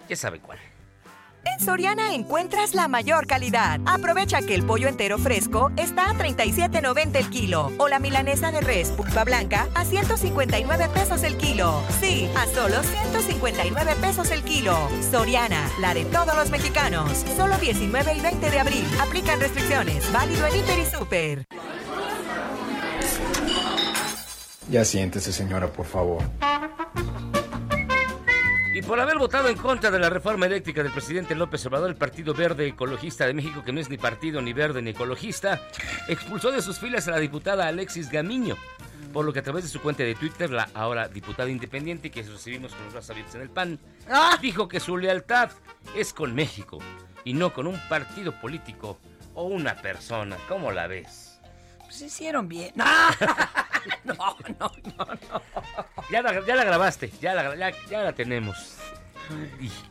Ya 0.07 0.15
sabe 0.15 0.39
cuál. 0.39 0.59
En 1.45 1.59
Soriana 1.59 2.15
encuentras 2.15 2.73
la 2.73 2.87
mayor 2.87 3.27
calidad. 3.27 3.79
Aprovecha 3.85 4.41
que 4.41 4.55
el 4.55 4.65
pollo 4.65 4.87
entero 4.87 5.17
fresco 5.19 5.71
está 5.77 6.09
a 6.09 6.13
37.90 6.13 7.15
el 7.15 7.29
kilo 7.29 7.71
o 7.77 7.87
la 7.87 7.99
milanesa 7.99 8.51
de 8.51 8.61
res 8.61 8.89
pulpa 8.89 9.23
blanca 9.23 9.67
a 9.75 9.85
159 9.85 10.89
pesos 10.89 11.23
el 11.23 11.37
kilo. 11.37 11.83
Sí, 12.01 12.27
a 12.35 12.47
solo 12.47 12.81
159 12.81 13.95
pesos 14.01 14.31
el 14.31 14.43
kilo. 14.43 14.75
Soriana, 15.11 15.69
la 15.79 15.93
de 15.93 16.05
todos 16.05 16.35
los 16.35 16.49
mexicanos. 16.49 17.23
Solo 17.37 17.57
19 17.57 18.13
y 18.15 18.21
20 18.21 18.49
de 18.49 18.59
abril. 18.59 18.85
Aplican 18.99 19.39
restricciones. 19.39 20.11
Válido 20.11 20.47
en 20.47 20.55
Hiper 20.55 20.79
y 20.79 20.85
Super. 20.85 21.45
Ya 24.69 24.83
siéntese, 24.83 25.31
señora, 25.31 25.67
por 25.67 25.85
favor. 25.85 26.23
Y 28.75 28.81
por 28.81 28.99
haber 28.99 29.17
votado 29.17 29.47
en 29.47 29.55
contra 29.55 29.89
de 29.89 29.99
la 29.99 30.09
reforma 30.09 30.47
eléctrica 30.47 30.83
del 30.83 30.91
presidente 30.91 31.33
López 31.33 31.65
Obrador, 31.65 31.89
el 31.89 31.95
Partido 31.95 32.33
Verde 32.33 32.67
Ecologista 32.67 33.25
de 33.25 33.33
México, 33.33 33.63
que 33.63 33.71
no 33.71 33.79
es 33.79 33.89
ni 33.89 33.97
partido 33.97 34.41
ni 34.41 34.51
verde 34.51 34.81
ni 34.81 34.89
ecologista, 34.89 35.61
expulsó 36.09 36.51
de 36.51 36.61
sus 36.61 36.77
filas 36.77 37.07
a 37.07 37.11
la 37.11 37.19
diputada 37.19 37.67
Alexis 37.67 38.09
Gamiño. 38.09 38.57
Por 39.13 39.23
lo 39.23 39.31
que 39.31 39.39
a 39.39 39.43
través 39.43 39.63
de 39.63 39.69
su 39.69 39.79
cuenta 39.79 40.03
de 40.03 40.13
Twitter, 40.13 40.49
la 40.49 40.67
ahora 40.73 41.07
diputada 41.07 41.49
independiente, 41.49 42.11
que 42.11 42.21
recibimos 42.21 42.73
con 42.73 42.83
los 42.83 42.91
brazos 42.91 43.11
abiertos 43.11 43.35
en 43.35 43.41
el 43.43 43.49
pan, 43.49 43.79
dijo 44.41 44.67
que 44.67 44.81
su 44.81 44.97
lealtad 44.97 45.51
es 45.95 46.11
con 46.11 46.35
México 46.35 46.79
y 47.23 47.33
no 47.33 47.53
con 47.53 47.67
un 47.67 47.79
partido 47.87 48.33
político 48.41 48.99
o 49.35 49.45
una 49.45 49.81
persona. 49.81 50.35
¿Cómo 50.49 50.73
la 50.73 50.87
ves? 50.87 51.24
Pues 51.97 52.11
hicieron 52.11 52.49
bien. 52.49 52.73
No, 52.75 52.83
no, 54.03 54.35
no, 54.59 54.71
no. 54.97 55.05
no. 55.05 55.41
Ya 56.11 56.21
la, 56.21 56.45
ya 56.45 56.55
la 56.57 56.65
grabaste, 56.65 57.09
ya 57.21 57.33
la, 57.33 57.55
ya, 57.55 57.71
ya 57.89 58.03
la 58.03 58.11
tenemos. 58.11 58.75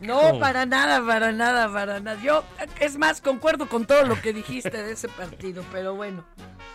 No, 0.01 0.39
para 0.39 0.67
nada, 0.67 1.03
para 1.07 1.33
nada, 1.33 1.73
para 1.73 2.01
nada. 2.01 2.21
Yo, 2.23 2.45
es 2.79 2.99
más, 2.99 3.23
concuerdo 3.23 3.71
con 3.71 3.87
todo 3.87 4.03
lo 4.05 4.21
que 4.21 4.35
dijiste 4.35 4.83
de 4.83 4.93
ese 4.93 5.09
partido, 5.09 5.65
pero 5.73 5.95
bueno. 5.95 6.27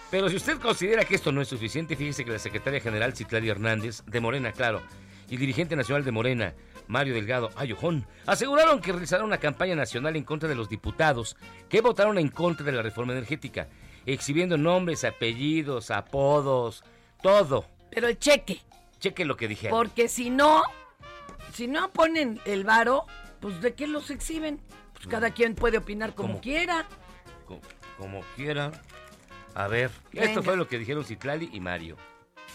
Pero 0.10 0.30
si 0.30 0.38
usted 0.38 0.58
considera 0.58 1.06
que 1.06 1.14
esto 1.14 1.32
no 1.32 1.44
es 1.44 1.48
suficiente, 1.48 1.96
fíjese 1.96 2.26
que 2.26 2.32
la 2.32 2.40
secretaria 2.40 2.82
general 2.82 3.16
Citlali 3.16 3.50
Hernández, 3.50 4.02
de 4.08 4.20
Morena, 4.20 4.52
claro, 4.52 4.82
y 5.30 5.36
el 5.36 5.40
dirigente 5.40 5.76
nacional 5.76 6.04
de 6.04 6.12
Morena, 6.12 6.56
Mario 6.88 7.14
Delgado 7.14 7.52
Ayojón, 7.56 8.08
aseguraron 8.26 8.82
que 8.82 8.94
realizarán 8.94 9.28
una 9.28 9.38
campaña 9.38 9.76
nacional 9.76 10.16
en 10.16 10.24
contra 10.24 10.50
de 10.50 10.56
los 10.56 10.70
diputados 10.70 11.38
que 11.70 11.82
votaron 11.82 12.18
en 12.18 12.30
contra 12.30 12.66
de 12.66 12.72
la 12.72 12.82
reforma 12.82 13.14
energética, 13.14 13.68
exhibiendo 14.06 14.58
nombres, 14.58 15.04
apellidos, 15.04 15.92
apodos, 15.92 16.84
todo. 17.22 17.66
Pero 17.92 18.08
el 18.08 18.20
cheque. 18.20 18.62
Cheque 19.00 19.26
lo 19.26 19.38
que 19.38 19.48
dijeron. 19.48 19.78
Porque 19.78 20.08
si 20.08 20.30
no, 20.30 20.64
si 21.54 21.68
no 21.68 21.92
ponen 21.92 22.40
el 22.46 22.64
varo, 22.64 23.06
pues 23.40 23.62
¿de 23.62 23.74
qué 23.74 23.88
los 23.88 24.10
exhiben? 24.10 24.60
Pues 24.94 25.08
cada 25.08 25.32
quien 25.32 25.56
puede 25.56 25.78
opinar 25.78 26.14
como 26.14 26.42
quiera. 26.42 26.86
Como, 27.46 27.62
como 27.98 28.22
quiera. 28.36 28.72
A 29.56 29.68
ver, 29.68 29.92
Venga. 30.12 30.28
esto 30.28 30.44
fue 30.44 30.58
lo 30.58 30.68
que 30.68 30.78
dijeron 30.78 31.06
Citlali 31.06 31.50
y 31.54 31.60
Mario. 31.60 31.98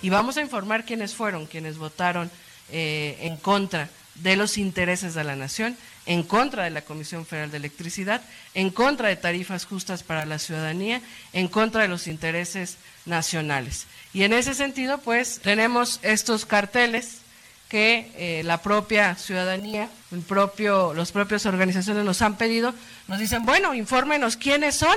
Y 0.02 0.10
vamos 0.10 0.36
a 0.36 0.42
informar 0.42 0.84
quiénes 0.84 1.14
fueron 1.14 1.46
quienes 1.46 1.78
votaron 1.78 2.30
eh, 2.70 3.16
en 3.20 3.36
contra 3.36 3.88
de 4.16 4.36
los 4.36 4.58
intereses 4.58 5.14
de 5.14 5.24
la 5.24 5.36
nación, 5.36 5.76
en 6.06 6.22
contra 6.22 6.64
de 6.64 6.70
la 6.70 6.82
Comisión 6.82 7.26
Federal 7.26 7.50
de 7.50 7.56
Electricidad, 7.56 8.22
en 8.54 8.70
contra 8.70 9.08
de 9.08 9.16
tarifas 9.16 9.64
justas 9.64 10.02
para 10.02 10.26
la 10.26 10.38
ciudadanía, 10.38 11.00
en 11.32 11.48
contra 11.48 11.82
de 11.82 11.88
los 11.88 12.06
intereses 12.06 12.76
nacionales. 13.06 13.86
Y 14.12 14.22
en 14.22 14.32
ese 14.32 14.54
sentido, 14.54 14.98
pues, 14.98 15.40
tenemos 15.40 15.98
estos 16.02 16.46
carteles 16.46 17.18
que 17.68 18.12
eh, 18.16 18.42
la 18.44 18.62
propia 18.62 19.16
ciudadanía, 19.16 19.88
el 20.12 20.20
propio, 20.20 20.94
los 20.94 21.10
propios 21.10 21.46
organizaciones 21.46 22.04
nos 22.04 22.22
han 22.22 22.36
pedido, 22.36 22.74
nos 23.08 23.18
dicen, 23.18 23.44
bueno, 23.44 23.74
infórmenos 23.74 24.36
quiénes 24.36 24.76
son 24.76 24.96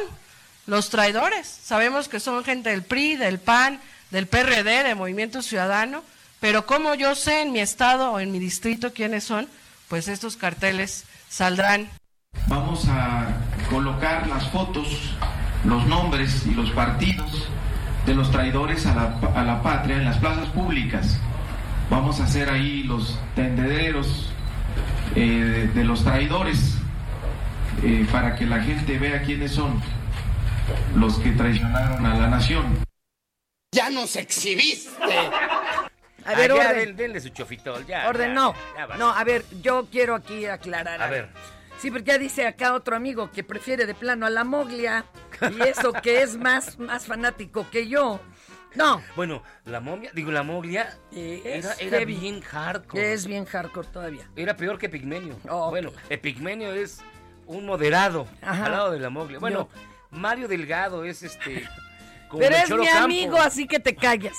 los 0.67 0.89
traidores. 0.89 1.47
Sabemos 1.47 2.07
que 2.07 2.19
son 2.19 2.43
gente 2.43 2.69
del 2.69 2.83
PRI, 2.83 3.15
del 3.15 3.39
PAN, 3.39 3.79
del 4.11 4.27
PRD, 4.27 4.83
de 4.83 4.95
Movimiento 4.95 5.41
Ciudadano, 5.41 6.03
pero 6.39 6.65
como 6.65 6.93
yo 6.95 7.15
sé 7.15 7.41
en 7.41 7.51
mi 7.51 7.59
estado 7.59 8.11
o 8.11 8.19
en 8.19 8.31
mi 8.31 8.39
distrito 8.39 8.93
quiénes 8.93 9.23
son, 9.23 9.47
pues 9.87 10.07
estos 10.07 10.37
carteles 10.37 11.05
saldrán. 11.29 11.89
Vamos 12.47 12.85
a 12.87 13.27
colocar 13.69 14.27
las 14.27 14.47
fotos, 14.49 15.15
los 15.65 15.85
nombres 15.87 16.45
y 16.45 16.51
los 16.51 16.69
partidos 16.71 17.47
de 18.05 18.13
los 18.13 18.31
traidores 18.31 18.85
a 18.85 18.95
la, 18.95 19.19
a 19.35 19.43
la 19.43 19.61
patria 19.61 19.97
en 19.97 20.05
las 20.05 20.17
plazas 20.17 20.47
públicas. 20.49 21.19
Vamos 21.89 22.19
a 22.19 22.25
hacer 22.25 22.49
ahí 22.49 22.83
los 22.83 23.17
tendederos 23.35 24.31
eh, 25.15 25.69
de 25.73 25.83
los 25.83 26.03
traidores 26.03 26.75
eh, 27.83 28.05
para 28.11 28.35
que 28.35 28.45
la 28.45 28.61
gente 28.61 28.97
vea 28.99 29.21
quiénes 29.23 29.51
son 29.51 29.81
los 30.95 31.17
que 31.19 31.31
traicionaron 31.31 32.05
a 32.05 32.15
la 32.15 32.27
nación. 32.27 32.65
¡Ya 33.71 33.89
nos 33.89 34.15
exhibiste! 34.15 34.91
A 36.27 36.35
ver, 36.35 36.51
Ah, 36.51 36.55
ya, 36.55 36.69
orden. 36.69 36.85
den- 36.85 36.95
denle 36.95 37.21
su 37.21 37.29
chofitol, 37.29 37.85
ya. 37.87 38.07
Orden, 38.09 38.29
ya, 38.29 38.33
no. 38.33 38.53
ya. 38.75 38.97
No, 38.97 39.09
a 39.13 39.23
ver, 39.23 39.43
yo 39.61 39.87
quiero 39.91 40.13
aquí 40.15 40.45
aclarar. 40.45 41.01
A 41.01 41.07
ver. 41.09 41.29
Sí, 41.79 41.89
porque 41.91 42.05
ya 42.11 42.17
dice 42.17 42.45
acá 42.47 42.73
otro 42.73 42.95
amigo 42.95 43.31
que 43.31 43.43
prefiere 43.43 43.85
de 43.85 43.93
plano 43.95 44.25
a 44.25 44.29
la 44.29 44.43
moglia. 44.43 45.05
Y 45.41 45.61
eso 45.67 45.93
que 45.93 46.21
es 46.23 46.35
más, 46.37 46.77
más 46.79 47.05
fanático 47.05 47.67
que 47.69 47.87
yo. 47.87 48.19
No. 48.75 49.01
Bueno, 49.15 49.41
la 49.65 49.79
momia, 49.79 50.11
digo, 50.13 50.31
la 50.31 50.43
moglia 50.43 50.97
era, 51.11 52.05
bien 52.05 52.41
hardcore. 52.41 53.13
Es 53.13 53.25
bien 53.25 53.45
hardcore 53.45 53.87
todavía. 53.87 54.29
Era 54.35 54.55
peor 54.55 54.77
que 54.77 54.89
Pigmenio. 54.89 55.39
Oh, 55.49 55.69
bueno, 55.69 55.91
Epigmenio 56.09 56.73
es 56.73 56.99
un 57.45 57.65
moderado 57.65 58.27
Ajá. 58.41 58.65
al 58.65 58.71
lado 58.71 58.91
de 58.91 58.99
la 58.99 59.09
moglia. 59.09 59.39
Bueno, 59.39 59.69
Mario 60.11 60.47
Delgado 60.47 61.05
es 61.05 61.23
este. 61.23 61.67
como 62.27 62.39
Pero 62.41 62.55
es 62.55 62.69
mi 62.69 62.85
Campo. 62.85 63.03
amigo, 63.05 63.37
así 63.37 63.65
que 63.67 63.79
te 63.79 63.95
callas. 63.95 64.35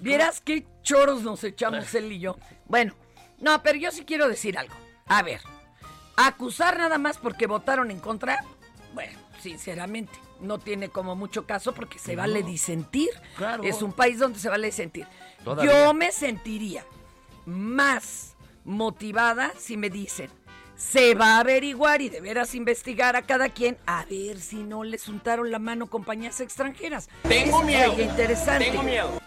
Vieras 0.00 0.40
qué 0.40 0.66
choros 0.82 1.22
nos 1.22 1.42
echamos 1.44 1.94
él 1.94 2.12
y 2.12 2.20
yo. 2.20 2.36
Bueno, 2.66 2.94
no, 3.38 3.62
pero 3.62 3.78
yo 3.78 3.90
sí 3.90 4.04
quiero 4.04 4.28
decir 4.28 4.58
algo. 4.58 4.74
A 5.06 5.22
ver, 5.22 5.40
acusar 6.16 6.78
nada 6.78 6.98
más 6.98 7.18
porque 7.18 7.46
votaron 7.46 7.90
en 7.90 8.00
contra, 8.00 8.44
bueno, 8.94 9.18
sinceramente, 9.42 10.12
no 10.40 10.58
tiene 10.58 10.88
como 10.88 11.16
mucho 11.16 11.46
caso 11.46 11.72
porque 11.74 11.98
se 11.98 12.14
No. 12.16 12.22
vale 12.22 12.42
disentir. 12.42 13.10
Claro. 13.36 13.62
Es 13.62 13.82
un 13.82 13.92
país 13.92 14.18
donde 14.18 14.38
se 14.38 14.48
vale 14.48 14.66
disentir. 14.68 15.06
Todavía. 15.44 15.70
Yo 15.86 15.94
me 15.94 16.12
sentiría 16.12 16.84
más 17.46 18.34
motivada 18.64 19.52
si 19.58 19.76
me 19.76 19.90
dicen, 19.90 20.30
se 20.76 21.14
va 21.14 21.36
a 21.36 21.40
averiguar 21.40 22.00
y 22.00 22.08
de 22.08 22.20
veras 22.22 22.54
investigar 22.54 23.16
a 23.16 23.22
cada 23.22 23.48
quien 23.50 23.76
a 23.86 24.04
ver 24.06 24.38
si 24.40 24.56
no 24.62 24.82
les 24.84 25.08
untaron 25.08 25.50
la 25.50 25.58
mano 25.58 25.88
compañías 25.88 26.40
extranjeras. 26.40 27.08
Tengo 27.22 27.58
Eso 27.58 27.62
miedo. 27.66 28.00
interesante. 28.00 28.64
Tengo 28.70 28.82
miedo. 28.82 29.20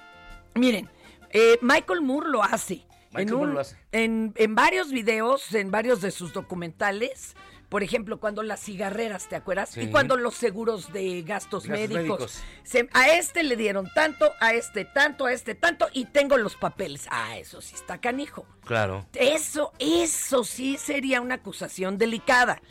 Miren, 0.55 0.89
eh, 1.31 1.57
Michael 1.61 2.01
Moore 2.01 2.29
lo 2.29 2.43
hace. 2.43 2.85
Michael 3.11 3.27
en, 3.27 3.33
un- 3.33 3.39
Moore 3.39 3.53
lo 3.53 3.59
hace. 3.59 3.77
En, 3.91 4.33
en 4.37 4.55
varios 4.55 4.91
videos, 4.91 5.53
en 5.53 5.71
varios 5.71 6.01
de 6.01 6.11
sus 6.11 6.33
documentales. 6.33 7.35
Por 7.69 7.81
ejemplo, 7.81 8.19
cuando 8.19 8.43
las 8.43 8.59
cigarreras, 8.61 9.27
¿te 9.27 9.35
acuerdas? 9.35 9.69
Sí. 9.69 9.81
Y 9.81 9.87
cuando 9.87 10.15
los 10.15 10.35
seguros 10.35 10.93
de 10.93 11.23
gastos, 11.23 11.65
Gastos 11.65 11.69
médicos. 11.89 12.19
médicos. 12.19 12.43
Se- 12.63 12.87
a 12.93 13.09
este 13.15 13.41
le 13.41 13.55
dieron 13.55 13.89
tanto, 13.95 14.31
a 14.39 14.53
este 14.53 14.85
tanto, 14.85 15.25
a 15.25 15.33
este 15.33 15.55
tanto, 15.55 15.87
y 15.91 16.05
tengo 16.05 16.37
los 16.37 16.55
papeles. 16.55 17.07
Ah, 17.09 17.35
eso 17.39 17.61
sí 17.61 17.73
está 17.73 17.99
canijo. 17.99 18.45
Claro. 18.65 19.07
Eso, 19.15 19.73
eso 19.79 20.43
sí 20.43 20.77
sería 20.77 21.19
una 21.19 21.35
acusación 21.35 21.97
delicada. 21.97 22.61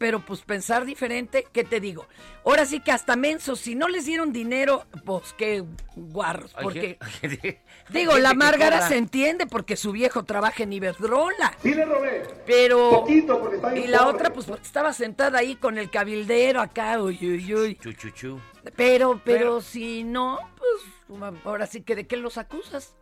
Pero 0.00 0.24
pues 0.24 0.40
pensar 0.40 0.86
diferente, 0.86 1.46
¿qué 1.52 1.62
te 1.62 1.78
digo? 1.78 2.06
Ahora 2.46 2.64
sí 2.64 2.80
que 2.80 2.90
hasta 2.90 3.16
menso, 3.16 3.54
si 3.54 3.74
no 3.74 3.86
les 3.86 4.06
dieron 4.06 4.32
dinero, 4.32 4.86
pues 5.04 5.34
qué 5.36 5.62
guarros. 5.94 6.54
Porque, 6.54 6.98
digo, 7.90 8.16
la 8.16 8.32
Márgara 8.32 8.88
se 8.88 8.96
entiende 8.96 9.44
porque 9.46 9.76
su 9.76 9.92
viejo 9.92 10.24
trabaja 10.24 10.62
en 10.62 10.72
Iberdrola. 10.72 11.54
Sí 11.62 11.74
le 11.74 11.84
robé. 11.84 12.22
Pero. 12.46 12.90
Poquito, 12.92 13.38
porque 13.38 13.56
está 13.56 13.72
bien 13.72 13.84
y 13.84 13.88
la 13.88 13.98
pobre. 13.98 14.14
otra, 14.14 14.32
pues 14.32 14.46
porque 14.46 14.62
estaba 14.64 14.94
sentada 14.94 15.38
ahí 15.38 15.56
con 15.56 15.76
el 15.76 15.90
cabildero 15.90 16.62
acá, 16.62 16.98
uy, 16.98 17.18
uy, 17.20 17.54
uy. 17.54 17.74
Chu, 17.74 17.92
chu, 17.92 18.08
chu. 18.08 18.40
Pero, 18.76 19.20
pero 19.22 19.60
si 19.60 20.02
no, 20.02 20.38
pues 20.56 21.30
ahora 21.44 21.66
sí 21.66 21.82
que 21.82 21.94
de 21.94 22.06
qué 22.06 22.16
los 22.16 22.38
acusas. 22.38 22.94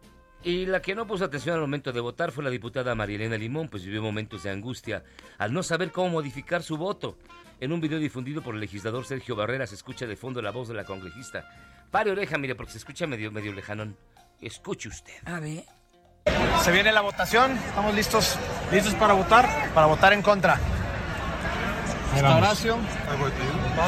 Y 0.44 0.66
la 0.66 0.80
que 0.80 0.94
no 0.94 1.06
puso 1.06 1.24
atención 1.24 1.56
al 1.56 1.60
momento 1.60 1.92
de 1.92 2.00
votar 2.00 2.30
fue 2.30 2.44
la 2.44 2.50
diputada 2.50 2.94
Marielena 2.94 3.36
Limón, 3.36 3.68
pues 3.68 3.84
vivió 3.84 4.00
momentos 4.02 4.44
de 4.44 4.50
angustia 4.50 5.02
al 5.36 5.52
no 5.52 5.62
saber 5.62 5.90
cómo 5.90 6.10
modificar 6.10 6.62
su 6.62 6.76
voto. 6.76 7.18
En 7.60 7.72
un 7.72 7.80
video 7.80 7.98
difundido 7.98 8.40
por 8.40 8.54
el 8.54 8.60
legislador 8.60 9.04
Sergio 9.04 9.34
Barrera 9.34 9.66
se 9.66 9.74
escucha 9.74 10.06
de 10.06 10.14
fondo 10.14 10.40
la 10.40 10.52
voz 10.52 10.68
de 10.68 10.74
la 10.74 10.84
congresista. 10.84 11.44
Pare 11.90 12.12
oreja, 12.12 12.38
mire, 12.38 12.54
porque 12.54 12.72
se 12.72 12.78
escucha 12.78 13.06
medio, 13.06 13.32
medio 13.32 13.52
lejanón. 13.52 13.96
Escuche 14.40 14.88
usted. 14.88 15.14
A 15.24 15.40
ver. 15.40 15.64
Se 16.62 16.70
viene 16.70 16.92
la 16.92 17.00
votación, 17.00 17.52
estamos 17.52 17.94
listos, 17.94 18.38
listos 18.70 18.94
para 18.94 19.14
votar, 19.14 19.72
para 19.74 19.86
votar 19.86 20.12
en 20.12 20.22
contra. 20.22 20.60
Horacio, 22.16 22.76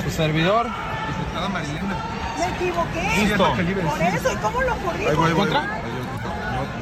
su 0.05 0.11
servidor. 0.11 0.67
Diputada 0.67 1.49
Marilena. 1.49 1.97
Me 2.39 2.57
equivoqué. 2.57 3.23
Listo. 3.23 3.55
Por 3.89 4.03
eso, 4.03 4.33
¿y 4.33 4.37
cómo 4.37 4.63
lo 4.63 4.77
corrijo? 4.77 5.29
¿En 5.29 5.35
contra? 5.35 5.83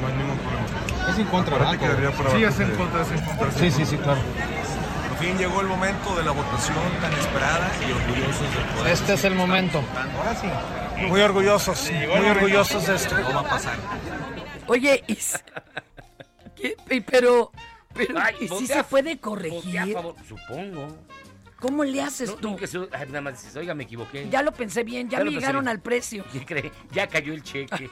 No 0.01 0.07
hay 0.07 0.15
ningún 0.15 0.39
problema. 0.39 1.11
Es 1.11 1.19
en 1.19 1.27
contra, 1.27 1.57
Aparte 1.57 1.89
¿verdad? 1.89 2.13
para 2.17 2.31
Sí, 2.31 2.45
abajo 2.45 2.55
es 2.55 2.61
en 2.69 2.77
contra, 2.77 3.03
es 3.03 3.11
en 3.13 3.21
contra. 3.25 3.53
Sí, 3.53 3.71
sí, 3.71 3.87
sí, 3.87 3.97
claro. 3.97 4.21
Por 5.09 5.19
fin 5.27 5.39
llegó 5.39 5.61
el 5.61 5.67
momento 5.67 6.15
de 6.17 6.23
la 6.23 6.31
votación 6.31 6.77
tan 7.01 7.13
esperada 7.15 7.71
y 7.81 7.93
orgullosos 7.93 8.41
de 8.55 8.77
poder. 8.77 8.93
Este 8.93 9.13
es 9.15 9.25
el 9.25 9.35
momento. 9.35 9.83
Ahora 10.17 10.35
sí. 10.41 10.49
Muy 11.09 11.21
orgullosos, 11.21 11.91
muy 11.91 12.29
orgullosos 12.29 12.87
de 12.87 12.95
esto. 12.97 13.19
No 13.19 13.33
va 13.35 13.41
a 13.41 13.45
pasar. 13.45 13.75
Oye, 14.67 15.03
y 15.07 15.13
s- 15.15 15.39
¿qué? 16.57 16.77
Y 16.91 17.01
pero, 17.01 17.51
pero 17.95 18.15
Ay, 18.21 18.35
¿y 18.41 18.49
si 18.49 18.67
se 18.67 18.85
puede 18.85 19.13
a 19.13 19.17
corregir? 19.19 19.93
favor, 19.95 20.15
Supongo. 20.29 20.89
¿Cómo 21.61 21.83
le 21.85 22.01
haces 22.01 22.31
No, 22.31 22.37
tú? 22.37 22.57
se- 22.67 22.79
ay, 22.93 23.07
nada 23.09 23.21
más 23.21 23.35
dices, 23.43 23.57
oiga, 23.57 23.75
me 23.75 23.85
equivoqué. 23.85 24.29
Ya 24.31 24.43
lo 24.43 24.53
pensé 24.53 24.85
bien, 24.85 25.09
ya 25.09 25.19
Ya 25.19 25.25
me 25.25 25.31
llegaron 25.31 25.67
al 25.69 25.81
precio. 25.81 26.25
¿Qué 26.33 26.45
cree? 26.45 26.73
Ya 26.93 27.07
cayó 27.09 27.33
el 27.33 27.43
cheque. 27.43 27.91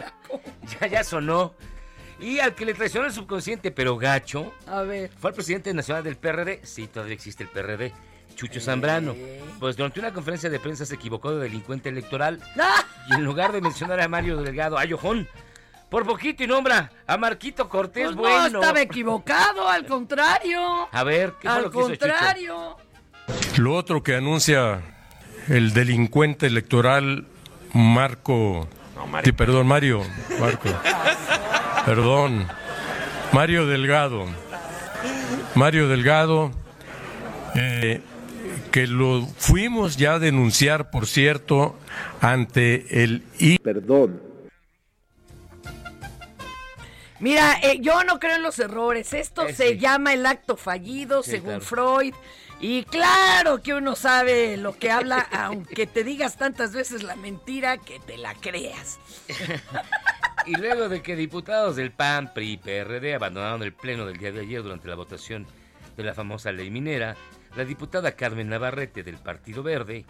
ya, 0.80 0.86
ya 0.86 1.04
sonó. 1.04 1.54
Y 2.20 2.38
al 2.38 2.54
que 2.54 2.64
le 2.64 2.74
traicionó 2.74 3.06
el 3.06 3.12
subconsciente, 3.12 3.70
pero 3.72 3.96
gacho, 3.98 4.54
A 4.66 4.82
ver. 4.82 5.10
fue 5.18 5.30
el 5.30 5.34
presidente 5.34 5.74
nacional 5.74 6.04
del 6.04 6.16
PRD. 6.16 6.60
Sí, 6.64 6.86
todavía 6.86 7.14
existe 7.14 7.42
el 7.42 7.50
PRD. 7.50 7.92
Chucho 8.36 8.60
Zambrano. 8.60 9.14
Pues 9.60 9.76
durante 9.76 10.00
una 10.00 10.12
conferencia 10.12 10.48
de 10.50 10.58
prensa 10.58 10.86
se 10.86 10.94
equivocó 10.94 11.32
de 11.32 11.42
delincuente 11.44 11.88
electoral. 11.88 12.40
Y 13.10 13.12
en 13.14 13.22
lugar 13.24 13.52
de 13.52 13.60
mencionar 13.60 14.00
a 14.00 14.08
Mario 14.08 14.38
Delgado, 14.38 14.78
ay, 14.78 14.94
ojón, 14.94 15.28
por 15.90 16.06
poquito 16.06 16.42
y 16.42 16.46
nombra 16.46 16.90
a 17.06 17.18
Marquito 17.18 17.68
Cortés 17.68 18.04
Pues 18.06 18.16
Bueno. 18.16 18.48
no 18.48 18.60
estaba 18.62 18.80
equivocado, 18.80 19.68
al 19.68 19.84
contrario. 19.84 20.88
A 20.90 21.04
ver, 21.04 21.34
¿qué 21.38 21.46
fue 21.48 21.50
Al 21.58 21.62
lo 21.64 21.70
que 21.70 21.78
hizo 21.80 21.88
Chucho? 21.96 22.76
Lo 23.56 23.74
otro 23.74 24.02
que 24.02 24.16
anuncia 24.16 24.82
el 25.48 25.72
delincuente 25.72 26.46
electoral 26.46 27.26
Marco. 27.72 28.68
Sí, 29.24 29.32
perdón, 29.32 29.66
Mario. 29.66 30.02
Marco. 30.40 30.68
Perdón. 31.84 32.46
Mario 33.32 33.66
Delgado. 33.66 34.24
Mario 35.54 35.88
Delgado. 35.88 36.52
eh, 37.56 38.00
que 38.72 38.88
lo 38.88 39.24
fuimos 39.38 39.96
ya 39.96 40.14
a 40.14 40.18
denunciar, 40.18 40.90
por 40.90 41.06
cierto, 41.06 41.78
ante 42.20 43.04
el 43.04 43.22
I. 43.38 43.58
Perdón. 43.58 44.20
Mira, 47.20 47.54
eh, 47.62 47.78
yo 47.80 48.02
no 48.04 48.18
creo 48.18 48.34
en 48.36 48.42
los 48.42 48.58
errores. 48.58 49.12
Esto 49.12 49.46
Eh, 49.46 49.54
se 49.54 49.68
sí. 49.70 49.78
llama 49.78 50.12
el 50.12 50.26
acto 50.26 50.56
fallido, 50.56 51.22
Sí, 51.22 51.30
según 51.32 51.60
claro. 51.60 51.64
Freud. 51.64 52.14
Y 52.66 52.84
claro 52.84 53.60
que 53.62 53.74
uno 53.74 53.94
sabe 53.94 54.56
lo 54.56 54.78
que 54.78 54.90
habla, 54.90 55.18
aunque 55.32 55.86
te 55.86 56.02
digas 56.02 56.38
tantas 56.38 56.72
veces 56.72 57.02
la 57.02 57.14
mentira 57.14 57.76
que 57.76 58.00
te 58.00 58.16
la 58.16 58.34
creas. 58.34 58.98
Y 60.46 60.56
luego 60.58 60.90
de 60.90 61.00
que 61.02 61.16
diputados 61.16 61.74
del 61.76 61.90
PAN, 61.90 62.34
PRI 62.34 62.52
y 62.52 62.56
PRD 62.58 63.14
abandonaron 63.14 63.62
el 63.62 63.72
pleno 63.72 64.04
del 64.04 64.18
día 64.18 64.30
de 64.30 64.42
ayer 64.42 64.62
durante 64.62 64.88
la 64.88 64.94
votación 64.94 65.46
de 65.96 66.02
la 66.02 66.12
famosa 66.12 66.52
ley 66.52 66.70
minera, 66.70 67.16
la 67.56 67.64
diputada 67.64 68.12
Carmen 68.12 68.50
Navarrete 68.50 69.02
del 69.02 69.16
Partido 69.16 69.62
Verde 69.62 70.04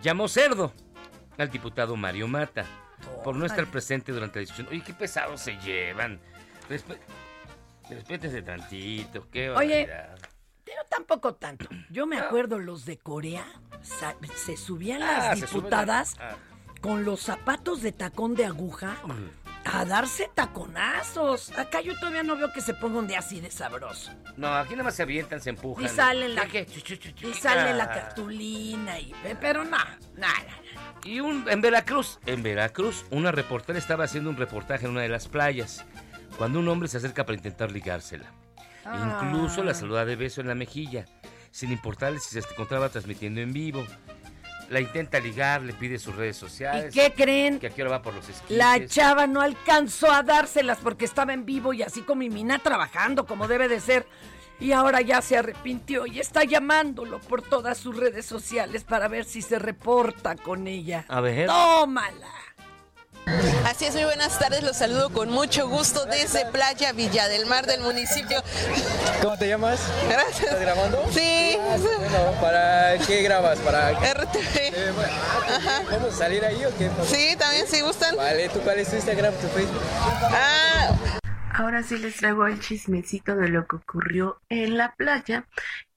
llamó 0.00 0.28
cerdo 0.28 0.72
al 1.36 1.50
diputado 1.50 1.96
Mario 1.96 2.28
Mata 2.28 2.64
por 3.24 3.34
no 3.34 3.44
estar 3.44 3.66
presente 3.66 4.12
durante 4.12 4.38
la 4.38 4.42
discusión. 4.42 4.68
Oye, 4.70 4.84
qué 4.86 4.94
pesados 4.94 5.40
se 5.40 5.56
llevan. 5.58 6.20
Respe- 6.70 7.00
Respétese 7.90 8.40
tantito, 8.42 9.28
qué 9.32 9.50
Oye, 9.50 9.86
barbaridad. 9.86 10.18
Pero 10.82 10.88
tampoco 10.88 11.34
tanto. 11.34 11.66
Yo 11.90 12.06
me 12.06 12.18
acuerdo 12.18 12.58
los 12.58 12.84
de 12.84 12.98
Corea, 12.98 13.44
se 14.34 14.56
subían 14.56 15.02
Ah, 15.02 15.06
las 15.34 15.38
suben 15.38 15.50
diputadas 15.62 16.16
ah. 16.20 16.36
con 16.80 17.04
los 17.04 17.20
zapatos 17.20 17.82
de 17.82 17.92
tacón 17.92 18.34
de 18.34 18.46
aguja 18.46 18.96
a 19.64 19.84
darse 19.84 20.28
taconazos. 20.34 21.56
Acá 21.56 21.80
yo 21.80 21.96
todavía 21.98 22.22
no 22.22 22.36
veo 22.36 22.52
que 22.52 22.60
se 22.60 22.74
ponga 22.74 22.98
un 22.98 23.06
día 23.06 23.20
así 23.20 23.40
de 23.40 23.50
sabroso. 23.50 24.12
No, 24.36 24.52
aquí 24.54 24.72
nada 24.72 24.84
más 24.84 24.94
se 24.96 25.02
avientan, 25.02 25.40
se 25.40 25.50
empujan. 25.50 25.84
Y 25.84 25.88
sale 25.88 26.28
la, 26.28 26.46
¿Qué, 26.46 26.66
y 27.22 27.34
sale 27.34 27.74
la 27.74 27.84
Ah. 27.84 27.92
cartulina 27.94 28.98
y 28.98 29.14
pero 29.40 29.64
no, 29.64 29.78
nada. 30.16 30.36
Y 31.04 31.20
un, 31.20 31.48
en 31.48 31.60
Veracruz, 31.60 32.18
en 32.26 32.42
Veracruz, 32.42 33.04
una 33.10 33.30
reportera 33.32 33.78
estaba 33.78 34.04
haciendo 34.04 34.30
un 34.30 34.36
reportaje 34.36 34.84
en 34.86 34.92
una 34.92 35.02
de 35.02 35.08
las 35.08 35.28
playas 35.28 35.84
cuando 36.38 36.58
un 36.60 36.68
hombre 36.68 36.88
se 36.88 36.96
acerca 36.96 37.24
para 37.24 37.36
intentar 37.36 37.70
ligársela. 37.70 38.32
Ah. 38.84 39.20
Incluso 39.24 39.62
la 39.62 39.74
saluda 39.74 40.04
de 40.04 40.16
beso 40.16 40.40
en 40.40 40.48
la 40.48 40.54
mejilla, 40.54 41.06
sin 41.50 41.72
importarle 41.72 42.18
si 42.18 42.40
se 42.40 42.48
encontraba 42.48 42.88
transmitiendo 42.88 43.40
en 43.40 43.52
vivo. 43.52 43.84
La 44.68 44.80
intenta 44.80 45.20
ligar, 45.20 45.60
le 45.62 45.74
pide 45.74 45.98
sus 45.98 46.16
redes 46.16 46.36
¿Y 46.38 46.40
sociales. 46.40 46.94
qué 46.94 47.12
creen? 47.12 47.58
Que 47.58 47.66
aquí 47.66 47.82
ahora 47.82 47.98
va 47.98 48.02
por 48.02 48.14
los 48.14 48.26
esquites. 48.28 48.56
La 48.56 48.86
chava 48.86 49.26
no 49.26 49.42
alcanzó 49.42 50.10
a 50.10 50.22
dárselas 50.22 50.78
porque 50.82 51.04
estaba 51.04 51.34
en 51.34 51.44
vivo 51.44 51.74
y 51.74 51.82
así 51.82 52.00
con 52.02 52.18
mi 52.18 52.30
mina 52.30 52.58
trabajando 52.58 53.26
como 53.26 53.48
debe 53.48 53.68
de 53.68 53.80
ser. 53.80 54.06
Y 54.60 54.72
ahora 54.72 55.00
ya 55.00 55.20
se 55.20 55.36
arrepintió 55.36 56.06
y 56.06 56.20
está 56.20 56.44
llamándolo 56.44 57.20
por 57.20 57.42
todas 57.42 57.76
sus 57.78 57.96
redes 57.96 58.24
sociales 58.24 58.84
para 58.84 59.08
ver 59.08 59.24
si 59.24 59.42
se 59.42 59.58
reporta 59.58 60.36
con 60.36 60.66
ella. 60.66 61.04
A 61.08 61.20
ver. 61.20 61.48
Tómala. 61.48 62.28
Así 63.66 63.86
es, 63.86 63.94
muy 63.94 64.04
buenas 64.04 64.38
tardes, 64.38 64.62
los 64.62 64.76
saludo 64.76 65.10
con 65.10 65.30
mucho 65.30 65.68
gusto 65.68 66.04
desde 66.06 66.44
Playa 66.46 66.92
Villa 66.92 67.28
del 67.28 67.46
Mar 67.46 67.66
del 67.66 67.80
municipio. 67.80 68.42
¿Cómo 69.22 69.36
te 69.38 69.48
llamas? 69.48 69.80
Gracias. 70.08 70.40
¿Estás 70.40 70.60
grabando? 70.60 71.04
Sí. 71.12 71.56
Bueno, 71.78 72.40
¿para 72.40 72.98
qué 73.06 73.22
grabas? 73.22 73.58
¿Para 73.60 73.92
RTV. 73.92 74.72
¿Vamos 75.90 76.14
a 76.14 76.16
salir 76.16 76.44
ahí 76.44 76.64
o 76.64 76.76
qué? 76.76 76.90
Sí, 77.06 77.36
también 77.38 77.66
si 77.66 77.80
gustan. 77.80 78.16
Vale, 78.16 78.48
¿tú 78.48 78.60
cuál 78.60 78.78
es 78.78 78.88
tu 78.90 78.96
Instagram, 78.96 79.34
tu 79.34 79.48
Facebook? 79.48 79.82
Ah, 80.00 80.90
Ahora 81.54 81.82
sí 81.82 81.98
les 81.98 82.16
traigo 82.16 82.46
el 82.46 82.58
chismecito 82.60 83.36
de 83.36 83.48
lo 83.48 83.66
que 83.66 83.76
ocurrió 83.76 84.40
en 84.48 84.78
la 84.78 84.94
playa. 84.94 85.46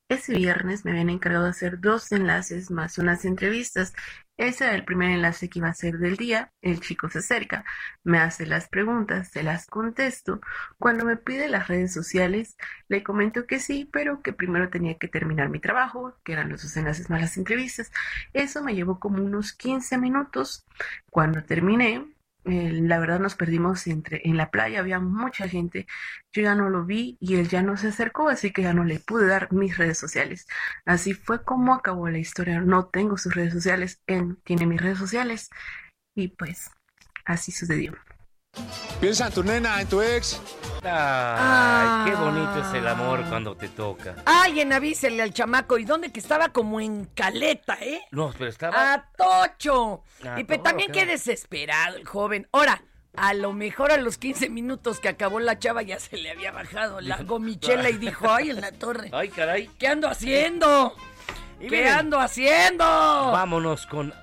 Ese 0.08 0.36
viernes 0.36 0.86
me 0.86 0.92
habían 0.92 1.10
encargado 1.10 1.46
de 1.46 1.50
hacer 1.52 1.80
dos 1.80 2.12
enlaces 2.12 2.70
más 2.70 2.98
unas 3.00 3.26
entrevistas. 3.26 3.94
Ese 4.38 4.66
era 4.66 4.76
el 4.76 4.86
primer 4.86 5.10
enlace 5.10 5.50
que 5.50 5.60
iba 5.60 5.70
a 5.70 5.74
ser 5.74 5.98
del 5.98 6.16
día. 6.16 6.52
El 6.62 6.80
chico 6.80 7.10
se 7.10 7.20
acerca, 7.20 7.66
me 8.04 8.20
hace 8.20 8.46
las 8.46 8.68
preguntas, 8.70 9.30
se 9.32 9.42
las 9.42 9.66
contesto. 9.66 10.42
Cuando 10.78 11.06
me 11.06 11.18
pide 11.18 11.50
las 11.50 11.68
redes 11.68 11.92
sociales, 11.94 12.56
le 12.88 13.02
comento 13.04 13.48
que 13.48 13.60
sí, 13.60 13.90
pero 13.92 14.22
que 14.22 14.34
primero 14.34 14.70
tenía 14.70 14.98
que 15.00 15.08
terminar 15.08 15.50
mi 15.50 15.60
trabajo, 15.60 16.16
que 16.24 16.34
eran 16.34 16.50
los 16.50 16.62
dos 16.62 16.78
enlaces 16.78 17.10
más 17.10 17.22
las 17.22 17.38
entrevistas. 17.38 17.92
Eso 18.34 18.62
me 18.64 18.76
llevó 18.76 19.00
como 19.00 19.24
unos 19.24 19.54
15 19.54 19.98
minutos. 19.98 20.66
Cuando 21.10 21.44
terminé, 21.44 22.15
eh, 22.46 22.72
la 22.74 23.00
verdad 23.00 23.20
nos 23.20 23.36
perdimos 23.36 23.88
entre, 23.88 24.22
en 24.24 24.38
la 24.38 24.52
playa, 24.52 24.80
había 24.80 25.00
mucha 25.00 25.48
gente, 25.48 25.88
yo 26.32 26.44
ya 26.44 26.56
no 26.56 26.70
lo 26.70 26.86
vi 26.86 27.18
y 27.20 27.36
él 27.36 27.50
ya 27.50 27.64
no 27.64 27.78
se 27.78 27.88
acercó, 27.88 28.30
así 28.30 28.52
que 28.52 28.64
ya 28.64 28.74
no 28.74 28.84
le 28.84 29.00
pude 29.00 29.28
dar 29.28 29.52
mis 29.52 29.78
redes 29.78 29.98
sociales. 29.98 30.48
Así 30.86 31.14
fue 31.14 31.44
como 31.44 31.74
acabó 31.74 32.10
la 32.10 32.20
historia, 32.20 32.62
no 32.62 32.88
tengo 32.88 33.18
sus 33.18 33.34
redes 33.36 33.54
sociales, 33.54 34.02
él 34.08 34.38
tiene 34.44 34.66
mis 34.68 34.82
redes 34.82 35.00
sociales 35.00 35.50
y 36.16 36.30
pues 36.30 36.72
así 37.26 37.52
sucedió. 37.52 37.94
Piensa 39.00 39.28
en 39.28 39.34
tu 39.34 39.44
nena, 39.44 39.82
en 39.82 39.88
tu 39.88 40.02
ex. 40.02 40.42
Ay, 40.84 42.10
qué 42.10 42.16
bonito 42.16 42.60
es 42.60 42.74
el 42.74 42.88
amor 42.88 43.24
cuando 43.28 43.56
te 43.56 43.70
toca. 43.70 44.16
Alguien 44.26 44.72
avísele 44.72 45.24
al 45.24 45.34
chamaco. 45.34 45.78
¿Y 45.78 45.86
dónde 45.86 46.12
que 46.12 46.20
estaba 46.20 46.50
como 46.50 46.80
en 46.80 47.06
caleta, 47.06 47.78
eh? 47.82 48.02
No, 48.12 48.32
pero 48.38 48.50
estaba... 48.50 48.94
¡A 48.94 49.06
Tocho! 49.18 50.04
A 50.28 50.40
y 50.40 50.44
también 50.44 50.92
qué 50.92 51.06
desesperado 51.06 51.98
el 51.98 52.06
joven. 52.06 52.48
Ahora, 52.52 52.84
a 53.18 53.34
lo 53.34 53.54
mejor 53.54 53.92
a 53.92 53.98
los 53.98 54.18
15 54.18 54.50
minutos 54.50 55.00
que 55.00 55.10
acabó 55.10 55.40
la 55.40 55.58
chava 55.58 55.82
ya 55.82 56.00
se 56.00 56.18
le 56.18 56.32
había 56.32 56.52
bajado 56.52 57.02
la 57.02 57.18
gomichela 57.24 57.90
y 57.90 57.98
dijo, 57.98 58.30
ay, 58.30 58.52
en 58.52 58.62
la 58.62 58.72
torre. 58.72 59.10
Ay, 59.14 59.30
caray. 59.30 59.70
¿Qué 59.80 59.88
ando 59.88 60.08
haciendo? 60.08 60.96
Y 61.60 61.68
¿Qué 61.68 61.78
miren, 61.78 61.94
ando 61.94 62.20
haciendo? 62.20 62.84
Vámonos 62.86 63.86
con 63.88 64.14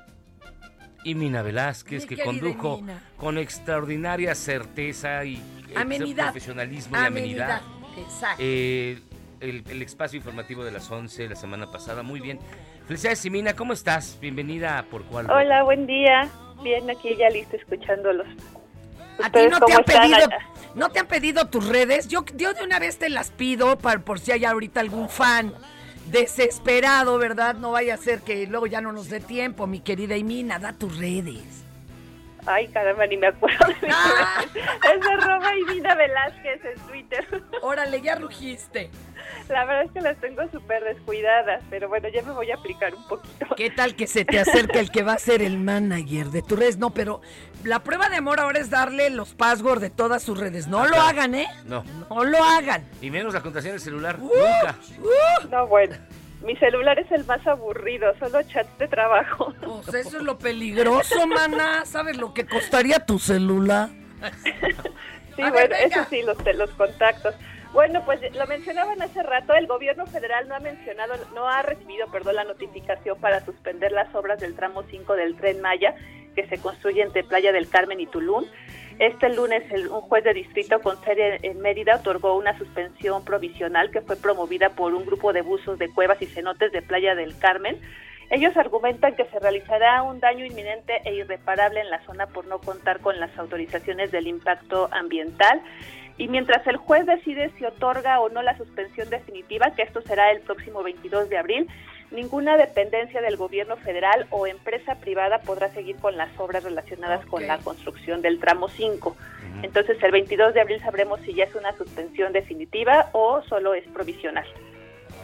Imina 1.05 1.43
Velázquez, 1.43 2.03
Mi 2.09 2.17
que 2.17 2.23
condujo 2.23 2.81
con 3.17 3.39
extraordinaria 3.39 4.35
certeza 4.35 5.25
y 5.25 5.43
Amenidad. 5.75 6.25
profesionalismo 6.27 6.97
y 6.97 7.01
amenidad. 7.01 7.63
Exacto. 7.99 8.37
Eh, 8.39 9.01
el, 9.41 9.65
el 9.69 9.83
espacio 9.83 10.17
informativo 10.19 10.65
de 10.65 10.71
las 10.71 10.91
11 10.91 11.29
la 11.29 11.37
semana 11.37 11.71
pasada. 11.71 12.03
Muy 12.03 12.21
bien. 12.21 12.39
Felicidades, 12.87 13.25
Imina. 13.25 13.55
¿Cómo 13.55 13.73
estás? 13.73 14.19
Bienvenida 14.21 14.79
a 14.79 14.83
Por 14.85 15.05
Cuál. 15.05 15.31
Hola, 15.31 15.63
buen 15.65 15.87
día. 15.87 16.29
Bien, 16.63 16.89
aquí 16.91 17.17
ya 17.19 17.29
listo 17.31 17.57
escuchándolos. 17.57 18.27
¿A 19.23 19.31
ti 19.31 19.41
¿Ustedes 19.41 19.51
no 19.51 19.61
te 19.67 19.73
han 19.75 19.85
pedido, 19.85 20.17
allá? 20.17 20.39
no 20.75 20.89
te 20.91 20.99
han 21.01 21.07
pedido 21.07 21.47
tus 21.49 21.67
redes? 21.69 22.09
Yo, 22.09 22.25
yo 22.37 22.55
de 22.55 22.63
una 22.65 22.79
vez 22.79 22.99
te 22.99 23.09
las 23.09 23.31
pido 23.31 23.77
para, 23.79 24.01
por 24.01 24.21
si 24.21 24.33
hay 24.33 24.45
ahorita 24.45 24.81
algún 24.81 25.09
fan 25.09 25.53
desesperado, 26.11 27.19
¿verdad? 27.19 27.55
No 27.55 27.73
vaya 27.73 27.95
a 27.95 27.97
ser 27.97 28.21
que 28.21 28.47
luego 28.47 28.67
ya 28.67 28.81
no 28.81 28.93
nos 28.93 29.09
dé 29.09 29.21
tiempo, 29.21 29.67
mi 29.67 29.81
querida 29.81 30.17
Imina, 30.17 30.59
da 30.59 30.73
tus 30.73 30.99
redes. 30.99 31.63
Ay, 32.45 32.67
caramba, 32.69 33.07
ni 33.07 33.17
me 33.17 33.29
acuerdo 33.29 33.67
de 33.67 33.75
mi 33.83 33.89
Es 33.89 35.01
de 35.01 35.17
Roma 35.17 35.55
y 35.55 35.75
Dina 35.75 35.95
Velázquez 35.95 36.61
en 36.65 36.81
Twitter. 36.89 37.43
Órale, 37.63 38.01
ya 38.01 38.17
rugiste. 38.17 38.91
La 39.49 39.65
verdad 39.65 39.85
es 39.85 39.93
que 39.93 40.01
las 40.01 40.17
tengo 40.19 40.43
súper 40.51 40.83
descuidadas, 40.83 41.63
pero 41.71 41.89
bueno, 41.89 42.09
ya 42.09 42.23
me 42.23 42.33
voy 42.33 42.51
a 42.51 42.57
aplicar 42.57 42.95
un 42.95 43.07
poquito. 43.07 43.47
¿Qué 43.57 43.71
tal 43.71 43.95
que 43.95 44.09
se 44.09 44.25
te 44.25 44.41
acerca 44.41 44.81
el 44.81 44.91
que 44.91 45.03
va 45.05 45.13
a 45.13 45.19
ser 45.19 45.41
el 45.41 45.59
manager 45.59 46.27
de 46.29 46.43
tu 46.43 46.57
redes? 46.57 46.79
No, 46.79 46.91
pero 46.91 47.21
la 47.65 47.81
prueba 47.81 48.09
de 48.09 48.17
amor 48.17 48.41
ahora 48.41 48.59
es 48.59 48.71
darle 48.71 49.11
los 49.11 49.35
passwords 49.35 49.81
de 49.81 49.91
todas 49.91 50.23
sus 50.23 50.39
redes. 50.39 50.67
No 50.67 50.81
Ah, 50.81 50.85
lo 50.85 50.91
claro. 50.91 51.07
hagan, 51.09 51.35
¿eh? 51.35 51.47
No. 51.67 51.85
No 52.11 52.25
lo 52.25 52.43
hagan. 52.43 52.85
Y 53.01 53.11
menos 53.11 53.33
la 53.35 53.41
contraseña 53.41 53.73
del 53.73 53.81
celular. 53.81 54.17
Uh. 54.21 54.29
Nunca. 54.29 54.77
No, 55.51 55.67
bueno. 55.67 55.97
Mi 56.43 56.57
celular 56.57 56.99
es 56.99 57.11
el 57.13 57.25
más 57.25 57.47
aburrido, 57.47 58.13
solo 58.19 58.43
chats 58.43 58.77
de 58.79 58.89
trabajo. 58.89 59.55
Pues 59.85 59.95
eso 60.07 60.17
es 60.17 60.23
lo 60.25 60.39
peligroso, 60.39 61.27
mana. 61.29 61.85
¿Sabes 61.87 62.17
lo 62.17 62.35
que 62.35 62.47
costaría 62.47 62.99
tu 63.07 63.19
celular? 63.19 63.89
Sí, 65.35 65.41
A 65.41 65.51
bueno, 65.51 65.75
eso 65.77 66.01
sí, 66.11 66.21
los, 66.23 66.37
los 66.57 66.69
contactos. 66.73 67.35
Bueno, 67.73 68.05
pues 68.05 68.21
lo 68.37 68.47
mencionaban 68.47 69.01
hace 69.01 69.23
rato, 69.23 69.55
el 69.55 69.67
gobierno 69.67 70.05
federal 70.07 70.47
no 70.47 70.55
ha 70.55 70.61
mencionado, 70.61 71.15
no 71.35 71.49
ha 71.49 71.63
recibido, 71.63 72.07
perdón, 72.09 72.37
la 72.37 72.45
notificación 72.45 73.19
para 73.19 73.43
suspender 73.43 73.93
las 73.93 74.15
obras 74.15 74.39
del 74.41 74.55
tramo 74.55 74.83
5 74.91 75.15
del 75.15 75.35
Tren 75.37 75.63
Maya 75.63 75.95
que 76.35 76.47
se 76.47 76.59
construye 76.59 77.03
entre 77.03 77.25
Playa 77.25 77.53
del 77.53 77.69
Carmen 77.69 78.01
y 78.01 78.07
Tulum. 78.07 78.45
Este 78.99 79.29
lunes 79.35 79.65
un 79.91 80.01
juez 80.03 80.23
de 80.25 80.35
distrito 80.35 80.81
con 80.81 81.03
sede 81.03 81.39
en 81.43 81.61
Mérida 81.61 81.97
otorgó 81.97 82.37
una 82.37 82.57
suspensión 82.59 83.25
provisional 83.25 83.91
que 83.91 84.01
fue 84.03 84.17
promovida 84.17 84.71
por 84.71 84.95
un 84.95 85.05
grupo 85.05 85.33
de 85.33 85.43
buzos 85.43 85.79
de 85.79 85.89
cuevas 85.89 86.21
y 86.21 86.27
cenotes 86.27 86.73
de 86.73 86.83
Playa 86.83 87.15
del 87.15 87.37
Carmen. 87.39 87.81
Ellos 88.31 88.57
argumentan 88.57 89.15
que 89.15 89.27
se 89.27 89.39
realizará 89.41 90.03
un 90.03 90.21
daño 90.21 90.45
inminente 90.45 91.03
e 91.05 91.15
irreparable 91.15 91.81
en 91.81 91.91
la 91.91 92.03
zona 92.05 92.27
por 92.29 92.47
no 92.47 92.61
contar 92.61 93.01
con 93.01 93.19
las 93.21 93.37
autorizaciones 93.39 94.11
del 94.11 94.27
impacto 94.27 94.89
ambiental. 94.93 95.61
Y 96.17 96.29
mientras 96.29 96.67
el 96.67 96.77
juez 96.77 97.05
decide 97.07 97.51
si 97.59 97.65
otorga 97.65 98.21
o 98.21 98.29
no 98.29 98.43
la 98.43 98.57
suspensión 98.57 99.11
definitiva, 99.11 99.75
que 99.75 99.83
esto 99.83 100.01
será 100.03 100.31
el 100.31 100.41
próximo 100.41 100.83
22 100.83 101.29
de 101.29 101.39
abril, 101.39 101.69
ninguna 102.13 102.57
dependencia 102.57 103.21
del 103.21 103.37
gobierno 103.37 103.77
federal 103.77 104.27
o 104.31 104.47
empresa 104.47 104.97
privada 104.97 105.41
podrá 105.41 105.73
seguir 105.73 105.97
con 105.97 106.17
las 106.17 106.31
obras 106.39 106.65
relacionadas 106.65 107.25
con 107.27 107.47
la 107.47 107.59
construcción 107.59 108.23
del 108.23 108.39
tramo 108.39 108.69
5. 108.69 109.17
Entonces 109.63 110.03
el 110.03 110.13
22 110.13 110.55
de 110.55 110.61
abril 110.61 110.81
sabremos 110.81 111.21
si 111.21 111.35
ya 111.35 111.45
es 111.45 111.55
una 111.55 111.77
suspensión 111.77 112.33
definitiva 112.33 113.11
o 113.13 113.43
solo 113.43 113.75
es 113.75 113.85
provisional. 113.89 114.47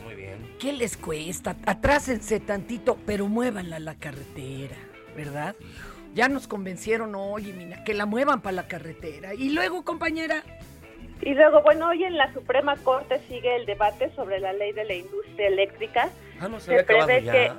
Muy 0.04 0.14
bien. 0.14 0.36
¿Qué 0.60 0.72
les 0.72 0.96
cuesta? 0.96 1.56
Atrásense 1.66 2.40
tantito, 2.40 2.98
pero 3.06 3.26
muévanla 3.26 3.78
la 3.78 3.94
carretera, 3.94 4.76
¿verdad? 5.16 5.54
Ya 6.14 6.28
nos 6.28 6.48
convencieron, 6.48 7.14
oye, 7.14 7.52
mina, 7.52 7.84
que 7.84 7.94
la 7.94 8.06
muevan 8.06 8.40
para 8.40 8.56
la 8.56 8.68
carretera. 8.68 9.34
Y 9.34 9.50
luego, 9.50 9.84
compañera, 9.84 10.42
Y 11.20 11.34
luego, 11.34 11.62
bueno, 11.62 11.88
hoy 11.88 12.04
en 12.04 12.16
la 12.16 12.32
Suprema 12.32 12.76
Corte 12.76 13.20
sigue 13.28 13.56
el 13.56 13.66
debate 13.66 14.10
sobre 14.14 14.38
la 14.38 14.52
ley 14.52 14.72
de 14.72 14.84
la 14.84 14.94
industria 14.94 15.48
eléctrica. 15.48 16.10
Ah, 16.40 16.48
no 16.48 16.60
se 16.60 16.76
Se 16.78 16.84
prevé 16.84 17.22
ya. 17.22 17.32
que 17.32 17.52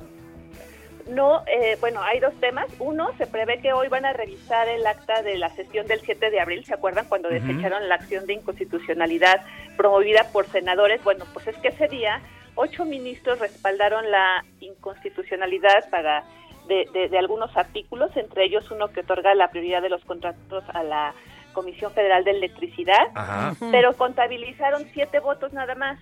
no, 1.07 1.43
eh, 1.47 1.75
bueno, 1.79 2.01
hay 2.03 2.19
dos 2.19 2.33
temas. 2.39 2.67
Uno, 2.77 3.09
se 3.17 3.25
prevé 3.25 3.59
que 3.61 3.73
hoy 3.73 3.87
van 3.87 4.05
a 4.05 4.13
revisar 4.13 4.67
el 4.67 4.85
acta 4.85 5.23
de 5.23 5.37
la 5.39 5.49
sesión 5.55 5.87
del 5.87 6.01
7 6.01 6.29
de 6.29 6.39
abril. 6.39 6.63
¿Se 6.65 6.73
acuerdan 6.75 7.07
cuando 7.09 7.29
desecharon 7.29 7.89
la 7.89 7.95
acción 7.95 8.27
de 8.27 8.33
inconstitucionalidad 8.33 9.41
promovida 9.75 10.25
por 10.31 10.45
senadores? 10.47 11.03
Bueno, 11.03 11.25
pues 11.33 11.47
es 11.47 11.57
que 11.57 11.69
ese 11.69 11.87
día 11.87 12.21
ocho 12.55 12.85
ministros 12.85 13.39
respaldaron 13.39 14.11
la 14.11 14.43
inconstitucionalidad 14.59 15.89
para 15.89 16.23
de, 16.67 16.87
de- 16.93 17.09
de 17.09 17.17
algunos 17.17 17.55
artículos, 17.57 18.15
entre 18.15 18.43
ellos 18.45 18.69
uno 18.69 18.89
que 18.89 18.99
otorga 18.99 19.33
la 19.33 19.47
prioridad 19.49 19.81
de 19.81 19.89
los 19.89 20.05
contratos 20.05 20.63
a 20.73 20.83
la 20.83 21.13
Comisión 21.53 21.91
Federal 21.93 22.23
de 22.23 22.31
Electricidad, 22.31 23.07
Ajá. 23.15 23.55
pero 23.71 23.93
contabilizaron 23.93 24.85
siete 24.93 25.19
votos 25.19 25.51
nada 25.53 25.73
más. 25.73 25.99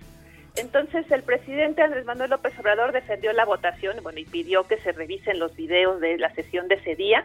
Entonces 0.58 1.10
el 1.10 1.22
presidente 1.22 1.82
Andrés 1.82 2.04
Manuel 2.04 2.30
López 2.30 2.58
Obrador 2.58 2.92
defendió 2.92 3.32
la 3.32 3.44
votación 3.44 3.96
bueno, 4.02 4.18
y 4.18 4.24
pidió 4.24 4.64
que 4.64 4.78
se 4.78 4.92
revisen 4.92 5.38
los 5.38 5.54
videos 5.54 6.00
de 6.00 6.18
la 6.18 6.30
sesión 6.34 6.66
de 6.68 6.74
ese 6.76 6.96
día. 6.96 7.24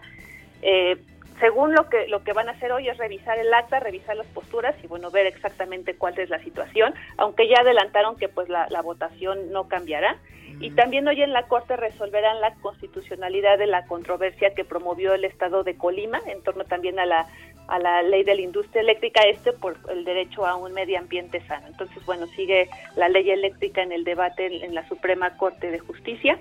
Eh, 0.61 0.97
según 1.39 1.73
lo 1.73 1.89
que 1.89 2.07
lo 2.07 2.23
que 2.23 2.31
van 2.31 2.47
a 2.47 2.51
hacer 2.51 2.71
hoy 2.71 2.87
es 2.87 2.97
revisar 2.97 3.39
el 3.39 3.53
acta, 3.53 3.79
revisar 3.79 4.15
las 4.15 4.27
posturas 4.27 4.75
y 4.83 4.87
bueno 4.87 5.09
ver 5.09 5.25
exactamente 5.25 5.95
cuál 5.95 6.17
es 6.19 6.29
la 6.29 6.39
situación, 6.43 6.93
aunque 7.17 7.47
ya 7.47 7.61
adelantaron 7.61 8.17
que 8.17 8.29
pues 8.29 8.49
la, 8.49 8.67
la 8.69 8.81
votación 8.81 9.51
no 9.51 9.67
cambiará. 9.67 10.17
Y 10.59 10.69
también 10.71 11.07
hoy 11.07 11.21
en 11.21 11.33
la 11.33 11.47
Corte 11.47 11.75
resolverán 11.75 12.39
la 12.39 12.53
constitucionalidad 12.61 13.57
de 13.57 13.65
la 13.65 13.85
controversia 13.87 14.53
que 14.53 14.63
promovió 14.63 15.13
el 15.15 15.25
Estado 15.25 15.63
de 15.63 15.75
Colima 15.75 16.21
en 16.27 16.43
torno 16.43 16.63
también 16.65 16.99
a 16.99 17.05
la 17.07 17.25
a 17.67 17.79
la 17.79 18.01
ley 18.01 18.23
de 18.23 18.35
la 18.35 18.41
industria 18.41 18.81
eléctrica, 18.81 19.21
este 19.23 19.53
por 19.53 19.77
el 19.89 20.03
derecho 20.03 20.45
a 20.45 20.55
un 20.55 20.73
medio 20.73 20.99
ambiente 20.99 21.41
sano. 21.47 21.67
Entonces, 21.67 22.05
bueno, 22.05 22.27
sigue 22.27 22.69
la 22.95 23.09
ley 23.09 23.29
eléctrica 23.31 23.81
en 23.81 23.91
el 23.91 24.03
debate 24.03 24.45
en, 24.45 24.63
en 24.63 24.75
la 24.75 24.87
Suprema 24.87 25.37
Corte 25.37 25.71
de 25.71 25.79
Justicia. 25.79 26.37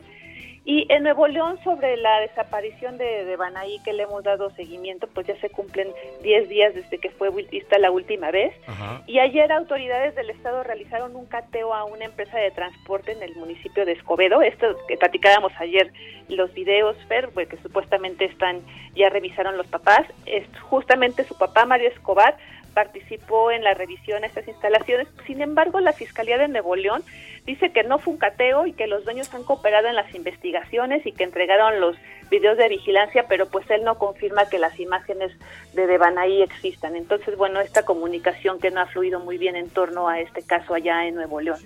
Y 0.64 0.86
en 0.90 1.02
Nuevo 1.02 1.26
León, 1.26 1.58
sobre 1.64 1.96
la 1.96 2.20
desaparición 2.20 2.96
de, 2.96 3.24
de 3.24 3.36
Banaí, 3.36 3.80
que 3.84 3.92
le 3.92 4.04
hemos 4.04 4.22
dado 4.22 4.50
seguimiento, 4.50 5.08
pues 5.08 5.26
ya 5.26 5.36
se 5.40 5.50
cumplen 5.50 5.88
10 6.22 6.48
días 6.48 6.74
desde 6.74 6.98
que 6.98 7.10
fue 7.10 7.30
vista 7.30 7.78
la 7.78 7.90
última 7.90 8.30
vez. 8.30 8.54
Y 9.08 9.18
ayer 9.18 9.50
autoridades 9.50 10.14
del 10.14 10.30
Estado 10.30 10.62
realizaron 10.62 11.16
un 11.16 11.26
cateo 11.26 11.74
a 11.74 11.84
una 11.84 12.04
empresa 12.04 12.38
de 12.38 12.52
transporte 12.52 13.10
en 13.10 13.22
el 13.22 13.34
municipio 13.34 13.84
de 13.84 13.92
Escobedo. 13.92 14.40
Esto 14.40 14.76
que 14.86 14.96
platicábamos 14.96 15.52
ayer, 15.58 15.92
los 16.28 16.54
videos, 16.54 16.96
Fer, 17.08 17.30
pues, 17.30 17.48
que 17.48 17.56
supuestamente 17.56 18.26
están, 18.26 18.60
ya 18.94 19.08
revisaron 19.08 19.56
los 19.56 19.66
papás. 19.66 20.06
Es 20.26 20.46
justamente 20.60 21.24
su 21.24 21.36
papá, 21.36 21.64
Mario 21.64 21.88
Escobar, 21.88 22.36
participó 22.72 23.50
en 23.50 23.62
la 23.64 23.74
revisión 23.74 24.20
de 24.22 24.26
estas 24.28 24.48
instalaciones. 24.48 25.06
Sin 25.26 25.40
embargo, 25.42 25.80
la 25.80 25.92
Fiscalía 25.92 26.38
de 26.38 26.48
Nuevo 26.48 26.74
León 26.76 27.02
dice 27.46 27.70
que 27.72 27.82
no 27.82 27.98
fue 27.98 28.12
un 28.14 28.18
cateo 28.18 28.66
y 28.66 28.72
que 28.72 28.86
los 28.86 29.04
dueños 29.04 29.32
han 29.34 29.44
cooperado 29.44 29.88
en 29.88 29.94
las 29.96 30.14
investigaciones 30.14 31.04
y 31.06 31.12
que 31.12 31.24
entregaron 31.24 31.80
los 31.80 31.96
videos 32.30 32.56
de 32.56 32.68
vigilancia, 32.68 33.26
pero 33.28 33.46
pues 33.46 33.68
él 33.70 33.84
no 33.84 33.98
confirma 33.98 34.48
que 34.48 34.58
las 34.58 34.78
imágenes 34.80 35.32
de 35.74 35.86
Devanaí 35.86 36.42
existan. 36.42 36.96
Entonces, 36.96 37.36
bueno, 37.36 37.60
esta 37.60 37.84
comunicación 37.84 38.58
que 38.58 38.70
no 38.70 38.80
ha 38.80 38.86
fluido 38.86 39.20
muy 39.20 39.38
bien 39.38 39.54
en 39.56 39.68
torno 39.68 40.08
a 40.08 40.20
este 40.20 40.42
caso 40.42 40.74
allá 40.74 41.06
en 41.06 41.14
Nuevo 41.16 41.40
León. 41.40 41.60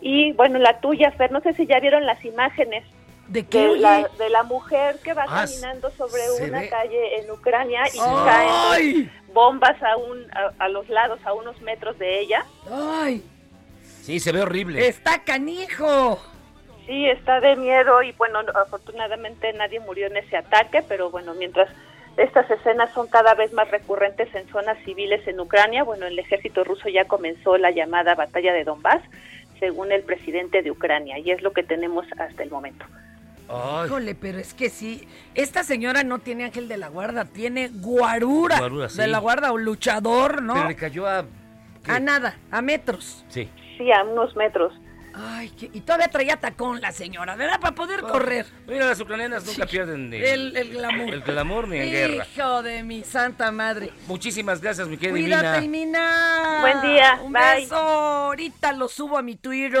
Y 0.00 0.32
bueno, 0.32 0.58
la 0.58 0.80
tuya, 0.80 1.10
Fer, 1.12 1.30
no 1.30 1.40
sé 1.40 1.52
si 1.52 1.66
ya 1.66 1.78
vieron 1.78 2.06
las 2.06 2.24
imágenes 2.24 2.84
¿De 3.28 3.46
qué, 3.46 3.68
de 3.68 3.76
la, 3.78 3.98
oye? 3.98 4.06
de 4.18 4.30
la 4.30 4.42
mujer 4.42 4.96
que 5.04 5.14
va 5.14 5.24
Ah, 5.28 5.44
caminando 5.46 5.90
sobre 5.92 6.22
una 6.44 6.60
ve- 6.60 6.68
calle 6.68 7.20
en 7.20 7.30
Ucrania 7.30 7.82
y 7.92 7.98
dos 7.98 8.06
bombas 9.32 9.80
a, 9.82 9.96
un, 9.96 10.26
a, 10.32 10.52
a 10.64 10.68
los 10.68 10.88
lados, 10.88 11.20
a 11.24 11.32
unos 11.32 11.60
metros 11.62 11.98
de 11.98 12.20
ella. 12.20 12.44
¡Ay! 12.70 13.22
Sí, 14.02 14.18
se 14.20 14.32
ve 14.32 14.40
horrible. 14.42 14.86
¡Está 14.86 15.22
canijo! 15.22 16.20
Sí, 16.86 17.06
está 17.08 17.40
de 17.40 17.54
miedo 17.56 18.02
y 18.02 18.12
bueno, 18.12 18.42
no- 18.42 18.52
afortunadamente 18.58 19.52
nadie 19.52 19.78
murió 19.80 20.08
en 20.08 20.16
ese 20.16 20.36
ataque, 20.36 20.82
pero 20.88 21.10
bueno, 21.10 21.32
mientras 21.34 21.68
estas 22.16 22.50
escenas 22.50 22.92
son 22.92 23.06
cada 23.06 23.34
vez 23.34 23.52
más 23.52 23.70
recurrentes 23.70 24.34
en 24.34 24.48
zonas 24.48 24.76
civiles 24.84 25.26
en 25.28 25.38
Ucrania, 25.40 25.84
bueno, 25.84 26.06
el 26.06 26.18
ejército 26.18 26.64
ruso 26.64 26.88
ya 26.88 27.04
comenzó 27.06 27.56
la 27.56 27.70
llamada 27.70 28.14
batalla 28.16 28.52
de 28.52 28.64
Donbass, 28.64 29.00
según 29.60 29.92
el 29.92 30.02
presidente 30.02 30.60
de 30.62 30.72
Ucrania, 30.72 31.18
y 31.18 31.30
es 31.30 31.40
lo 31.40 31.52
que 31.52 31.62
tenemos 31.62 32.04
hasta 32.18 32.42
el 32.42 32.50
momento. 32.50 32.84
Híjole, 33.86 34.14
pero 34.14 34.38
es 34.38 34.54
que 34.54 34.70
sí. 34.70 35.06
Esta 35.34 35.64
señora 35.64 36.02
no 36.04 36.18
tiene 36.18 36.44
ángel 36.44 36.68
de 36.68 36.76
la 36.76 36.88
guarda, 36.88 37.24
tiene 37.24 37.68
guarura, 37.68 38.58
Guarura, 38.58 38.88
sí. 38.88 38.98
de 38.98 39.06
la 39.08 39.18
guarda 39.18 39.52
o 39.52 39.58
luchador, 39.58 40.42
¿no? 40.42 40.54
Pero 40.54 40.68
le 40.68 40.76
cayó 40.76 41.06
a... 41.06 41.24
A 41.88 41.98
nada, 42.00 42.36
a 42.50 42.62
metros. 42.62 43.24
Sí. 43.28 43.48
Sí, 43.76 43.90
a 43.90 44.04
unos 44.04 44.36
metros. 44.36 44.72
Ay, 45.14 45.50
que- 45.50 45.68
y 45.74 45.80
todavía 45.82 46.08
traía 46.08 46.36
tacón 46.38 46.80
la 46.80 46.90
señora, 46.92 47.36
¿verdad? 47.36 47.60
Para 47.60 47.74
poder 47.74 48.00
correr. 48.00 48.46
Mira, 48.66 48.86
las 48.86 48.98
ucranianas 49.00 49.44
nunca 49.44 49.66
pierden 49.66 50.08
de- 50.08 50.32
El, 50.32 50.56
el 50.56 50.70
glamour. 50.70 51.10
el 51.12 51.20
glamour 51.22 51.68
ni 51.68 51.76
en 51.78 51.90
guerra. 51.90 52.26
Hijo 52.34 52.62
de 52.62 52.82
mi 52.82 53.04
santa 53.04 53.50
madre. 53.52 53.90
Muchísimas 54.06 54.62
gracias, 54.62 54.88
mi 54.88 54.96
querida 54.96 55.38
Cuídate. 55.40 55.68
Mina. 55.68 56.58
Buen 56.62 56.80
día, 56.80 57.20
Un 57.22 57.32
bye. 57.32 57.42
beso. 57.56 57.74
Ahorita 57.76 58.72
lo 58.72 58.88
subo 58.88 59.18
a 59.18 59.22
mi 59.22 59.36
Twitter. 59.36 59.80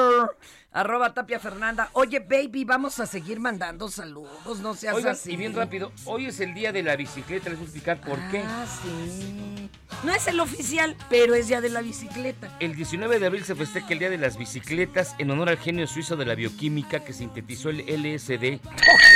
Arroba 0.72 1.12
Tapia 1.12 1.38
Fernanda. 1.38 1.90
Oye, 1.92 2.20
baby, 2.20 2.64
vamos 2.64 2.98
a 2.98 3.06
seguir 3.06 3.40
mandando 3.40 3.88
saludos. 3.88 4.60
No 4.60 4.74
seas 4.74 4.94
Oigan, 4.94 5.12
así. 5.12 5.32
y 5.32 5.36
bien 5.36 5.54
rápido, 5.54 5.92
hoy 6.06 6.26
es 6.26 6.40
el 6.40 6.54
día 6.54 6.72
de 6.72 6.82
la 6.82 6.96
bicicleta, 6.96 7.50
les 7.50 7.58
voy 7.58 7.64
a 7.66 7.68
explicar 7.68 8.00
por 8.00 8.18
qué. 8.30 8.42
Ah, 8.46 8.64
sí. 8.82 9.68
No 10.04 10.12
es 10.12 10.26
el 10.26 10.40
oficial, 10.40 10.96
pero 11.10 11.34
es 11.34 11.46
ya 11.48 11.60
de 11.60 11.68
la 11.68 11.82
bicicleta. 11.82 12.50
El 12.58 12.74
19 12.74 13.18
de 13.18 13.26
abril 13.26 13.44
se 13.44 13.54
festeja 13.54 13.86
el 13.90 13.98
Día 13.98 14.10
de 14.10 14.18
las 14.18 14.36
Bicicletas 14.36 15.14
en 15.18 15.30
honor 15.30 15.48
al 15.50 15.58
genio 15.58 15.86
suizo 15.86 16.16
de 16.16 16.24
la 16.24 16.34
bioquímica 16.34 17.04
que 17.04 17.12
sintetizó 17.12 17.68
el 17.70 17.80
LSD. 17.80 18.60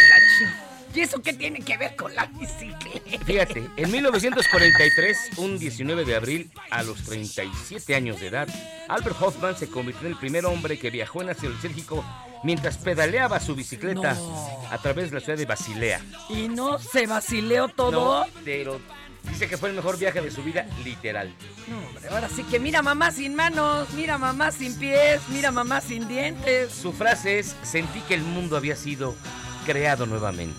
¿Y 0.96 1.02
eso 1.02 1.20
qué 1.20 1.34
tiene 1.34 1.60
que 1.60 1.76
ver 1.76 1.94
con 1.94 2.14
la 2.14 2.24
bicicleta? 2.24 3.22
Fíjate, 3.26 3.68
en 3.76 3.90
1943, 3.90 5.32
un 5.36 5.58
19 5.58 6.06
de 6.06 6.14
abril, 6.14 6.50
a 6.70 6.82
los 6.82 7.02
37 7.02 7.94
años 7.94 8.18
de 8.18 8.28
edad, 8.28 8.48
Albert 8.88 9.16
Hoffman 9.20 9.58
se 9.58 9.68
convirtió 9.68 10.06
en 10.06 10.14
el 10.14 10.18
primer 10.18 10.46
hombre 10.46 10.78
que 10.78 10.88
viajó 10.88 11.20
en 11.20 11.28
acero 11.28 11.52
eléctrico 11.60 12.02
mientras 12.44 12.78
pedaleaba 12.78 13.40
su 13.40 13.54
bicicleta 13.54 14.16
a 14.70 14.78
través 14.78 15.10
de 15.10 15.16
la 15.16 15.20
ciudad 15.20 15.36
de 15.36 15.44
Basilea. 15.44 16.00
Y 16.30 16.48
no 16.48 16.78
se 16.78 17.06
vacileó 17.06 17.68
todo. 17.68 18.24
No, 18.24 18.32
pero 18.42 18.80
dice 19.28 19.48
que 19.48 19.58
fue 19.58 19.68
el 19.68 19.76
mejor 19.76 19.98
viaje 19.98 20.22
de 20.22 20.30
su 20.30 20.42
vida, 20.42 20.66
literal. 20.82 21.30
No, 21.68 21.76
hombre, 21.76 22.08
ahora 22.08 22.30
sí 22.30 22.42
que 22.44 22.58
mira 22.58 22.80
mamá 22.80 23.10
sin 23.10 23.34
manos, 23.34 23.90
mira 23.92 24.16
mamá 24.16 24.50
sin 24.50 24.74
pies, 24.78 25.20
mira 25.28 25.50
mamá 25.50 25.82
sin 25.82 26.08
dientes. 26.08 26.72
Su 26.72 26.94
frase 26.94 27.38
es, 27.38 27.54
sentí 27.62 28.00
que 28.08 28.14
el 28.14 28.22
mundo 28.22 28.56
había 28.56 28.76
sido 28.76 29.14
creado 29.66 30.06
nuevamente. 30.06 30.56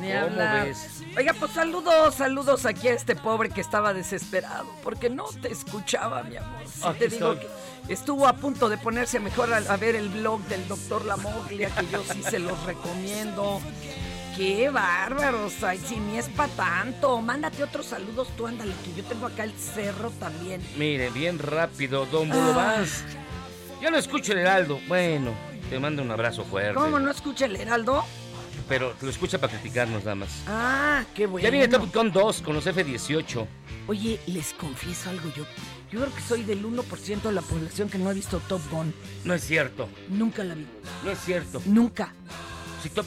Ni 0.00 0.12
¿Cómo 0.12 0.24
hablar. 0.24 0.66
ves? 0.66 1.02
Oiga, 1.16 1.32
pues 1.38 1.52
saludos, 1.52 2.14
saludos 2.14 2.66
aquí 2.66 2.88
a 2.88 2.92
este 2.94 3.16
pobre 3.16 3.48
que 3.50 3.60
estaba 3.60 3.94
desesperado, 3.94 4.66
porque 4.82 5.08
no 5.08 5.24
te 5.40 5.50
escuchaba, 5.50 6.22
mi 6.22 6.36
amor. 6.36 6.62
Aquí 6.84 6.98
te 6.98 7.08
digo 7.08 7.32
estoy. 7.32 7.48
que 7.86 7.92
estuvo 7.92 8.26
a 8.26 8.34
punto 8.34 8.68
de 8.68 8.76
ponerse 8.78 9.18
mejor 9.20 9.52
a, 9.52 9.58
a 9.58 9.76
ver 9.76 9.94
el 9.94 10.08
blog 10.08 10.40
del 10.42 10.66
doctor 10.68 11.04
Lamoglia, 11.04 11.70
que 11.70 11.86
yo 11.90 12.02
sí 12.12 12.22
se 12.22 12.38
los 12.38 12.62
recomiendo. 12.64 13.60
Qué 14.36 14.68
bárbaros, 14.68 15.62
ay, 15.62 15.78
si 15.78 15.96
ni 15.96 16.18
es 16.18 16.28
para 16.28 16.52
tanto. 16.52 17.22
Mándate 17.22 17.62
otros 17.64 17.86
saludos 17.86 18.28
tú, 18.36 18.46
ándale, 18.46 18.74
que 18.84 18.92
yo 19.00 19.02
tengo 19.08 19.26
acá 19.26 19.44
el 19.44 19.52
cerro 19.54 20.10
también. 20.20 20.60
Mire, 20.76 21.08
bien 21.08 21.38
rápido, 21.38 22.04
don 22.04 22.28
Bulo 22.28 22.52
Vaz. 22.52 23.02
Yo 23.80 23.90
no 23.90 23.96
escucho 23.96 24.32
el 24.32 24.40
Heraldo. 24.40 24.78
Bueno, 24.88 25.32
te 25.70 25.78
mando 25.78 26.02
un 26.02 26.10
abrazo 26.10 26.44
fuerte. 26.44 26.74
¿Cómo 26.74 26.98
no 26.98 27.10
escucha 27.10 27.46
el 27.46 27.56
Heraldo? 27.56 28.04
Pero 28.68 28.94
lo 29.00 29.10
escucha 29.10 29.38
para 29.38 29.52
criticarnos 29.52 30.02
nada 30.04 30.16
más. 30.16 30.42
Ah, 30.46 31.04
qué 31.14 31.26
bueno. 31.26 31.44
Ya 31.44 31.50
viene 31.50 31.68
Top 31.68 31.94
Gun 31.94 32.10
2 32.10 32.42
con 32.42 32.54
los 32.54 32.66
F-18. 32.66 33.46
Oye, 33.86 34.18
les 34.26 34.52
confieso 34.54 35.10
algo 35.10 35.32
yo. 35.36 35.44
Yo 35.92 36.00
creo 36.00 36.12
que 36.12 36.20
soy 36.20 36.42
del 36.42 36.64
1% 36.64 37.22
de 37.22 37.32
la 37.32 37.42
población 37.42 37.88
que 37.88 37.98
no 37.98 38.10
ha 38.10 38.12
visto 38.12 38.40
Top 38.48 38.60
Gun. 38.70 38.92
No 39.24 39.34
es 39.34 39.44
cierto. 39.44 39.88
Nunca 40.08 40.42
la 40.42 40.54
vi. 40.54 40.66
No 41.04 41.12
es 41.12 41.18
cierto. 41.20 41.62
Nunca. 41.64 42.12
Si 42.82 42.88
Top, 42.88 43.06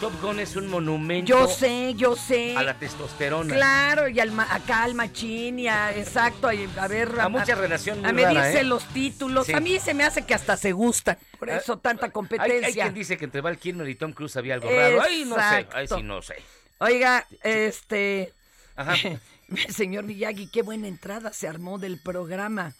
Top 0.00 0.12
Gun 0.22 0.38
es 0.38 0.54
un 0.54 0.68
monumento 0.68 1.26
Yo 1.28 1.48
sé, 1.48 1.94
yo 1.94 2.14
sé. 2.14 2.56
a 2.56 2.62
la 2.62 2.74
testosterona. 2.78 3.52
Claro, 3.54 4.08
y 4.08 4.20
al 4.20 4.30
ma- 4.30 4.46
acá 4.54 4.84
al 4.84 4.94
machín 4.94 5.58
y 5.58 5.66
a, 5.66 5.96
exacto, 5.96 6.46
a, 6.48 6.52
a 6.82 6.86
ver... 6.88 7.18
A 7.18 7.28
mucha 7.28 7.56
relación 7.56 8.00
muy 8.00 8.08
A 8.08 8.12
medirse 8.12 8.34
rara, 8.34 8.60
¿eh? 8.60 8.64
los 8.64 8.84
títulos. 8.88 9.46
Sí. 9.46 9.52
A 9.54 9.60
mí 9.60 9.78
se 9.80 9.94
me 9.94 10.04
hace 10.04 10.22
que 10.24 10.34
hasta 10.34 10.56
se 10.56 10.70
gustan. 10.70 11.18
Por 11.38 11.50
Ah, 11.50 11.56
eso 11.56 11.78
tanta 11.78 12.10
competencia. 12.10 12.66
hay 12.66 12.72
quien 12.74 12.94
dice 12.94 13.16
que 13.18 13.24
entre 13.24 13.40
Val 13.40 13.58
Kilmer 13.58 13.88
y 13.88 13.96
Tom 13.96 14.12
Cruise 14.12 14.36
había 14.36 14.54
algo 14.54 14.70
raro. 14.70 15.02
Ay, 15.02 15.24
no 15.24 15.34
sé. 15.34 15.40
Ay, 15.42 15.62
Exacto. 15.64 15.96
sí, 15.96 16.02
no 16.04 16.22
sé. 16.22 16.34
Oiga, 16.78 17.26
este... 17.42 18.32
Ajá. 18.76 18.94
Señor 19.68 20.04
Miyagi, 20.04 20.46
qué 20.46 20.62
buena 20.62 20.86
entrada 20.86 21.32
se 21.32 21.48
armó 21.48 21.78
del 21.78 21.98
programa. 21.98 22.72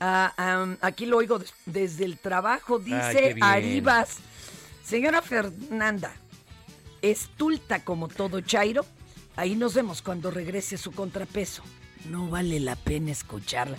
Ah, 0.00 0.66
aquí 0.80 1.06
lo 1.06 1.18
oigo 1.18 1.38
des- 1.38 1.52
desde 1.66 2.04
el 2.04 2.18
trabajo, 2.18 2.80
Ay, 2.84 2.84
dice 2.92 3.34
bien. 3.34 3.44
Aribas. 3.44 4.16
Señora 4.84 5.22
Fernanda, 5.22 6.12
estulta 7.02 7.84
como 7.84 8.08
todo 8.08 8.40
Chairo, 8.40 8.84
ahí 9.36 9.54
nos 9.56 9.74
vemos 9.74 10.02
cuando 10.02 10.30
regrese 10.30 10.76
su 10.76 10.92
contrapeso. 10.92 11.62
No 12.06 12.28
vale 12.28 12.60
la 12.60 12.76
pena 12.76 13.10
escucharla. 13.12 13.76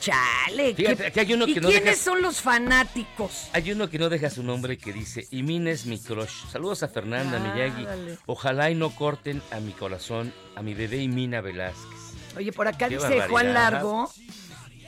Chale, 0.00 0.74
¿qué- 0.74 0.82
Fíjate, 0.82 1.06
aquí 1.06 1.20
hay 1.20 1.32
uno 1.34 1.46
¿y 1.46 1.54
que 1.54 1.60
no 1.60 1.68
quiénes 1.68 1.84
dejas- 1.84 1.98
son 2.04 2.20
los 2.20 2.40
fanáticos? 2.40 3.48
Hay 3.52 3.70
uno 3.70 3.88
que 3.88 3.98
no 3.98 4.08
deja 4.08 4.28
su 4.28 4.42
nombre 4.42 4.76
que 4.76 4.92
dice, 4.92 5.26
y 5.30 5.42
Mina 5.44 5.70
es 5.70 5.86
mi 5.86 5.98
crush. 5.98 6.46
Saludos 6.50 6.82
a 6.82 6.88
Fernanda 6.88 7.38
Miyagi. 7.38 7.82
Ándale. 7.82 8.18
Ojalá 8.26 8.70
y 8.70 8.74
no 8.74 8.90
corten 8.90 9.40
a 9.52 9.60
mi 9.60 9.72
corazón, 9.72 10.32
a 10.56 10.62
mi 10.62 10.74
bebé 10.74 10.98
y 10.98 11.08
Mina 11.08 11.40
Velázquez. 11.40 12.36
Oye, 12.36 12.52
por 12.52 12.66
acá 12.66 12.88
Qué 12.88 12.96
dice 12.96 13.02
barbaridad. 13.02 13.28
Juan 13.30 13.54
Largo 13.54 14.10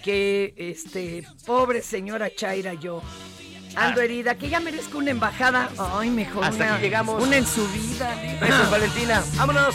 que, 0.02 0.54
este, 0.56 1.24
pobre 1.46 1.82
señora 1.82 2.28
Chaira, 2.34 2.74
yo 2.74 3.00
ando 3.76 4.00
herida, 4.00 4.34
que 4.36 4.48
ya 4.48 4.60
merezco 4.60 4.98
una 4.98 5.10
embajada. 5.10 5.70
Ay, 5.78 6.10
mejor 6.10 6.44
Hasta 6.44 6.64
una, 6.64 6.74
aquí 6.74 6.82
llegamos. 6.82 7.22
una 7.22 7.36
en 7.36 7.46
su 7.46 7.66
vida. 7.68 8.14
Besos, 8.40 8.70
Valentina. 8.70 9.22
¡Vámonos! 9.36 9.74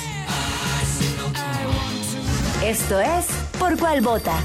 Esto 2.63 2.99
es 2.99 3.25
Por 3.57 3.77
Cuál 3.77 4.01
Vota. 4.01 4.37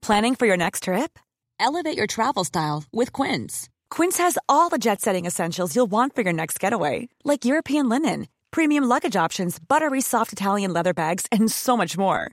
Planning 0.00 0.34
for 0.34 0.46
your 0.46 0.56
next 0.56 0.84
trip? 0.84 1.16
Elevate 1.60 1.96
your 1.96 2.08
travel 2.08 2.42
style 2.44 2.82
with 2.92 3.12
Quince. 3.12 3.68
Quince 3.88 4.18
has 4.18 4.36
all 4.48 4.68
the 4.68 4.78
jet 4.78 5.00
setting 5.00 5.26
essentials 5.26 5.76
you'll 5.76 5.90
want 5.90 6.14
for 6.14 6.22
your 6.22 6.32
next 6.32 6.58
getaway, 6.58 7.08
like 7.24 7.44
European 7.44 7.88
linen, 7.88 8.26
premium 8.50 8.82
luggage 8.84 9.14
options, 9.14 9.60
buttery 9.60 10.00
soft 10.00 10.32
Italian 10.32 10.72
leather 10.72 10.92
bags, 10.92 11.26
and 11.30 11.50
so 11.52 11.76
much 11.76 11.96
more. 11.96 12.32